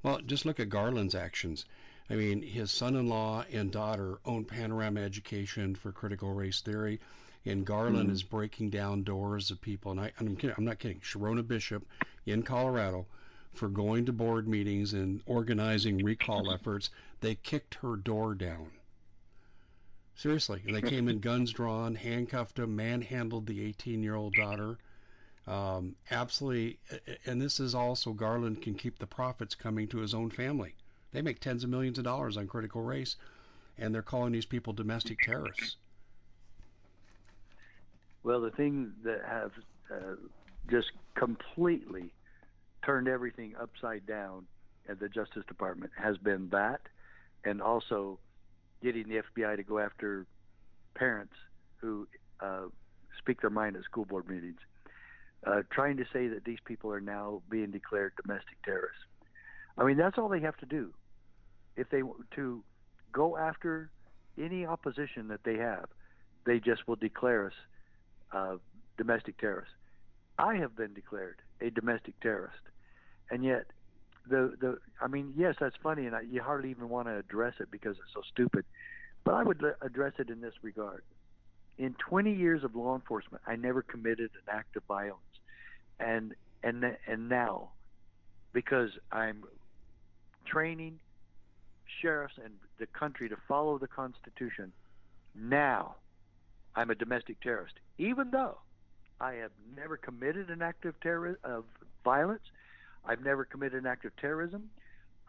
well, 0.02 0.20
just 0.20 0.44
look 0.46 0.58
at 0.58 0.68
Garland's 0.68 1.14
actions. 1.14 1.64
I 2.10 2.16
mean, 2.16 2.42
his 2.42 2.70
son-in-law 2.70 3.44
and 3.52 3.70
daughter 3.70 4.18
own 4.24 4.44
Panorama 4.44 5.00
Education 5.00 5.74
for 5.74 5.92
critical 5.92 6.32
race 6.32 6.60
theory, 6.60 7.00
and 7.46 7.64
Garland 7.66 8.08
Mhm. 8.08 8.12
is 8.12 8.22
breaking 8.22 8.70
down 8.70 9.02
doors 9.04 9.50
of 9.50 9.60
people. 9.60 9.92
And 9.92 10.00
I, 10.00 10.12
I'm, 10.18 10.36
kidding, 10.36 10.56
I'm 10.58 10.64
not 10.64 10.78
kidding. 10.78 11.00
Sharona 11.00 11.46
Bishop 11.46 11.86
in 12.26 12.42
Colorado, 12.42 13.06
for 13.52 13.68
going 13.68 14.06
to 14.06 14.12
board 14.12 14.48
meetings 14.48 14.92
and 14.94 15.22
organizing 15.26 16.02
recall 16.02 16.50
efforts, 16.52 16.90
they 17.20 17.34
kicked 17.36 17.74
her 17.76 17.96
door 17.96 18.34
down. 18.34 18.70
Seriously, 20.16 20.62
they 20.64 20.80
came 20.80 21.08
in 21.08 21.18
guns 21.18 21.52
drawn, 21.52 21.94
handcuffed 21.94 22.58
him, 22.58 22.76
manhandled 22.76 23.46
the 23.46 23.72
18-year-old 23.72 24.34
daughter. 24.34 24.78
Um, 25.46 25.96
absolutely, 26.10 26.78
and 27.26 27.40
this 27.40 27.60
is 27.60 27.74
also 27.74 28.12
Garland 28.12 28.62
can 28.62 28.74
keep 28.74 28.98
the 28.98 29.06
profits 29.06 29.54
coming 29.54 29.88
to 29.88 29.98
his 29.98 30.14
own 30.14 30.30
family. 30.30 30.74
They 31.12 31.20
make 31.20 31.40
tens 31.40 31.64
of 31.64 31.70
millions 31.70 31.98
of 31.98 32.04
dollars 32.04 32.36
on 32.36 32.46
critical 32.46 32.82
race, 32.82 33.16
and 33.76 33.94
they're 33.94 34.02
calling 34.02 34.32
these 34.32 34.46
people 34.46 34.72
domestic 34.72 35.18
terrorists. 35.20 35.76
Well, 38.22 38.40
the 38.40 38.50
thing 38.52 38.92
that 39.02 39.22
have 39.28 39.52
uh, 39.90 40.14
just 40.70 40.92
completely 41.14 42.12
turned 42.84 43.08
everything 43.08 43.54
upside 43.60 44.06
down 44.06 44.46
at 44.88 44.98
the 44.98 45.08
Justice 45.08 45.44
Department 45.46 45.92
has 45.96 46.16
been 46.18 46.48
that, 46.50 46.80
and 47.44 47.60
also 47.60 48.18
getting 48.84 49.08
the 49.08 49.22
FBI 49.34 49.56
to 49.56 49.62
go 49.62 49.78
after 49.78 50.26
parents 50.94 51.32
who 51.78 52.06
uh, 52.40 52.66
speak 53.18 53.40
their 53.40 53.50
mind 53.50 53.76
at 53.76 53.84
school 53.84 54.04
board 54.04 54.28
meetings, 54.28 54.60
uh, 55.46 55.62
trying 55.70 55.96
to 55.96 56.04
say 56.12 56.28
that 56.28 56.44
these 56.44 56.58
people 56.66 56.92
are 56.92 57.00
now 57.00 57.40
being 57.50 57.70
declared 57.70 58.12
domestic 58.22 58.62
terrorists. 58.62 59.02
I 59.78 59.84
mean, 59.84 59.96
that's 59.96 60.18
all 60.18 60.28
they 60.28 60.40
have 60.40 60.56
to 60.58 60.66
do. 60.66 60.92
If 61.76 61.88
they 61.88 62.02
want 62.02 62.30
to 62.36 62.62
go 63.10 63.36
after 63.38 63.90
any 64.38 64.66
opposition 64.66 65.28
that 65.28 65.40
they 65.44 65.56
have, 65.56 65.86
they 66.44 66.60
just 66.60 66.86
will 66.86 66.96
declare 66.96 67.46
us 67.46 67.52
uh, 68.32 68.56
domestic 68.98 69.38
terrorists. 69.38 69.74
I 70.38 70.56
have 70.56 70.76
been 70.76 70.92
declared 70.92 71.36
a 71.60 71.70
domestic 71.70 72.20
terrorist, 72.20 72.60
and 73.30 73.42
yet 73.42 73.66
the 74.28 74.54
the 74.60 74.78
I 75.00 75.06
mean, 75.06 75.32
yes, 75.36 75.56
that's 75.60 75.76
funny, 75.82 76.06
and 76.06 76.14
I, 76.14 76.22
you 76.22 76.42
hardly 76.42 76.70
even 76.70 76.88
want 76.88 77.08
to 77.08 77.16
address 77.16 77.54
it 77.60 77.70
because 77.70 77.96
it's 77.96 78.12
so 78.14 78.22
stupid. 78.32 78.64
But 79.24 79.34
I 79.34 79.42
would 79.42 79.62
address 79.80 80.12
it 80.18 80.28
in 80.28 80.40
this 80.40 80.52
regard. 80.62 81.02
In 81.78 81.94
20 81.94 82.32
years 82.32 82.62
of 82.62 82.76
law 82.76 82.94
enforcement, 82.94 83.42
I 83.46 83.56
never 83.56 83.82
committed 83.82 84.30
an 84.34 84.54
act 84.54 84.76
of 84.76 84.82
violence, 84.84 85.20
and 85.98 86.34
and 86.62 86.84
and 87.06 87.28
now, 87.28 87.70
because 88.52 88.90
I'm 89.12 89.44
training 90.46 90.98
sheriffs 92.00 92.34
and 92.42 92.54
the 92.78 92.86
country 92.86 93.28
to 93.28 93.36
follow 93.48 93.78
the 93.78 93.88
Constitution, 93.88 94.72
now 95.34 95.96
I'm 96.76 96.90
a 96.90 96.94
domestic 96.94 97.40
terrorist, 97.40 97.74
even 97.98 98.30
though 98.30 98.58
I 99.20 99.34
have 99.34 99.52
never 99.76 99.96
committed 99.96 100.50
an 100.50 100.62
act 100.62 100.84
of 100.84 100.98
terror 101.00 101.38
of 101.44 101.64
violence. 102.02 102.42
I've 103.06 103.22
never 103.22 103.44
committed 103.44 103.82
an 103.82 103.86
act 103.86 104.04
of 104.04 104.16
terrorism. 104.16 104.70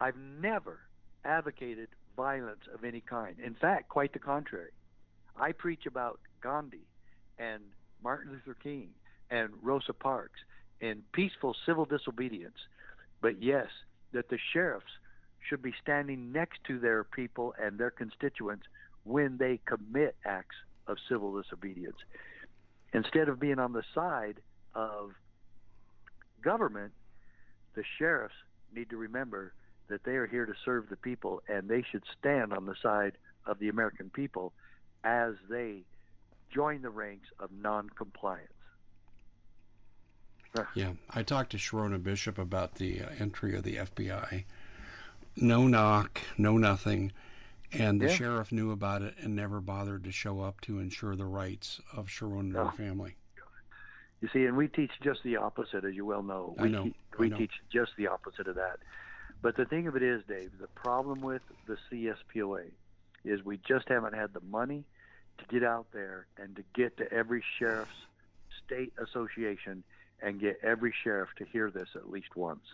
I've 0.00 0.16
never 0.16 0.80
advocated 1.24 1.88
violence 2.16 2.62
of 2.72 2.84
any 2.84 3.00
kind. 3.00 3.36
In 3.42 3.54
fact, 3.54 3.88
quite 3.88 4.12
the 4.12 4.18
contrary. 4.18 4.70
I 5.38 5.52
preach 5.52 5.86
about 5.86 6.20
Gandhi 6.42 6.86
and 7.38 7.62
Martin 8.02 8.32
Luther 8.32 8.56
King 8.62 8.88
and 9.30 9.50
Rosa 9.62 9.92
Parks 9.92 10.40
and 10.80 11.02
peaceful 11.12 11.54
civil 11.66 11.84
disobedience. 11.84 12.56
But 13.20 13.42
yes, 13.42 13.66
that 14.12 14.28
the 14.28 14.38
sheriffs 14.52 14.86
should 15.48 15.62
be 15.62 15.74
standing 15.82 16.32
next 16.32 16.60
to 16.66 16.78
their 16.78 17.04
people 17.04 17.54
and 17.62 17.78
their 17.78 17.90
constituents 17.90 18.64
when 19.04 19.36
they 19.38 19.60
commit 19.66 20.16
acts 20.24 20.56
of 20.86 20.96
civil 21.08 21.40
disobedience. 21.40 21.96
Instead 22.92 23.28
of 23.28 23.38
being 23.38 23.58
on 23.58 23.72
the 23.72 23.82
side 23.94 24.36
of 24.74 25.10
government, 26.42 26.92
the 27.76 27.84
sheriffs 27.98 28.34
need 28.74 28.90
to 28.90 28.96
remember 28.96 29.52
that 29.88 30.02
they 30.02 30.16
are 30.16 30.26
here 30.26 30.46
to 30.46 30.54
serve 30.64 30.88
the 30.88 30.96
people 30.96 31.40
and 31.46 31.68
they 31.68 31.82
should 31.92 32.02
stand 32.18 32.52
on 32.52 32.66
the 32.66 32.74
side 32.82 33.12
of 33.46 33.60
the 33.60 33.68
American 33.68 34.10
people 34.10 34.52
as 35.04 35.34
they 35.48 35.84
join 36.52 36.82
the 36.82 36.90
ranks 36.90 37.28
of 37.38 37.50
non-compliance. 37.52 38.50
Yeah, 40.74 40.92
I 41.10 41.22
talked 41.22 41.50
to 41.50 41.58
Sharona 41.58 42.02
Bishop 42.02 42.38
about 42.38 42.76
the 42.76 43.02
uh, 43.02 43.08
entry 43.18 43.54
of 43.56 43.62
the 43.62 43.76
FBI. 43.76 44.44
No 45.36 45.66
knock, 45.68 46.20
no 46.38 46.56
nothing. 46.56 47.12
And 47.72 48.00
the 48.00 48.06
Yeah. 48.06 48.14
sheriff 48.14 48.52
knew 48.52 48.70
about 48.70 49.02
it 49.02 49.14
and 49.18 49.36
never 49.36 49.60
bothered 49.60 50.04
to 50.04 50.12
show 50.12 50.40
up 50.40 50.62
to 50.62 50.78
ensure 50.78 51.14
the 51.14 51.26
rights 51.26 51.80
of 51.92 52.06
Sharona 52.08 52.40
and 52.40 52.52
her 52.54 52.60
Oh. 52.62 52.70
family. 52.70 53.16
You 54.20 54.28
see, 54.32 54.44
and 54.46 54.56
we 54.56 54.68
teach 54.68 54.92
just 55.02 55.22
the 55.22 55.36
opposite, 55.36 55.84
as 55.84 55.94
you 55.94 56.06
well 56.06 56.22
know. 56.22 56.54
We, 56.58 56.68
know, 56.68 56.84
te- 56.84 56.96
we 57.18 57.28
know. 57.28 57.36
teach 57.36 57.52
just 57.70 57.92
the 57.98 58.06
opposite 58.08 58.48
of 58.48 58.54
that. 58.56 58.78
But 59.42 59.56
the 59.56 59.66
thing 59.66 59.86
of 59.86 59.96
it 59.96 60.02
is, 60.02 60.22
Dave, 60.26 60.52
the 60.58 60.68
problem 60.68 61.20
with 61.20 61.42
the 61.66 61.76
CSPOA 61.90 62.70
is 63.24 63.44
we 63.44 63.58
just 63.58 63.88
haven't 63.88 64.14
had 64.14 64.32
the 64.32 64.40
money 64.40 64.84
to 65.38 65.44
get 65.46 65.62
out 65.62 65.86
there 65.92 66.26
and 66.38 66.56
to 66.56 66.62
get 66.74 66.96
to 66.96 67.12
every 67.12 67.42
sheriff's 67.58 68.06
state 68.64 68.92
association 68.98 69.84
and 70.22 70.40
get 70.40 70.58
every 70.62 70.94
sheriff 71.04 71.28
to 71.36 71.44
hear 71.44 71.70
this 71.70 71.88
at 71.94 72.10
least 72.10 72.34
once. 72.34 72.64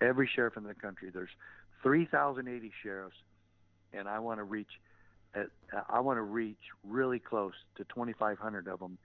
Every 0.00 0.30
sheriff 0.32 0.56
in 0.56 0.62
the 0.62 0.74
country. 0.74 1.10
There's 1.12 1.30
3,080 1.82 2.72
sheriffs, 2.82 3.16
and 3.92 4.08
I 4.08 4.20
want 4.20 4.38
to 4.38 4.44
reach. 4.44 4.70
At, 5.34 5.46
I 5.88 6.00
want 6.00 6.16
to 6.16 6.22
reach 6.22 6.58
really 6.84 7.18
close 7.18 7.52
to 7.76 7.84
2,500 7.84 8.66
of 8.66 8.80
them 8.80 8.98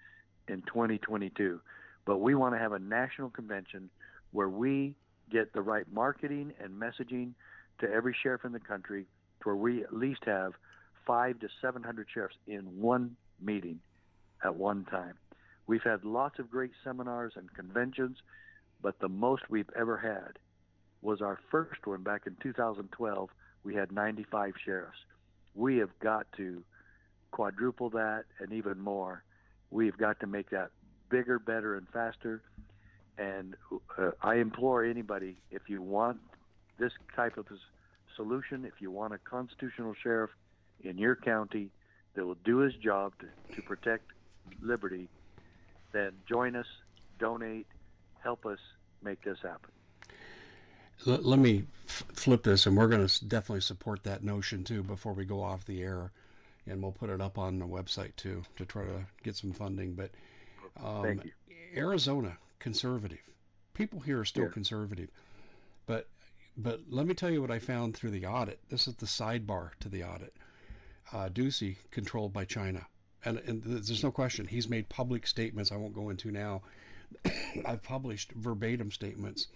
in 0.48 0.62
2022. 0.64 1.60
But 2.06 2.18
we 2.18 2.36
want 2.36 2.54
to 2.54 2.60
have 2.60 2.74
a 2.74 2.80
national 2.80 3.30
convention 3.30 3.90
where 4.32 4.50
we 4.50 4.96
get 5.32 5.54
the 5.54 5.62
right 5.62 5.86
marketing 5.92 6.54
and 6.60 6.80
messaging 6.80 7.32
to 7.80 7.92
every 7.92 8.16
sheriff 8.22 8.46
in 8.46 8.52
the 8.52 8.60
country, 8.60 9.06
to 9.42 9.50
where 9.50 9.56
we 9.56 9.84
at 9.84 9.94
least 9.94 10.22
have 10.26 10.54
five 11.06 11.40
to 11.40 11.48
700 11.62 12.08
sheriffs 12.14 12.36
in 12.48 12.62
one 12.80 13.16
meeting 13.42 13.80
at 14.44 14.56
one 14.56 14.86
time. 14.86 15.16
We've 15.68 15.84
had 15.84 16.06
lots 16.06 16.40
of 16.40 16.50
great 16.50 16.72
seminars 16.84 17.34
and 17.36 17.52
conventions, 17.54 18.18
but 18.82 19.00
the 19.00 19.10
most 19.10 19.50
we've 19.50 19.70
ever 19.76 19.98
had 19.98 20.38
was 21.02 21.22
our 21.22 21.40
first 21.50 21.86
one 21.86 22.04
back 22.04 22.24
in 22.28 22.36
2012. 22.42 23.30
We 23.64 23.74
had 23.74 23.92
95 23.92 24.54
sheriffs. 24.64 24.98
We 25.56 25.78
have 25.78 25.98
got 26.00 26.28
to 26.38 26.64
quadruple 27.32 27.90
that 27.92 28.26
and 28.40 28.54
even 28.54 28.80
more. 28.80 29.24
We've 29.72 29.98
got 29.98 30.20
to 30.22 30.28
make 30.28 30.50
that 30.52 30.72
bigger, 31.10 31.40
better, 31.40 31.76
and 31.76 31.88
faster. 31.90 32.42
And 33.18 33.56
uh, 33.98 34.12
I 34.22 34.36
implore 34.36 34.84
anybody 34.84 35.38
if 35.52 35.64
you 35.68 35.82
want 35.82 36.18
this 36.78 36.92
type 37.16 37.38
of 37.38 37.46
solution, 38.16 38.66
if 38.66 38.82
you 38.82 38.92
want 38.92 39.14
a 39.14 39.18
constitutional 39.18 39.94
sheriff 40.02 40.32
in 40.84 40.98
your 40.98 41.16
county 41.16 41.70
that 42.16 42.26
will 42.26 42.38
do 42.44 42.58
his 42.60 42.74
job 42.76 43.14
to, 43.20 43.56
to 43.56 43.62
protect 43.62 44.12
liberty, 44.62 45.08
then 45.92 46.12
join 46.28 46.56
us, 46.56 46.68
donate, 47.20 47.68
help 48.22 48.46
us 48.46 48.60
make 49.04 49.24
this 49.24 49.38
happen. 49.42 49.72
Let, 51.06 51.26
let 51.26 51.40
me 51.40 51.66
f- 51.88 52.04
flip 52.14 52.44
this, 52.44 52.66
and 52.66 52.76
we're 52.76 52.88
going 52.88 53.06
to 53.06 53.26
definitely 53.26 53.62
support 53.62 54.04
that 54.04 54.24
notion 54.24 54.64
too 54.64 54.84
before 54.84 55.14
we 55.14 55.26
go 55.26 55.42
off 55.42 55.66
the 55.66 55.82
air. 55.82 56.12
And 56.68 56.82
we'll 56.82 56.92
put 56.92 57.10
it 57.10 57.22
up 57.22 57.38
on 57.38 57.60
the 57.60 57.66
website 57.66 58.16
too 58.16 58.44
to 58.58 58.66
try 58.66 58.84
to 58.86 59.06
get 59.24 59.36
some 59.36 59.52
funding. 59.54 59.94
But 59.94 60.12
um. 60.84 61.22
Arizona, 61.76 62.38
conservative. 62.60 63.20
People 63.74 64.00
here 64.00 64.20
are 64.20 64.26
still 64.26 64.46
Yeah. 64.46 64.52
conservative. 64.52 65.10
But 65.86 66.08
but 66.58 66.82
let 66.90 67.06
me 67.06 67.14
tell 67.14 67.30
you 67.30 67.42
what 67.42 67.52
I 67.52 67.60
found 67.60 67.96
through 67.96 68.12
the 68.12 68.26
audit. 68.28 68.60
This 68.70 68.88
is 68.88 68.96
the 68.96 69.06
sidebar 69.06 69.72
to 69.82 69.90
the 69.90 70.04
audit. 70.06 70.34
Uh, 71.12 71.30
Ducey, 71.30 71.76
controlled 71.92 72.32
by 72.34 72.46
China. 72.46 72.88
And, 73.26 73.40
and 73.40 73.62
there's 73.64 74.04
no 74.04 74.12
question. 74.12 74.48
He's 74.48 74.70
made 74.70 74.88
public 74.88 75.28
statements 75.28 75.72
I 75.72 75.76
won't 75.78 75.94
go 75.94 76.10
into 76.10 76.32
now. 76.32 76.62
I've 77.66 77.84
published 77.84 78.32
verbatim 78.32 78.92
statements 78.92 79.48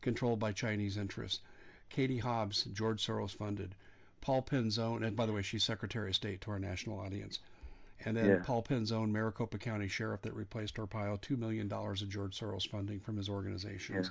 controlled 0.00 0.38
by 0.38 0.52
Chinese 0.52 0.96
interests. 0.96 1.40
Katie 1.90 2.18
Hobbs, 2.18 2.64
George 2.64 3.04
Soros 3.04 3.34
funded. 3.34 3.74
Paul 4.22 4.42
Penzone, 4.42 5.04
and 5.04 5.14
by 5.16 5.26
the 5.26 5.32
way, 5.32 5.42
she's 5.42 5.64
Secretary 5.64 6.08
of 6.08 6.16
State 6.16 6.40
to 6.42 6.52
our 6.52 6.58
national 6.58 6.98
audience. 6.98 7.40
And 8.04 8.16
then 8.16 8.26
Yeah. 8.26 8.42
Paul 8.42 8.62
Penzone, 8.62 9.10
Maricopa 9.10 9.58
County 9.58 9.88
Sheriff 9.88 10.22
that 10.22 10.32
replaced 10.34 10.76
Arpaio, 10.76 11.20
$2 11.20 11.36
million 11.38 11.70
of 11.70 12.08
George 12.08 12.38
Soros 12.38 12.66
funding 12.68 13.00
from 13.00 13.16
his 13.16 13.28
organizations. 13.28 14.10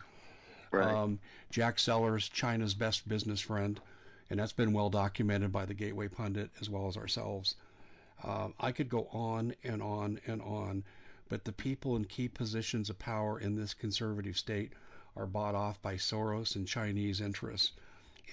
Right. 0.72 0.94
Um, 0.94 1.20
Jack 1.50 1.80
Sellers, 1.80 2.30
China's 2.30 2.74
best 2.74 3.08
business 3.08 3.42
friend, 3.42 3.80
and 4.30 4.40
that's 4.40 4.54
been 4.54 4.72
well 4.72 4.90
documented 4.90 5.52
by 5.52 5.66
the 5.66 5.74
Gateway 5.74 6.08
Pundit 6.08 6.52
as 6.62 6.70
well 6.70 6.88
as 6.88 6.96
ourselves. 6.96 7.56
Um, 8.24 8.54
I 8.60 8.72
could 8.72 8.88
go 8.88 9.08
on 9.12 9.56
and 9.64 9.82
on 9.82 10.20
and 10.28 10.42
on, 10.42 10.84
but 11.28 11.44
the 11.44 11.52
people 11.52 11.96
in 11.96 12.06
key 12.06 12.28
positions 12.28 12.90
of 12.90 13.00
power 13.00 13.40
in 13.40 13.56
this 13.56 13.74
conservative 13.74 14.38
state 14.38 14.74
are 15.16 15.26
bought 15.26 15.56
off 15.56 15.82
by 15.82 15.96
Soros 15.96 16.56
and 16.56 16.68
Chinese 16.68 17.20
interests. 17.20 17.72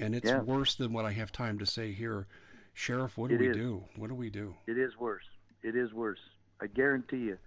And 0.01 0.15
it's 0.15 0.31
Yeah. 0.31 0.41
worse 0.43 0.75
than 0.77 0.93
what 0.93 1.05
I 1.05 1.13
have 1.13 1.33
time 1.33 1.59
to 1.59 1.67
say 1.67 1.93
here. 1.93 2.27
Sheriff, 2.75 3.19
what 3.19 3.29
do 3.29 3.35
It 3.35 3.41
we 3.41 3.49
is. 3.49 3.57
do? 3.57 3.85
What 3.97 4.09
do 4.09 4.15
we 4.15 4.31
do? 4.31 4.55
It 4.67 4.79
is 4.79 4.97
worse. 4.97 5.29
It 5.63 5.75
is 5.75 5.93
worse. 5.93 6.21
I 6.61 6.67
guarantee 6.69 7.25
you, 7.25 7.39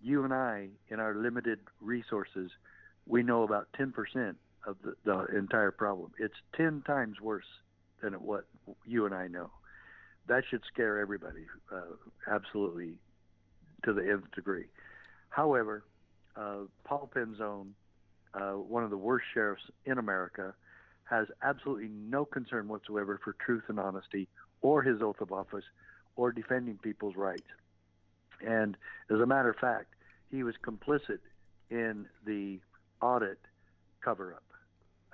you 0.00 0.24
and 0.24 0.32
I, 0.34 0.68
in 0.88 1.00
our 1.00 1.14
limited 1.14 1.60
resources, 1.80 2.50
we 3.06 3.22
know 3.22 3.42
about 3.42 3.68
10% 3.72 4.36
of 4.66 4.76
the, 4.82 4.94
the 5.04 5.24
entire 5.36 5.70
problem. 5.70 6.12
It's 6.18 6.36
10 6.54 6.82
times 6.82 7.20
worse 7.20 7.46
than 8.02 8.14
what 8.14 8.46
you 8.84 9.06
and 9.06 9.14
I 9.14 9.28
know. 9.28 9.50
That 10.26 10.44
should 10.48 10.62
scare 10.64 10.98
everybody, 10.98 11.46
uh, 11.70 11.96
absolutely, 12.26 12.94
to 13.84 13.92
the 13.92 14.10
nth 14.10 14.30
degree. 14.32 14.66
However, 15.28 15.84
uh, 16.36 16.64
Paul 16.84 17.10
Penzone, 17.14 17.70
uh, 18.34 18.52
one 18.52 18.84
of 18.84 18.90
the 18.90 18.96
worst 18.96 19.26
sheriffs 19.32 19.62
in 19.84 19.98
America, 19.98 20.54
has 21.04 21.26
absolutely 21.42 21.88
no 21.88 22.24
concern 22.24 22.68
whatsoever 22.68 23.20
for 23.22 23.34
truth 23.34 23.64
and 23.68 23.78
honesty 23.78 24.28
or 24.62 24.82
his 24.82 25.02
oath 25.02 25.20
of 25.20 25.32
office 25.32 25.64
or 26.16 26.32
defending 26.32 26.78
people's 26.78 27.16
rights. 27.16 27.48
And 28.44 28.76
as 29.10 29.20
a 29.20 29.26
matter 29.26 29.50
of 29.50 29.56
fact, 29.56 29.94
he 30.30 30.42
was 30.42 30.54
complicit 30.64 31.18
in 31.70 32.06
the 32.24 32.60
audit 33.00 33.38
cover 34.02 34.34
up. 34.34 34.42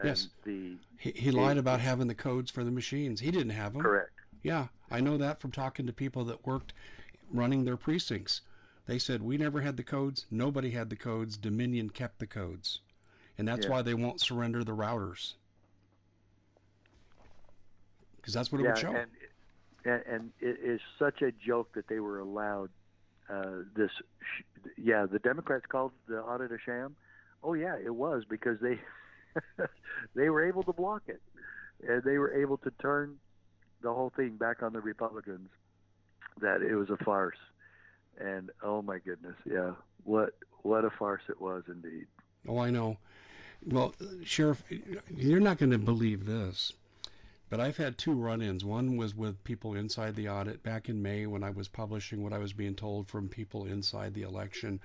Yes. 0.02 0.28
The 0.44 0.76
He, 0.98 1.10
he 1.10 1.30
lied 1.30 1.58
about 1.58 1.80
having 1.80 2.06
the 2.06 2.14
codes 2.14 2.50
for 2.50 2.64
the 2.64 2.70
machines. 2.70 3.20
He 3.20 3.30
didn't 3.30 3.50
have 3.50 3.72
them. 3.74 3.82
correct. 3.82 4.12
Yeah, 4.42 4.68
I 4.90 5.00
know 5.00 5.18
that 5.18 5.40
from 5.40 5.50
talking 5.52 5.86
to 5.86 5.92
people 5.92 6.24
that 6.26 6.46
worked 6.46 6.72
running 7.30 7.64
their 7.64 7.76
precincts. 7.76 8.40
They 8.86 8.98
said 8.98 9.20
we 9.22 9.36
never 9.36 9.60
had 9.60 9.76
the 9.76 9.82
codes. 9.82 10.24
Nobody 10.30 10.70
had 10.70 10.88
the 10.88 10.96
codes. 10.96 11.36
Dominion 11.36 11.90
kept 11.90 12.18
the 12.18 12.26
codes, 12.26 12.80
and 13.36 13.46
that's 13.46 13.66
Yeah. 13.66 13.72
why 13.72 13.82
they 13.82 13.92
won't 13.94 14.20
surrender 14.20 14.64
the 14.64 14.74
routers. 14.74 15.34
Because 18.20 18.34
that's 18.34 18.52
what 18.52 18.60
it 18.60 18.64
yeah, 18.64 18.70
would 18.70 18.78
show. 18.78 18.94
and 18.94 19.10
and, 19.84 20.02
and 20.06 20.30
it 20.40 20.58
is 20.62 20.80
such 20.98 21.22
a 21.22 21.32
joke 21.32 21.72
that 21.74 21.88
they 21.88 22.00
were 22.00 22.18
allowed 22.18 22.70
uh, 23.32 23.62
this. 23.74 23.90
Sh- 24.20 24.42
yeah, 24.76 25.06
the 25.06 25.18
Democrats 25.18 25.64
called 25.66 25.92
the 26.08 26.20
audit 26.20 26.52
a 26.52 26.58
sham. 26.64 26.96
Oh 27.42 27.54
yeah, 27.54 27.76
it 27.82 27.94
was 27.94 28.24
because 28.28 28.58
they 28.60 28.78
they 30.14 30.28
were 30.28 30.46
able 30.46 30.62
to 30.64 30.72
block 30.72 31.02
it, 31.06 31.22
and 31.86 32.02
they 32.02 32.18
were 32.18 32.32
able 32.32 32.58
to 32.58 32.70
turn 32.82 33.16
the 33.82 33.92
whole 33.92 34.12
thing 34.14 34.36
back 34.36 34.62
on 34.62 34.72
the 34.72 34.80
Republicans. 34.80 35.48
That 36.40 36.62
it 36.62 36.74
was 36.74 36.90
a 36.90 36.96
farce, 37.04 37.38
and 38.18 38.50
oh 38.62 38.82
my 38.82 38.98
goodness, 38.98 39.36
yeah, 39.50 39.72
what 40.04 40.34
what 40.62 40.84
a 40.84 40.90
farce 40.90 41.22
it 41.28 41.40
was 41.40 41.64
indeed. 41.68 42.06
Oh, 42.48 42.58
I 42.58 42.70
know. 42.70 42.98
Well, 43.66 43.94
Sheriff, 44.24 44.62
you're 45.14 45.40
not 45.40 45.58
going 45.58 45.72
to 45.72 45.78
believe 45.78 46.24
this, 46.24 46.72
but 47.50 47.60
I've 47.60 47.76
had 47.76 47.98
two 47.98 48.14
run 48.14 48.40
ins. 48.40 48.64
One 48.64 48.96
was 48.96 49.14
with 49.14 49.44
people 49.44 49.74
inside 49.74 50.14
the 50.14 50.28
audit 50.28 50.62
back 50.62 50.88
in 50.88 51.02
May 51.02 51.26
when 51.26 51.42
I 51.42 51.50
was 51.50 51.68
publishing 51.68 52.22
what 52.22 52.32
I 52.32 52.38
was 52.38 52.52
being 52.52 52.74
told 52.74 53.08
from 53.08 53.28
people 53.28 53.66
inside 53.66 54.14
the 54.14 54.22
election, 54.22 54.80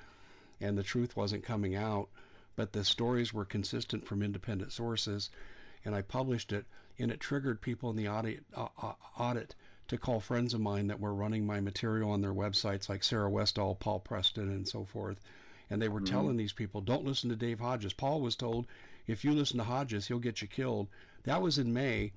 and 0.60 0.78
the 0.78 0.84
truth 0.84 1.16
wasn't 1.16 1.44
coming 1.44 1.76
out, 1.76 2.10
but 2.56 2.74
the 2.74 2.84
stories 2.84 3.34
were 3.34 3.46
consistent 3.46 4.06
from 4.06 4.22
independent 4.22 4.72
sources, 4.74 5.30
and 5.86 5.96
I 5.96 6.02
published 6.02 6.52
it, 6.52 6.66
and 7.00 7.12
it 7.12 7.20
triggered 7.20 7.62
people 7.62 7.92
in 7.92 7.96
the 7.96 8.10
audit, 8.10 8.44
uh, 8.56 8.68
uh, 8.82 8.94
audit 9.18 9.56
to 9.88 9.98
call 9.98 10.20
friends 10.20 10.54
of 10.54 10.60
mine 10.60 10.88
that 10.88 11.00
were 11.00 11.14
running 11.14 11.46
my 11.46 11.62
material 11.62 12.10
on 12.10 12.22
their 12.22 12.34
websites, 12.34 12.90
like 12.90 13.04
Sarah 13.04 13.30
Westall, 13.30 13.76
Paul 13.76 14.00
Preston, 14.00 14.50
and 14.50 14.68
so 14.68 14.84
forth 14.84 15.22
and 15.70 15.82
they 15.82 15.90
were 15.90 16.02
Mhm. 16.02 16.06
telling 16.06 16.38
these 16.38 16.54
people, 16.54 16.82
don't 16.82 17.06
listen 17.06 17.30
to 17.32 17.36
Dave 17.36 17.60
Hodges. 17.60 17.94
Paul 17.94 18.22
was 18.22 18.36
told, 18.36 18.68
if 19.08 19.26
you 19.26 19.34
listen 19.34 19.58
to 19.58 19.64
Hodges, 19.64 20.08
he'll 20.08 20.20
get 20.20 20.42
you 20.42 20.48
killed. 20.48 20.88
That 21.24 21.42
was 21.42 21.58
in 21.58 21.74
May. 21.74 22.12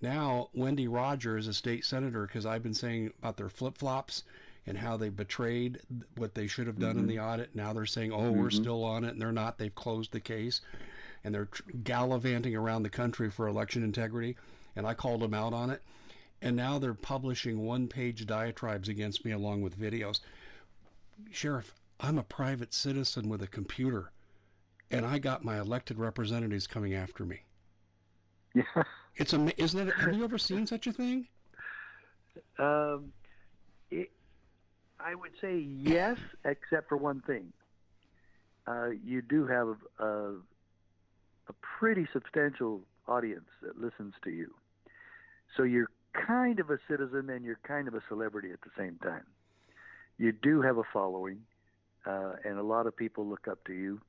Now, 0.00 0.48
Wendy 0.54 0.86
Rogers, 0.86 1.48
a 1.48 1.54
state 1.54 1.84
senator, 1.84 2.26
because 2.26 2.46
I've 2.46 2.62
been 2.62 2.74
saying 2.74 3.12
about 3.18 3.36
their 3.36 3.48
flip 3.48 3.76
flops 3.78 4.24
and 4.66 4.76
how 4.78 4.96
they 4.96 5.08
betrayed 5.08 5.80
what 6.16 6.34
they 6.34 6.46
should 6.46 6.66
have 6.66 6.78
done 6.78 6.98
in 6.98 7.04
Mhm. 7.04 7.08
the 7.08 7.20
audit. 7.20 7.54
Now 7.54 7.72
they're 7.72 7.86
saying, 7.86 8.12
oh, 8.12 8.30
we're 8.30 8.48
Mhm. 8.48 8.60
still 8.60 8.84
on 8.84 9.04
it, 9.04 9.12
and 9.12 9.20
they're 9.20 9.32
not. 9.32 9.58
They've 9.58 9.74
closed 9.74 10.12
the 10.12 10.20
case. 10.20 10.60
And 11.24 11.34
they're 11.34 11.48
gallivanting 11.82 12.54
around 12.54 12.82
the 12.84 12.90
country 12.90 13.30
for 13.30 13.48
election 13.48 13.82
integrity. 13.82 14.36
And 14.76 14.86
I 14.86 14.94
called 14.94 15.20
them 15.20 15.34
out 15.34 15.52
on 15.52 15.70
it. 15.70 15.82
And 16.40 16.54
now 16.54 16.78
they're 16.78 16.94
publishing 16.94 17.64
one 17.64 17.88
page 17.88 18.24
diatribes 18.26 18.88
against 18.88 19.24
me 19.24 19.32
along 19.32 19.62
with 19.62 19.78
videos. 19.78 20.20
Sheriff, 21.32 21.74
I'm 21.98 22.18
a 22.18 22.22
private 22.22 22.72
citizen 22.72 23.28
with 23.28 23.42
a 23.42 23.48
computer, 23.48 24.12
and 24.92 25.04
I 25.04 25.18
got 25.18 25.44
my 25.44 25.58
elected 25.58 25.98
representatives 25.98 26.68
coming 26.68 26.94
after 26.94 27.24
me. 27.24 27.42
Yeah. 28.54 28.82
It's 29.16 29.32
a, 29.32 29.62
isn't 29.62 29.88
it? 29.88 29.94
Have 29.94 30.14
you 30.14 30.24
ever 30.24 30.38
seen 30.38 30.66
such 30.66 30.86
a 30.86 30.92
thing? 30.92 31.26
Um, 32.58 33.12
it, 33.90 34.10
I 35.00 35.14
would 35.14 35.32
say 35.40 35.58
yes, 35.58 36.18
except 36.44 36.88
for 36.88 36.96
one 36.96 37.20
thing. 37.20 37.52
Uh, 38.66 38.90
you 39.04 39.22
do 39.22 39.46
have 39.46 39.68
a, 39.98 40.34
a 41.48 41.52
pretty 41.78 42.06
substantial 42.12 42.82
audience 43.06 43.48
that 43.62 43.80
listens 43.80 44.14
to 44.24 44.30
you. 44.30 44.52
So 45.56 45.62
you're 45.62 45.90
kind 46.12 46.60
of 46.60 46.70
a 46.70 46.78
citizen 46.88 47.30
and 47.30 47.44
you're 47.44 47.60
kind 47.66 47.88
of 47.88 47.94
a 47.94 48.02
celebrity 48.08 48.50
at 48.52 48.60
the 48.60 48.70
same 48.76 48.98
time. 49.02 49.24
You 50.18 50.32
do 50.32 50.60
have 50.62 50.78
a 50.78 50.82
following, 50.92 51.40
uh, 52.04 52.32
and 52.44 52.58
a 52.58 52.62
lot 52.62 52.86
of 52.86 52.96
people 52.96 53.26
look 53.26 53.48
up 53.48 53.64
to 53.66 53.72
you. 53.72 54.00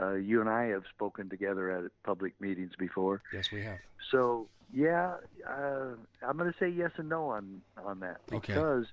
Uh, 0.00 0.14
you 0.14 0.40
and 0.40 0.48
I 0.48 0.66
have 0.66 0.84
spoken 0.94 1.28
together 1.28 1.70
at 1.70 1.90
public 2.04 2.40
meetings 2.40 2.72
before. 2.78 3.22
Yes, 3.32 3.50
we 3.52 3.62
have. 3.62 3.78
So 4.10 4.48
yeah, 4.72 5.14
uh, 5.48 5.94
I'm 6.26 6.36
going 6.36 6.50
to 6.50 6.58
say 6.58 6.68
yes 6.68 6.92
and 6.96 7.08
no 7.08 7.28
on 7.28 7.60
on 7.84 8.00
that 8.00 8.20
Okay. 8.32 8.54
because 8.54 8.86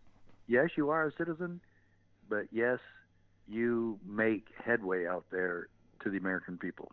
yes, 0.48 0.70
you 0.76 0.90
are 0.90 1.08
a 1.08 1.12
citizen, 1.14 1.62
but 2.30 2.46
yes, 2.52 2.80
you 3.48 4.00
make 4.06 4.48
headway 4.64 5.06
out 5.06 5.26
there 5.32 5.68
to 6.04 6.10
the 6.10 6.18
American 6.18 6.58
people. 6.58 6.92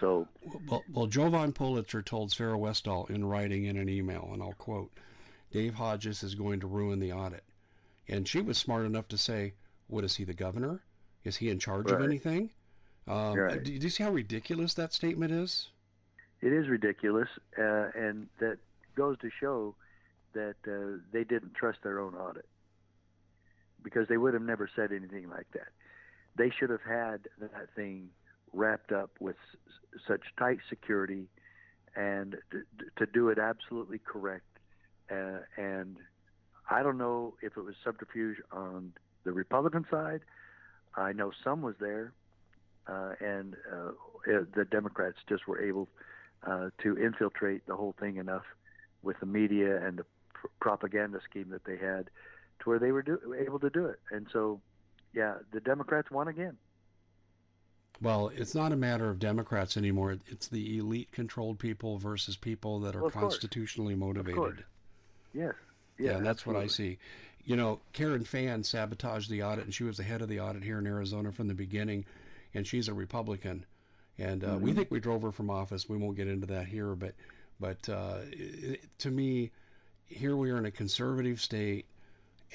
So 0.00 0.26
Well, 0.68 0.84
well, 0.92 1.06
Jovan 1.06 1.52
Pulitzer 1.52 2.02
told 2.02 2.32
Sarah 2.32 2.58
Westall 2.58 3.06
in 3.06 3.24
writing 3.24 3.64
in 3.66 3.76
an 3.76 3.88
email, 3.88 4.28
and 4.32 4.42
I'll 4.42 4.54
quote, 4.54 4.90
Dave 5.52 5.74
Hodges 5.74 6.22
is 6.22 6.34
going 6.34 6.60
to 6.60 6.66
ruin 6.66 6.98
the 6.98 7.12
audit. 7.12 7.44
And 8.08 8.26
she 8.26 8.40
was 8.40 8.58
smart 8.58 8.86
enough 8.86 9.08
to 9.08 9.18
say, 9.18 9.54
what 9.86 10.04
is 10.04 10.16
he, 10.16 10.24
the 10.24 10.34
governor? 10.34 10.82
Is 11.22 11.36
he 11.36 11.48
in 11.48 11.58
charge 11.58 11.90
of 11.90 12.02
anything? 12.02 12.50
Um, 13.06 13.36
Right. 13.36 13.62
do, 13.62 13.78
do 13.78 13.84
you 13.84 13.90
see 13.90 14.02
how 14.02 14.10
ridiculous 14.10 14.74
that 14.74 14.92
statement 14.92 15.32
is? 15.32 15.68
it 16.40 16.52
is 16.52 16.68
ridiculous, 16.68 17.28
uh, 17.58 17.88
and 17.94 18.28
that 18.38 18.58
goes 18.96 19.16
to 19.20 19.30
show 19.40 19.74
that 20.34 20.56
uh, 20.68 20.98
they 21.12 21.24
didn't 21.24 21.54
trust 21.54 21.78
their 21.82 21.98
own 21.98 22.14
audit 22.14 22.44
because 23.82 24.08
they 24.08 24.16
would 24.18 24.34
have 24.34 24.42
never 24.42 24.68
said 24.74 24.92
anything 24.92 25.28
like 25.30 25.46
that. 25.52 25.68
They 26.36 26.50
should 26.50 26.70
have 26.70 26.82
had 26.82 27.28
that 27.40 27.68
thing 27.74 28.10
wrapped 28.52 28.92
up 28.92 29.10
with 29.20 29.36
s- 29.52 30.00
such 30.06 30.22
tight 30.38 30.58
security 30.68 31.28
and 31.96 32.36
to, 32.50 32.62
to 32.96 33.06
do 33.10 33.28
it 33.28 33.38
absolutely 33.38 33.98
correct. 33.98 34.44
Uh, 35.10 35.38
and 35.56 35.96
I 36.70 36.82
don't 36.82 36.98
know 36.98 37.34
if 37.42 37.56
it 37.56 37.62
was 37.64 37.74
subterfuge 37.84 38.38
on 38.52 38.92
the 39.24 39.32
Republican 39.32 39.86
side. 39.90 40.20
I 40.96 41.12
know 41.12 41.32
some 41.42 41.62
was 41.62 41.76
there, 41.80 42.12
and 43.20 43.56
uh, 43.72 43.76
uh, 44.32 44.44
the 44.54 44.64
Democrats 44.70 45.18
just 45.28 45.46
were 45.46 45.60
able 45.60 45.88
uh, 46.46 46.70
to 46.82 46.96
infiltrate 46.98 47.66
the 47.66 47.76
whole 47.76 47.94
thing 47.98 48.16
enough 48.16 48.44
with 49.02 49.18
the 49.20 49.26
media 49.26 49.84
and 49.86 49.98
the 49.98 50.04
pr- 50.32 50.46
propaganda 50.60 51.20
scheme 51.28 51.48
that 51.50 51.64
they 51.64 51.76
had 51.76 52.10
to 52.60 52.68
where 52.70 52.78
they 52.78 52.92
were 52.92 53.02
do- 53.02 53.34
able 53.38 53.58
to 53.58 53.70
do 53.70 53.86
it. 53.86 53.98
And 54.10 54.26
so, 54.32 54.60
yeah, 55.14 55.34
the 55.52 55.60
Democrats 55.60 56.10
won 56.10 56.28
again. 56.28 56.56
Well, 58.02 58.28
it's 58.34 58.54
not 58.54 58.72
a 58.72 58.76
matter 58.76 59.08
of 59.08 59.18
Democrats 59.18 59.76
anymore. 59.76 60.16
It's 60.26 60.48
the 60.48 60.78
elite 60.78 61.10
controlled 61.12 61.58
people 61.58 61.96
versus 61.98 62.36
people 62.36 62.80
that 62.80 62.94
are 62.96 63.00
Well, 63.00 63.06
of 63.06 63.12
course. 63.14 63.34
constitutionally 63.34 63.94
motivated. 63.94 64.64
Yes. 65.32 65.54
Yeah, 65.98 66.12
Yeah, 66.12 66.18
that's 66.18 66.44
what 66.44 66.56
I 66.56 66.66
see. 66.66 66.98
You 67.46 67.56
know, 67.56 67.80
Karen 67.92 68.24
Fann 68.24 68.64
sabotaged 68.64 69.30
the 69.30 69.42
audit, 69.44 69.64
and 69.64 69.74
she 69.74 69.84
was 69.84 69.96
the 69.96 70.02
head 70.02 70.22
of 70.22 70.28
the 70.28 70.40
audit 70.40 70.64
here 70.64 70.78
in 70.78 70.86
Arizona 70.86 71.30
from 71.30 71.46
the 71.46 71.54
beginning, 71.54 72.04
and 72.54 72.66
she's 72.66 72.88
a 72.88 72.94
Republican. 72.94 73.66
And 74.18 74.44
uh, 74.44 74.58
we 74.60 74.70
Mhm. 74.70 74.76
think 74.76 74.90
we 74.90 75.00
drove 75.00 75.22
her 75.22 75.32
from 75.32 75.50
office. 75.50 75.88
We 75.88 75.96
won't 75.96 76.16
get 76.16 76.28
into 76.28 76.46
that 76.46 76.66
here, 76.66 76.94
but 76.94 77.14
but 77.60 77.88
uh, 77.88 78.20
it, 78.30 78.88
to 78.98 79.10
me, 79.10 79.50
here 80.06 80.36
we 80.36 80.50
are 80.50 80.58
in 80.58 80.66
a 80.66 80.70
conservative 80.70 81.40
state, 81.40 81.86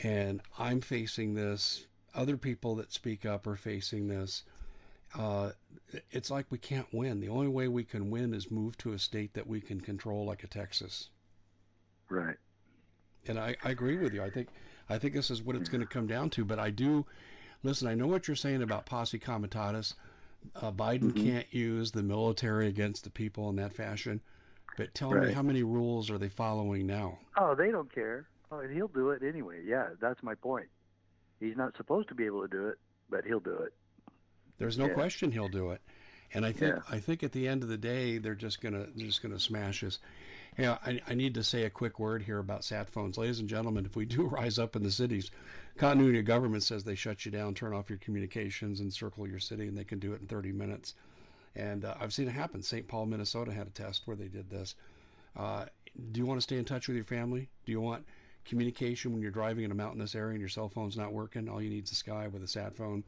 and 0.04 0.41
I'm 0.58 0.82
facing 0.82 1.34
this. 1.34 1.86
Other 2.14 2.38
people 2.38 2.76
that 2.76 2.91
speak 2.91 3.26
up 3.26 3.47
are 3.47 3.56
facing 3.56 4.08
this. 4.08 4.43
Uh, 5.16 5.52
it's 6.12 6.30
like 6.30 6.45
we 6.52 6.58
can't 6.58 6.91
win. 6.93 7.20
The 7.20 7.30
only 7.30 7.47
way 7.47 7.68
we 7.68 7.84
can 7.84 8.10
win 8.10 8.34
is 8.34 8.52
move 8.52 8.78
to 8.80 8.93
a 8.93 9.00
state 9.00 9.34
that 9.34 9.47
we 9.47 9.62
can 9.62 9.82
control, 9.82 10.26
like 10.26 10.43
a 10.43 10.47
Texas. 10.47 11.10
Right. 12.10 12.38
And 13.28 13.39
I, 13.39 13.56
I 13.64 13.72
agree 13.72 13.97
with 13.97 14.14
you. 14.14 14.24
I 14.24 14.30
think 14.30 14.50
I 14.89 14.97
think 14.97 15.14
this 15.14 15.30
is 15.32 15.41
what 15.43 15.56
it's 15.56 15.70
going 15.70 15.82
to 15.82 15.88
come 15.88 16.08
down 16.08 16.30
to. 16.32 16.45
But 16.45 16.60
I 16.60 16.70
do 16.72 17.06
listen. 17.64 17.88
I 17.88 17.93
know 17.95 18.07
what 18.07 18.28
you're 18.28 18.36
saying 18.36 18.62
about 18.62 18.86
posse 18.86 19.20
comitatus. 19.20 19.95
Uh, 20.55 20.72
Biden 20.72 21.12
Mhm. 21.12 21.24
can't 21.24 21.53
use 21.53 21.91
the 21.91 22.03
military 22.03 22.68
against 22.68 23.03
the 23.03 23.10
people 23.10 23.49
in 23.49 23.57
that 23.57 23.74
fashion. 23.74 24.22
But 24.78 24.93
tell 24.93 25.12
me, 25.12 25.34
how 25.34 25.41
many 25.41 25.64
rules 25.64 26.10
are 26.10 26.18
they 26.18 26.30
following 26.30 26.88
now? 26.88 27.20
Oh, 27.36 27.53
they 27.55 27.70
don't 27.72 27.91
care. 27.93 28.30
Oh, 28.51 28.62
he'll 28.62 28.88
do 28.88 29.10
it 29.12 29.22
anyway. 29.24 29.64
Yeah, 29.66 29.89
that's 29.99 30.24
my 30.24 30.36
point. 30.36 30.70
He's 31.39 31.57
not 31.57 31.76
supposed 31.76 32.07
to 32.10 32.16
be 32.16 32.26
able 32.26 32.41
to 32.43 32.47
do 32.47 32.68
it, 32.68 32.78
but 33.10 33.26
he'll 33.26 33.41
do 33.41 33.57
it. 33.57 33.74
There's 34.57 34.78
no 34.78 34.88
Yeah. 34.88 34.93
question 34.93 35.32
he'll 35.32 35.49
do 35.49 35.72
it. 35.72 35.82
And 36.34 36.45
I 36.45 36.51
think 36.51 36.76
Yeah. 36.76 36.82
I 36.89 36.99
think 36.99 37.24
at 37.24 37.32
the 37.32 37.47
end 37.47 37.64
of 37.64 37.70
the 37.70 37.78
day 37.78 38.18
they're 38.20 38.36
just 38.36 38.62
gonna 38.62 38.86
they're 38.95 39.07
just 39.07 39.22
gonna 39.22 39.39
smash 39.39 39.84
us. 39.84 39.99
Yeah, 40.58 40.78
I, 40.86 41.02
I 41.08 41.14
need 41.14 41.36
to 41.36 41.43
say 41.43 41.64
a 41.64 41.70
quick 41.70 42.00
word 42.00 42.22
here 42.22 42.39
about 42.39 42.66
sat 42.66 42.89
phones, 42.89 43.18
ladies 43.18 43.39
and 43.39 43.47
gentlemen. 43.47 43.86
If 43.86 43.95
we 43.95 44.06
do 44.06 44.24
rise 44.28 44.60
up 44.60 44.76
in 44.76 44.84
the 44.84 44.91
cities, 44.91 45.32
continuity 45.78 46.20
of 46.20 46.26
government 46.26 46.64
says 46.64 46.84
they 46.84 46.95
shut 46.95 47.26
you 47.26 47.32
down, 47.32 47.54
turn 47.54 47.74
off 47.74 47.89
your 47.89 48.00
communications, 48.00 48.80
and 48.80 48.93
circle 48.93 49.28
your 49.28 49.39
city, 49.39 49.68
and 49.68 49.78
they 49.78 49.84
can 49.84 50.00
do 50.00 50.14
it 50.14 50.22
in 50.22 50.28
30 50.28 50.52
minutes. 50.52 50.95
And 51.56 51.86
uh, 51.86 51.95
I've 52.00 52.14
seen 52.14 52.28
it 52.28 52.32
happen. 52.32 52.62
St. 52.62 52.88
Paul, 52.88 53.06
Minnesota 53.06 53.52
had 53.52 53.68
a 53.68 53.72
test 53.72 54.04
where 54.06 54.16
they 54.16 54.28
did 54.28 54.50
this. 54.50 54.76
Uh, 55.36 55.66
do 56.12 56.20
you 56.20 56.26
want 56.26 56.39
to 56.39 56.43
stay 56.43 56.58
in 56.58 56.66
touch 56.66 56.88
with 56.88 56.95
your 56.95 57.06
family? 57.06 57.50
Do 57.66 57.72
you 57.72 57.82
want 57.82 58.06
communication 58.45 59.14
when 59.14 59.22
you're 59.22 59.32
driving 59.32 59.64
in 59.64 59.72
a 59.72 59.76
mountainous 59.76 60.16
area 60.16 60.32
and 60.32 60.39
your 60.39 60.50
cell 60.50 60.70
phone's 60.70 60.97
not 60.97 61.14
working? 61.14 61.50
All 61.50 61.62
you 61.62 61.70
need 61.70 61.86
is 61.86 61.91
a 61.91 61.95
sky 61.95 62.28
with 62.28 62.43
a 62.43 62.47
sat 62.47 62.76
phone. 62.76 63.04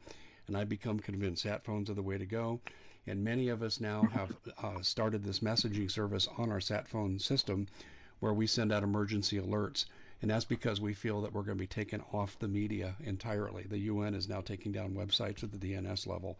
And 0.46 0.56
I've 0.56 0.68
become 0.68 0.98
convinced 0.98 1.42
sat 1.42 1.64
phones 1.64 1.88
are 1.88 1.94
the 1.94 2.02
way 2.02 2.18
to 2.18 2.26
go. 2.26 2.60
And 3.06 3.24
many 3.24 3.48
of 3.48 3.62
us 3.62 3.80
now 3.80 4.02
have 4.02 4.36
uh, 4.62 4.82
started 4.82 5.24
this 5.24 5.40
messaging 5.40 5.90
service 5.90 6.28
on 6.38 6.50
our 6.50 6.60
sat 6.60 6.86
phone 6.86 7.18
system 7.18 7.66
where 8.20 8.32
we 8.32 8.46
send 8.46 8.72
out 8.72 8.84
emergency 8.84 9.40
alerts. 9.40 9.86
And 10.20 10.30
that's 10.30 10.44
because 10.44 10.80
we 10.80 10.94
feel 10.94 11.22
that 11.22 11.32
we're 11.32 11.42
going 11.42 11.58
to 11.58 11.62
be 11.62 11.66
taken 11.66 12.00
off 12.12 12.38
the 12.38 12.46
media 12.46 12.94
entirely. 13.04 13.64
The 13.64 13.78
UN 13.78 14.14
is 14.14 14.28
now 14.28 14.40
taking 14.40 14.70
down 14.70 14.94
websites 14.94 15.42
at 15.42 15.50
the 15.50 15.58
DNS 15.58 16.06
level. 16.06 16.38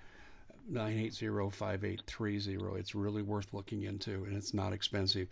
855-980-5830. 0.71 2.79
It's 2.79 2.95
really 2.95 3.21
worth 3.21 3.53
looking 3.53 3.83
into, 3.83 4.23
and 4.23 4.37
it's 4.37 4.53
not 4.53 4.71
expensive. 4.71 5.27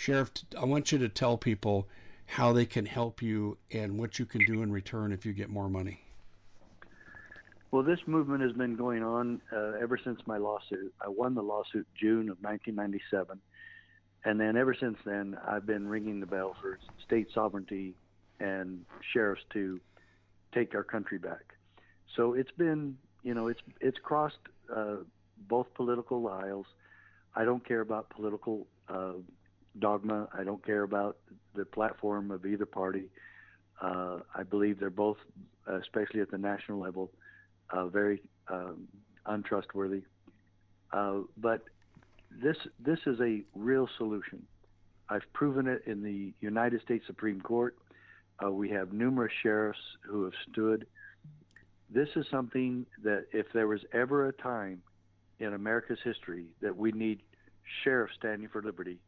Sheriff, 0.00 0.30
I 0.58 0.64
want 0.64 0.92
you 0.92 0.98
to 1.00 1.10
tell 1.10 1.36
people 1.36 1.86
how 2.24 2.54
they 2.54 2.64
can 2.64 2.86
help 2.86 3.20
you 3.20 3.58
and 3.70 3.98
what 3.98 4.18
you 4.18 4.24
can 4.24 4.42
do 4.46 4.62
in 4.62 4.72
return 4.72 5.12
if 5.12 5.26
you 5.26 5.34
get 5.34 5.50
more 5.50 5.68
money. 5.68 6.00
Well, 7.70 7.82
this 7.82 7.98
movement 8.06 8.40
has 8.40 8.52
been 8.52 8.76
going 8.76 9.02
on 9.02 9.42
uh, 9.52 9.72
ever 9.78 9.98
since 10.02 10.18
my 10.24 10.38
lawsuit. 10.38 10.94
I 11.04 11.08
won 11.08 11.34
the 11.34 11.42
lawsuit 11.42 11.86
June 11.94 12.30
of 12.30 12.38
1997, 12.40 13.38
and 14.24 14.40
then 14.40 14.56
ever 14.56 14.72
since 14.72 14.96
then, 15.04 15.36
I've 15.46 15.66
been 15.66 15.86
ringing 15.86 16.20
the 16.20 16.26
bell 16.26 16.56
for 16.58 16.78
state 17.04 17.28
sovereignty 17.34 17.94
and 18.40 18.86
sheriffs 19.12 19.42
to 19.52 19.80
take 20.54 20.74
our 20.74 20.82
country 20.82 21.18
back. 21.18 21.52
So 22.16 22.32
it's 22.32 22.52
been, 22.52 22.96
you 23.22 23.34
know, 23.34 23.48
it's 23.48 23.60
it's 23.82 23.98
crossed 23.98 24.48
uh, 24.74 24.96
both 25.46 25.66
political 25.74 26.26
aisles. 26.26 26.64
I 27.36 27.44
don't 27.44 27.62
care 27.68 27.82
about 27.82 28.08
political 28.08 28.66
uh, 28.88 29.12
dogma. 29.78 30.28
I 30.36 30.44
don't 30.44 30.64
care 30.64 30.82
about 30.82 31.16
the 31.54 31.64
platform 31.64 32.30
of 32.30 32.44
either 32.44 32.66
party. 32.66 33.04
Uh, 33.80 34.18
I 34.34 34.42
believe 34.42 34.78
they're 34.78 34.90
both, 34.90 35.16
especially 35.66 36.20
at 36.20 36.30
the 36.30 36.38
national 36.38 36.80
level, 36.80 37.10
uh, 37.70 37.86
very 37.86 38.22
um, 38.48 38.88
untrustworthy. 39.26 40.02
Uh, 40.92 41.20
but 41.36 41.62
this 42.42 42.56
this 42.78 42.98
is 43.06 43.20
a 43.20 43.42
real 43.54 43.88
solution. 43.96 44.44
I've 45.08 45.30
proven 45.32 45.66
it 45.66 45.82
in 45.86 46.02
the 46.02 46.32
United 46.40 46.82
States 46.82 47.04
Supreme 47.06 47.40
Court. 47.40 47.76
Uh, 48.42 48.50
we 48.50 48.70
have 48.70 48.92
numerous 48.92 49.32
sheriffs 49.42 49.78
who 50.02 50.24
have 50.24 50.32
stood. 50.50 50.86
This 51.92 52.08
is 52.14 52.26
something 52.30 52.86
that 53.02 53.26
if 53.32 53.46
there 53.52 53.66
was 53.66 53.80
ever 53.92 54.28
a 54.28 54.32
time 54.32 54.82
in 55.40 55.54
America's 55.54 55.98
history 56.04 56.46
that 56.62 56.76
we 56.76 56.92
need 56.92 57.20
sheriffs 57.82 58.14
standing 58.16 58.48
for 58.48 58.62
liberty, 58.62 58.98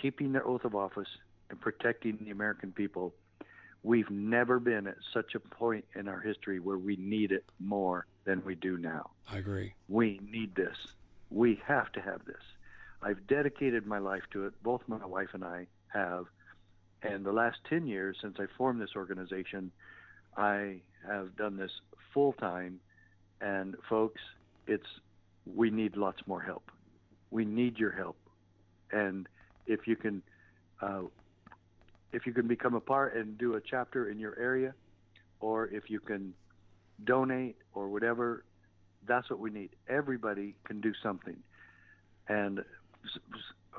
keeping 0.00 0.32
their 0.32 0.46
oath 0.46 0.64
of 0.64 0.74
office 0.74 1.08
and 1.50 1.60
protecting 1.60 2.18
the 2.20 2.30
American 2.30 2.72
people, 2.72 3.14
we've 3.82 4.10
never 4.10 4.58
been 4.58 4.86
at 4.86 4.96
such 5.12 5.34
a 5.34 5.40
point 5.40 5.84
in 5.94 6.08
our 6.08 6.20
history 6.20 6.60
where 6.60 6.78
we 6.78 6.96
need 6.96 7.32
it 7.32 7.44
more 7.58 8.06
than 8.24 8.42
we 8.44 8.54
do 8.54 8.76
now. 8.76 9.10
I 9.30 9.38
agree. 9.38 9.74
We 9.88 10.20
need 10.30 10.54
this. 10.54 10.76
We 11.30 11.60
have 11.66 11.92
to 11.92 12.00
have 12.00 12.24
this. 12.24 12.42
I've 13.02 13.26
dedicated 13.26 13.86
my 13.86 13.98
life 13.98 14.24
to 14.32 14.46
it. 14.46 14.54
Both 14.62 14.82
my 14.88 15.04
wife 15.04 15.30
and 15.32 15.44
I 15.44 15.66
have. 15.88 16.26
And 17.02 17.24
the 17.24 17.32
last 17.32 17.58
10 17.68 17.86
years 17.86 18.16
since 18.20 18.38
I 18.40 18.46
formed 18.56 18.80
this 18.80 18.96
organization, 18.96 19.70
I 20.36 20.80
have 21.06 21.36
done 21.36 21.56
this 21.56 21.70
full 22.12 22.32
time. 22.32 22.80
And 23.40 23.76
folks, 23.88 24.20
it's 24.66 24.86
we 25.54 25.70
need 25.70 25.96
lots 25.96 26.20
more 26.26 26.40
help. 26.40 26.70
We 27.30 27.44
need 27.44 27.78
your 27.78 27.92
help. 27.92 28.16
And 28.90 29.28
if 29.68 29.86
you 29.86 29.94
can, 29.96 30.22
uh, 30.82 31.02
if 32.12 32.26
you 32.26 32.32
can 32.32 32.48
become 32.48 32.74
a 32.74 32.80
part 32.80 33.14
and 33.14 33.38
do 33.38 33.54
a 33.54 33.60
chapter 33.60 34.08
in 34.10 34.18
your 34.18 34.36
area, 34.38 34.74
or 35.40 35.66
if 35.68 35.90
you 35.90 36.00
can 36.00 36.34
donate 37.04 37.56
or 37.74 37.88
whatever, 37.88 38.44
that's 39.06 39.30
what 39.30 39.38
we 39.38 39.50
need. 39.50 39.70
Everybody 39.88 40.54
can 40.64 40.80
do 40.80 40.92
something, 41.02 41.36
and 42.28 42.64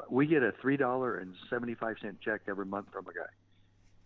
we 0.09 0.25
get 0.27 0.43
a 0.43 0.53
three 0.61 0.77
dollar 0.77 1.17
and 1.17 1.35
seventy 1.49 1.75
five 1.75 1.97
cent 2.01 2.21
check 2.21 2.41
every 2.47 2.65
month 2.65 2.87
from 2.93 3.07
a 3.07 3.13
guy. 3.13 3.31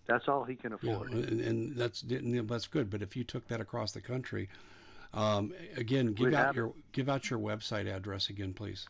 That's 0.07 0.27
all 0.27 0.43
he 0.43 0.55
can 0.55 0.73
Yeah, 0.81 0.95
afford. 0.95 1.11
and, 1.13 1.41
and 1.41 1.75
that's 1.75 2.03
that's 2.07 2.67
good. 2.67 2.89
But 2.89 3.01
if 3.01 3.15
you 3.15 3.23
took 3.23 3.47
that 3.47 3.61
across 3.61 3.91
the 3.91 4.01
country, 4.01 4.49
um, 5.13 5.53
again, 5.77 6.13
give 6.13 6.29
We 6.29 6.35
out 6.35 6.55
your 6.55 6.73
give 6.91 7.09
out 7.09 7.29
your 7.29 7.39
website 7.39 7.93
address 7.93 8.29
again, 8.29 8.53
please. 8.53 8.87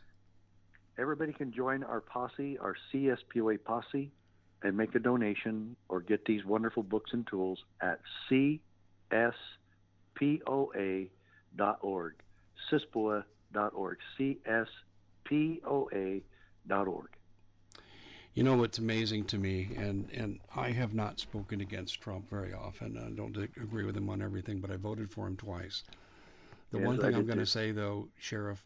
Everybody 0.97 1.33
can 1.33 1.51
join 1.51 1.83
our 1.83 2.01
posse, 2.01 2.57
our 2.59 2.75
CSPOA 2.91 3.63
posse, 3.63 4.11
and 4.61 4.77
make 4.77 4.93
a 4.95 4.99
donation 4.99 5.75
or 5.89 6.01
get 6.01 6.25
these 6.25 6.45
wonderful 6.45 6.83
books 6.83 7.11
and 7.13 7.25
tools 7.27 7.63
at 7.81 7.99
cspoa.org, 8.29 8.79
CISPOA.org, 12.71 13.97
cspoa.org. 15.29 17.09
You 18.35 18.41
know 18.41 18.55
what's 18.55 18.79
amazing 18.79 19.25
to 19.25 19.37
me, 19.37 19.69
and 19.77 20.09
and 20.11 20.39
I 20.55 20.71
have 20.71 20.95
not 20.95 21.19
spoken 21.19 21.61
against 21.61 22.01
Trump 22.01 22.27
very 22.29 22.51
often. 22.51 22.97
I 22.97 23.11
don't 23.15 23.37
agree 23.37 23.85
with 23.85 23.95
him 23.95 24.09
on 24.09 24.23
everything, 24.23 24.59
but 24.59 24.71
I 24.71 24.77
voted 24.77 25.11
for 25.11 25.27
him 25.27 25.37
twice. 25.37 25.83
The 26.71 26.79
Yes, 26.79 26.87
one 26.87 26.99
thing 26.99 27.13
I'm 27.13 27.27
going 27.27 27.37
to 27.37 27.45
say 27.45 27.71
though, 27.71 28.07
Sheriff, 28.17 28.63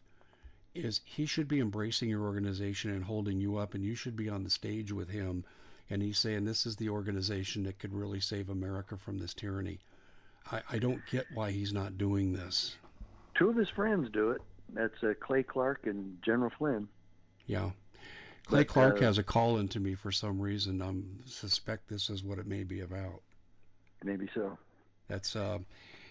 is 0.74 1.00
he 1.04 1.26
should 1.26 1.48
be 1.48 1.60
embracing 1.60 2.08
your 2.08 2.22
organization 2.22 2.90
and 2.90 3.04
holding 3.04 3.40
you 3.40 3.56
up, 3.56 3.74
and 3.74 3.84
you 3.84 3.94
should 3.94 4.16
be 4.16 4.28
on 4.28 4.44
the 4.44 4.50
stage 4.50 4.92
with 4.92 5.08
him. 5.08 5.44
And 5.90 6.02
he's 6.02 6.18
saying 6.18 6.44
this 6.44 6.66
is 6.66 6.76
the 6.76 6.90
organization 6.90 7.62
that 7.64 7.78
could 7.78 7.94
really 7.94 8.20
save 8.20 8.50
America 8.50 8.96
from 8.96 9.18
this 9.18 9.34
tyranny. 9.34 9.78
I, 10.52 10.62
I 10.70 10.78
don't 10.78 11.00
get 11.10 11.26
why 11.32 11.50
he's 11.50 11.72
not 11.72 11.98
doing 11.98 12.32
this. 12.32 12.76
Two 13.34 13.48
of 13.48 13.56
his 13.56 13.68
friends 13.70 14.10
do 14.10 14.30
it. 14.30 14.42
That's 14.74 15.02
uh, 15.02 15.14
Clay 15.20 15.42
Clark 15.42 15.86
and 15.86 16.18
General 16.22 16.50
Flynn. 16.58 16.88
Yeah. 17.46 17.70
Clay 18.46 18.60
But, 18.60 18.68
Clark 18.68 18.98
uh, 18.98 19.06
has 19.06 19.18
a 19.18 19.22
call 19.22 19.58
into 19.58 19.80
me 19.80 19.94
for 19.94 20.12
some 20.12 20.40
reason. 20.40 20.82
I 20.82 20.92
suspect 21.28 21.88
this 21.88 22.10
is 22.10 22.22
what 22.22 22.38
it 22.38 22.46
may 22.46 22.64
be 22.64 22.80
about. 22.80 23.22
Maybe 24.04 24.28
so. 24.34 24.58
That's 25.08 25.34
uh, 25.36 25.58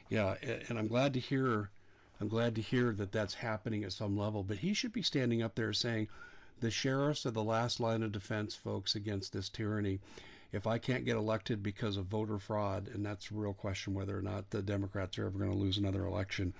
yeah, 0.10 0.36
and 0.70 0.78
I'm 0.78 0.88
glad 0.88 1.14
to 1.14 1.20
hear, 1.20 1.70
I'm 2.20 2.28
glad 2.28 2.56
to 2.56 2.62
hear 2.62 2.92
that 2.94 3.12
that's 3.12 3.34
happening 3.34 3.84
at 3.84 3.94
some 3.94 4.18
level. 4.18 4.44
But 4.44 4.58
he 4.58 4.74
should 4.74 4.94
be 4.94 5.02
standing 5.02 5.42
up 5.42 5.56
there 5.56 5.74
saying, 5.74 6.08
the 6.60 6.72
sheriffs 6.72 7.26
are 7.26 7.32
the 7.32 7.44
last 7.44 7.80
line 7.80 8.02
of 8.02 8.12
defense, 8.12 8.56
folks, 8.56 8.96
against 8.96 9.32
this 9.34 9.50
tyranny. 9.50 10.00
If 10.52 10.66
I 10.66 10.78
can't 10.78 11.06
get 11.06 11.18
elected 11.18 11.62
because 11.62 11.98
of 11.98 12.06
voter 12.06 12.40
fraud, 12.40 12.90
and 12.94 13.06
that's 13.06 13.30
a 13.30 13.36
real 13.36 13.54
question 13.54 13.94
whether 13.94 14.18
or 14.18 14.22
not 14.22 14.50
the 14.50 14.62
Democrats 14.62 15.20
are 15.20 15.26
ever 15.28 15.38
going 15.38 15.52
to 15.52 15.58
lose 15.58 15.78
another 15.78 16.06
election, 16.06 16.54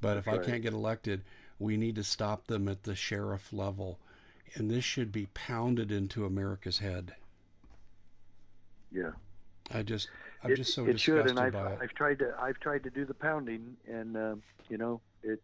but 0.00 0.16
if 0.16 0.24
That's 0.24 0.38
I 0.38 0.44
can't 0.44 0.62
get 0.62 0.72
elected, 0.72 1.22
we 1.58 1.76
need 1.76 1.96
to 1.96 2.04
stop 2.04 2.46
them 2.46 2.68
at 2.68 2.82
the 2.84 2.94
sheriff 2.94 3.52
level, 3.52 3.98
and 4.54 4.70
this 4.70 4.84
should 4.84 5.12
be 5.12 5.26
pounded 5.34 5.92
into 5.92 6.26
America's 6.26 6.78
head. 6.78 7.12
Yeah. 8.92 9.12
I 9.70 9.82
just, 9.82 10.08
I'm 10.44 10.52
it, 10.52 10.56
just 10.56 10.74
so 10.74 10.86
it 10.86 11.00
should, 11.00 11.26
and 11.26 11.38
I've, 11.38 11.54
it. 11.54 11.78
I've 11.80 11.94
tried 11.94 12.18
to 12.18 12.34
I've 12.38 12.60
tried 12.60 12.82
to 12.84 12.90
do 12.90 13.04
the 13.04 13.14
pounding, 13.14 13.76
and 13.88 14.16
um, 14.16 14.42
you 14.68 14.78
know 14.78 15.00
it. 15.22 15.40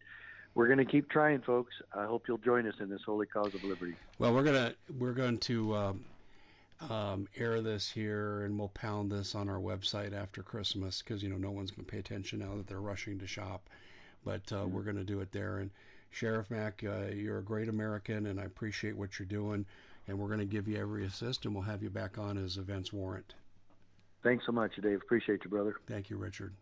We're 0.55 0.67
going 0.67 0.79
to 0.79 0.85
keep 0.85 1.09
trying, 1.09 1.41
folks. 1.43 1.75
I 1.95 2.07
hope 2.07 2.25
you'll 2.27 2.39
join 2.39 2.67
us 2.67 2.75
in 2.81 2.91
this 2.91 3.03
holy 3.07 3.27
cause 3.27 3.55
of 3.55 3.63
liberty. 3.63 3.95
Well, 4.19 4.35
we're 4.35 4.43
gonna 4.43 4.75
we're 4.99 5.13
going 5.13 5.39
to 5.39 5.77
um, 5.77 6.05
um, 6.89 7.29
air 7.37 7.61
this 7.61 7.91
here, 7.91 8.45
and 8.45 8.59
we'll 8.59 8.69
pound 8.69 9.11
this 9.13 9.35
on 9.35 9.49
our 9.49 9.59
website 9.59 10.13
after 10.13 10.43
Christmas 10.43 11.03
because 11.03 11.23
you 11.23 11.29
know 11.29 11.37
no 11.37 11.51
one's 11.51 11.71
going 11.71 11.85
to 11.85 11.91
pay 11.91 11.99
attention 11.99 12.41
now 12.41 12.57
that 12.57 12.67
they're 12.67 12.81
rushing 12.81 13.19
to 13.19 13.27
shop. 13.27 13.69
But 14.25 14.43
uh, 14.53 14.57
mm-hmm. 14.57 14.73
we're 14.75 14.83
going 14.83 14.97
to 14.97 15.05
do 15.05 15.21
it 15.21 15.33
there. 15.33 15.59
And 15.59 15.71
Sheriff 16.11 16.51
Mack, 16.51 16.83
uh, 16.85 17.07
you're 17.15 17.39
a 17.39 17.43
great 17.43 17.69
American, 17.69 18.27
and 18.27 18.41
I 18.41 18.45
appreciate 18.45 18.97
what 18.97 19.19
you're 19.19 19.27
doing. 19.27 19.65
And 20.09 20.19
we're 20.19 20.29
going 20.29 20.41
to 20.41 20.47
give 20.47 20.67
you 20.67 20.77
every 20.79 21.05
assist, 21.07 21.45
and 21.45 21.55
we'll 21.55 21.65
have 21.65 21.83
you 21.83 21.91
back 21.91 22.19
on 22.19 22.37
as 22.37 22.57
events 22.57 22.93
warrant. 22.93 23.35
Thanks 24.23 24.45
so 24.47 24.53
much, 24.53 24.77
Dave. 24.77 25.01
Appreciate 25.03 25.45
you, 25.45 25.51
brother. 25.51 25.75
Thank 25.89 26.11
you, 26.11 26.17
Richard. 26.17 26.55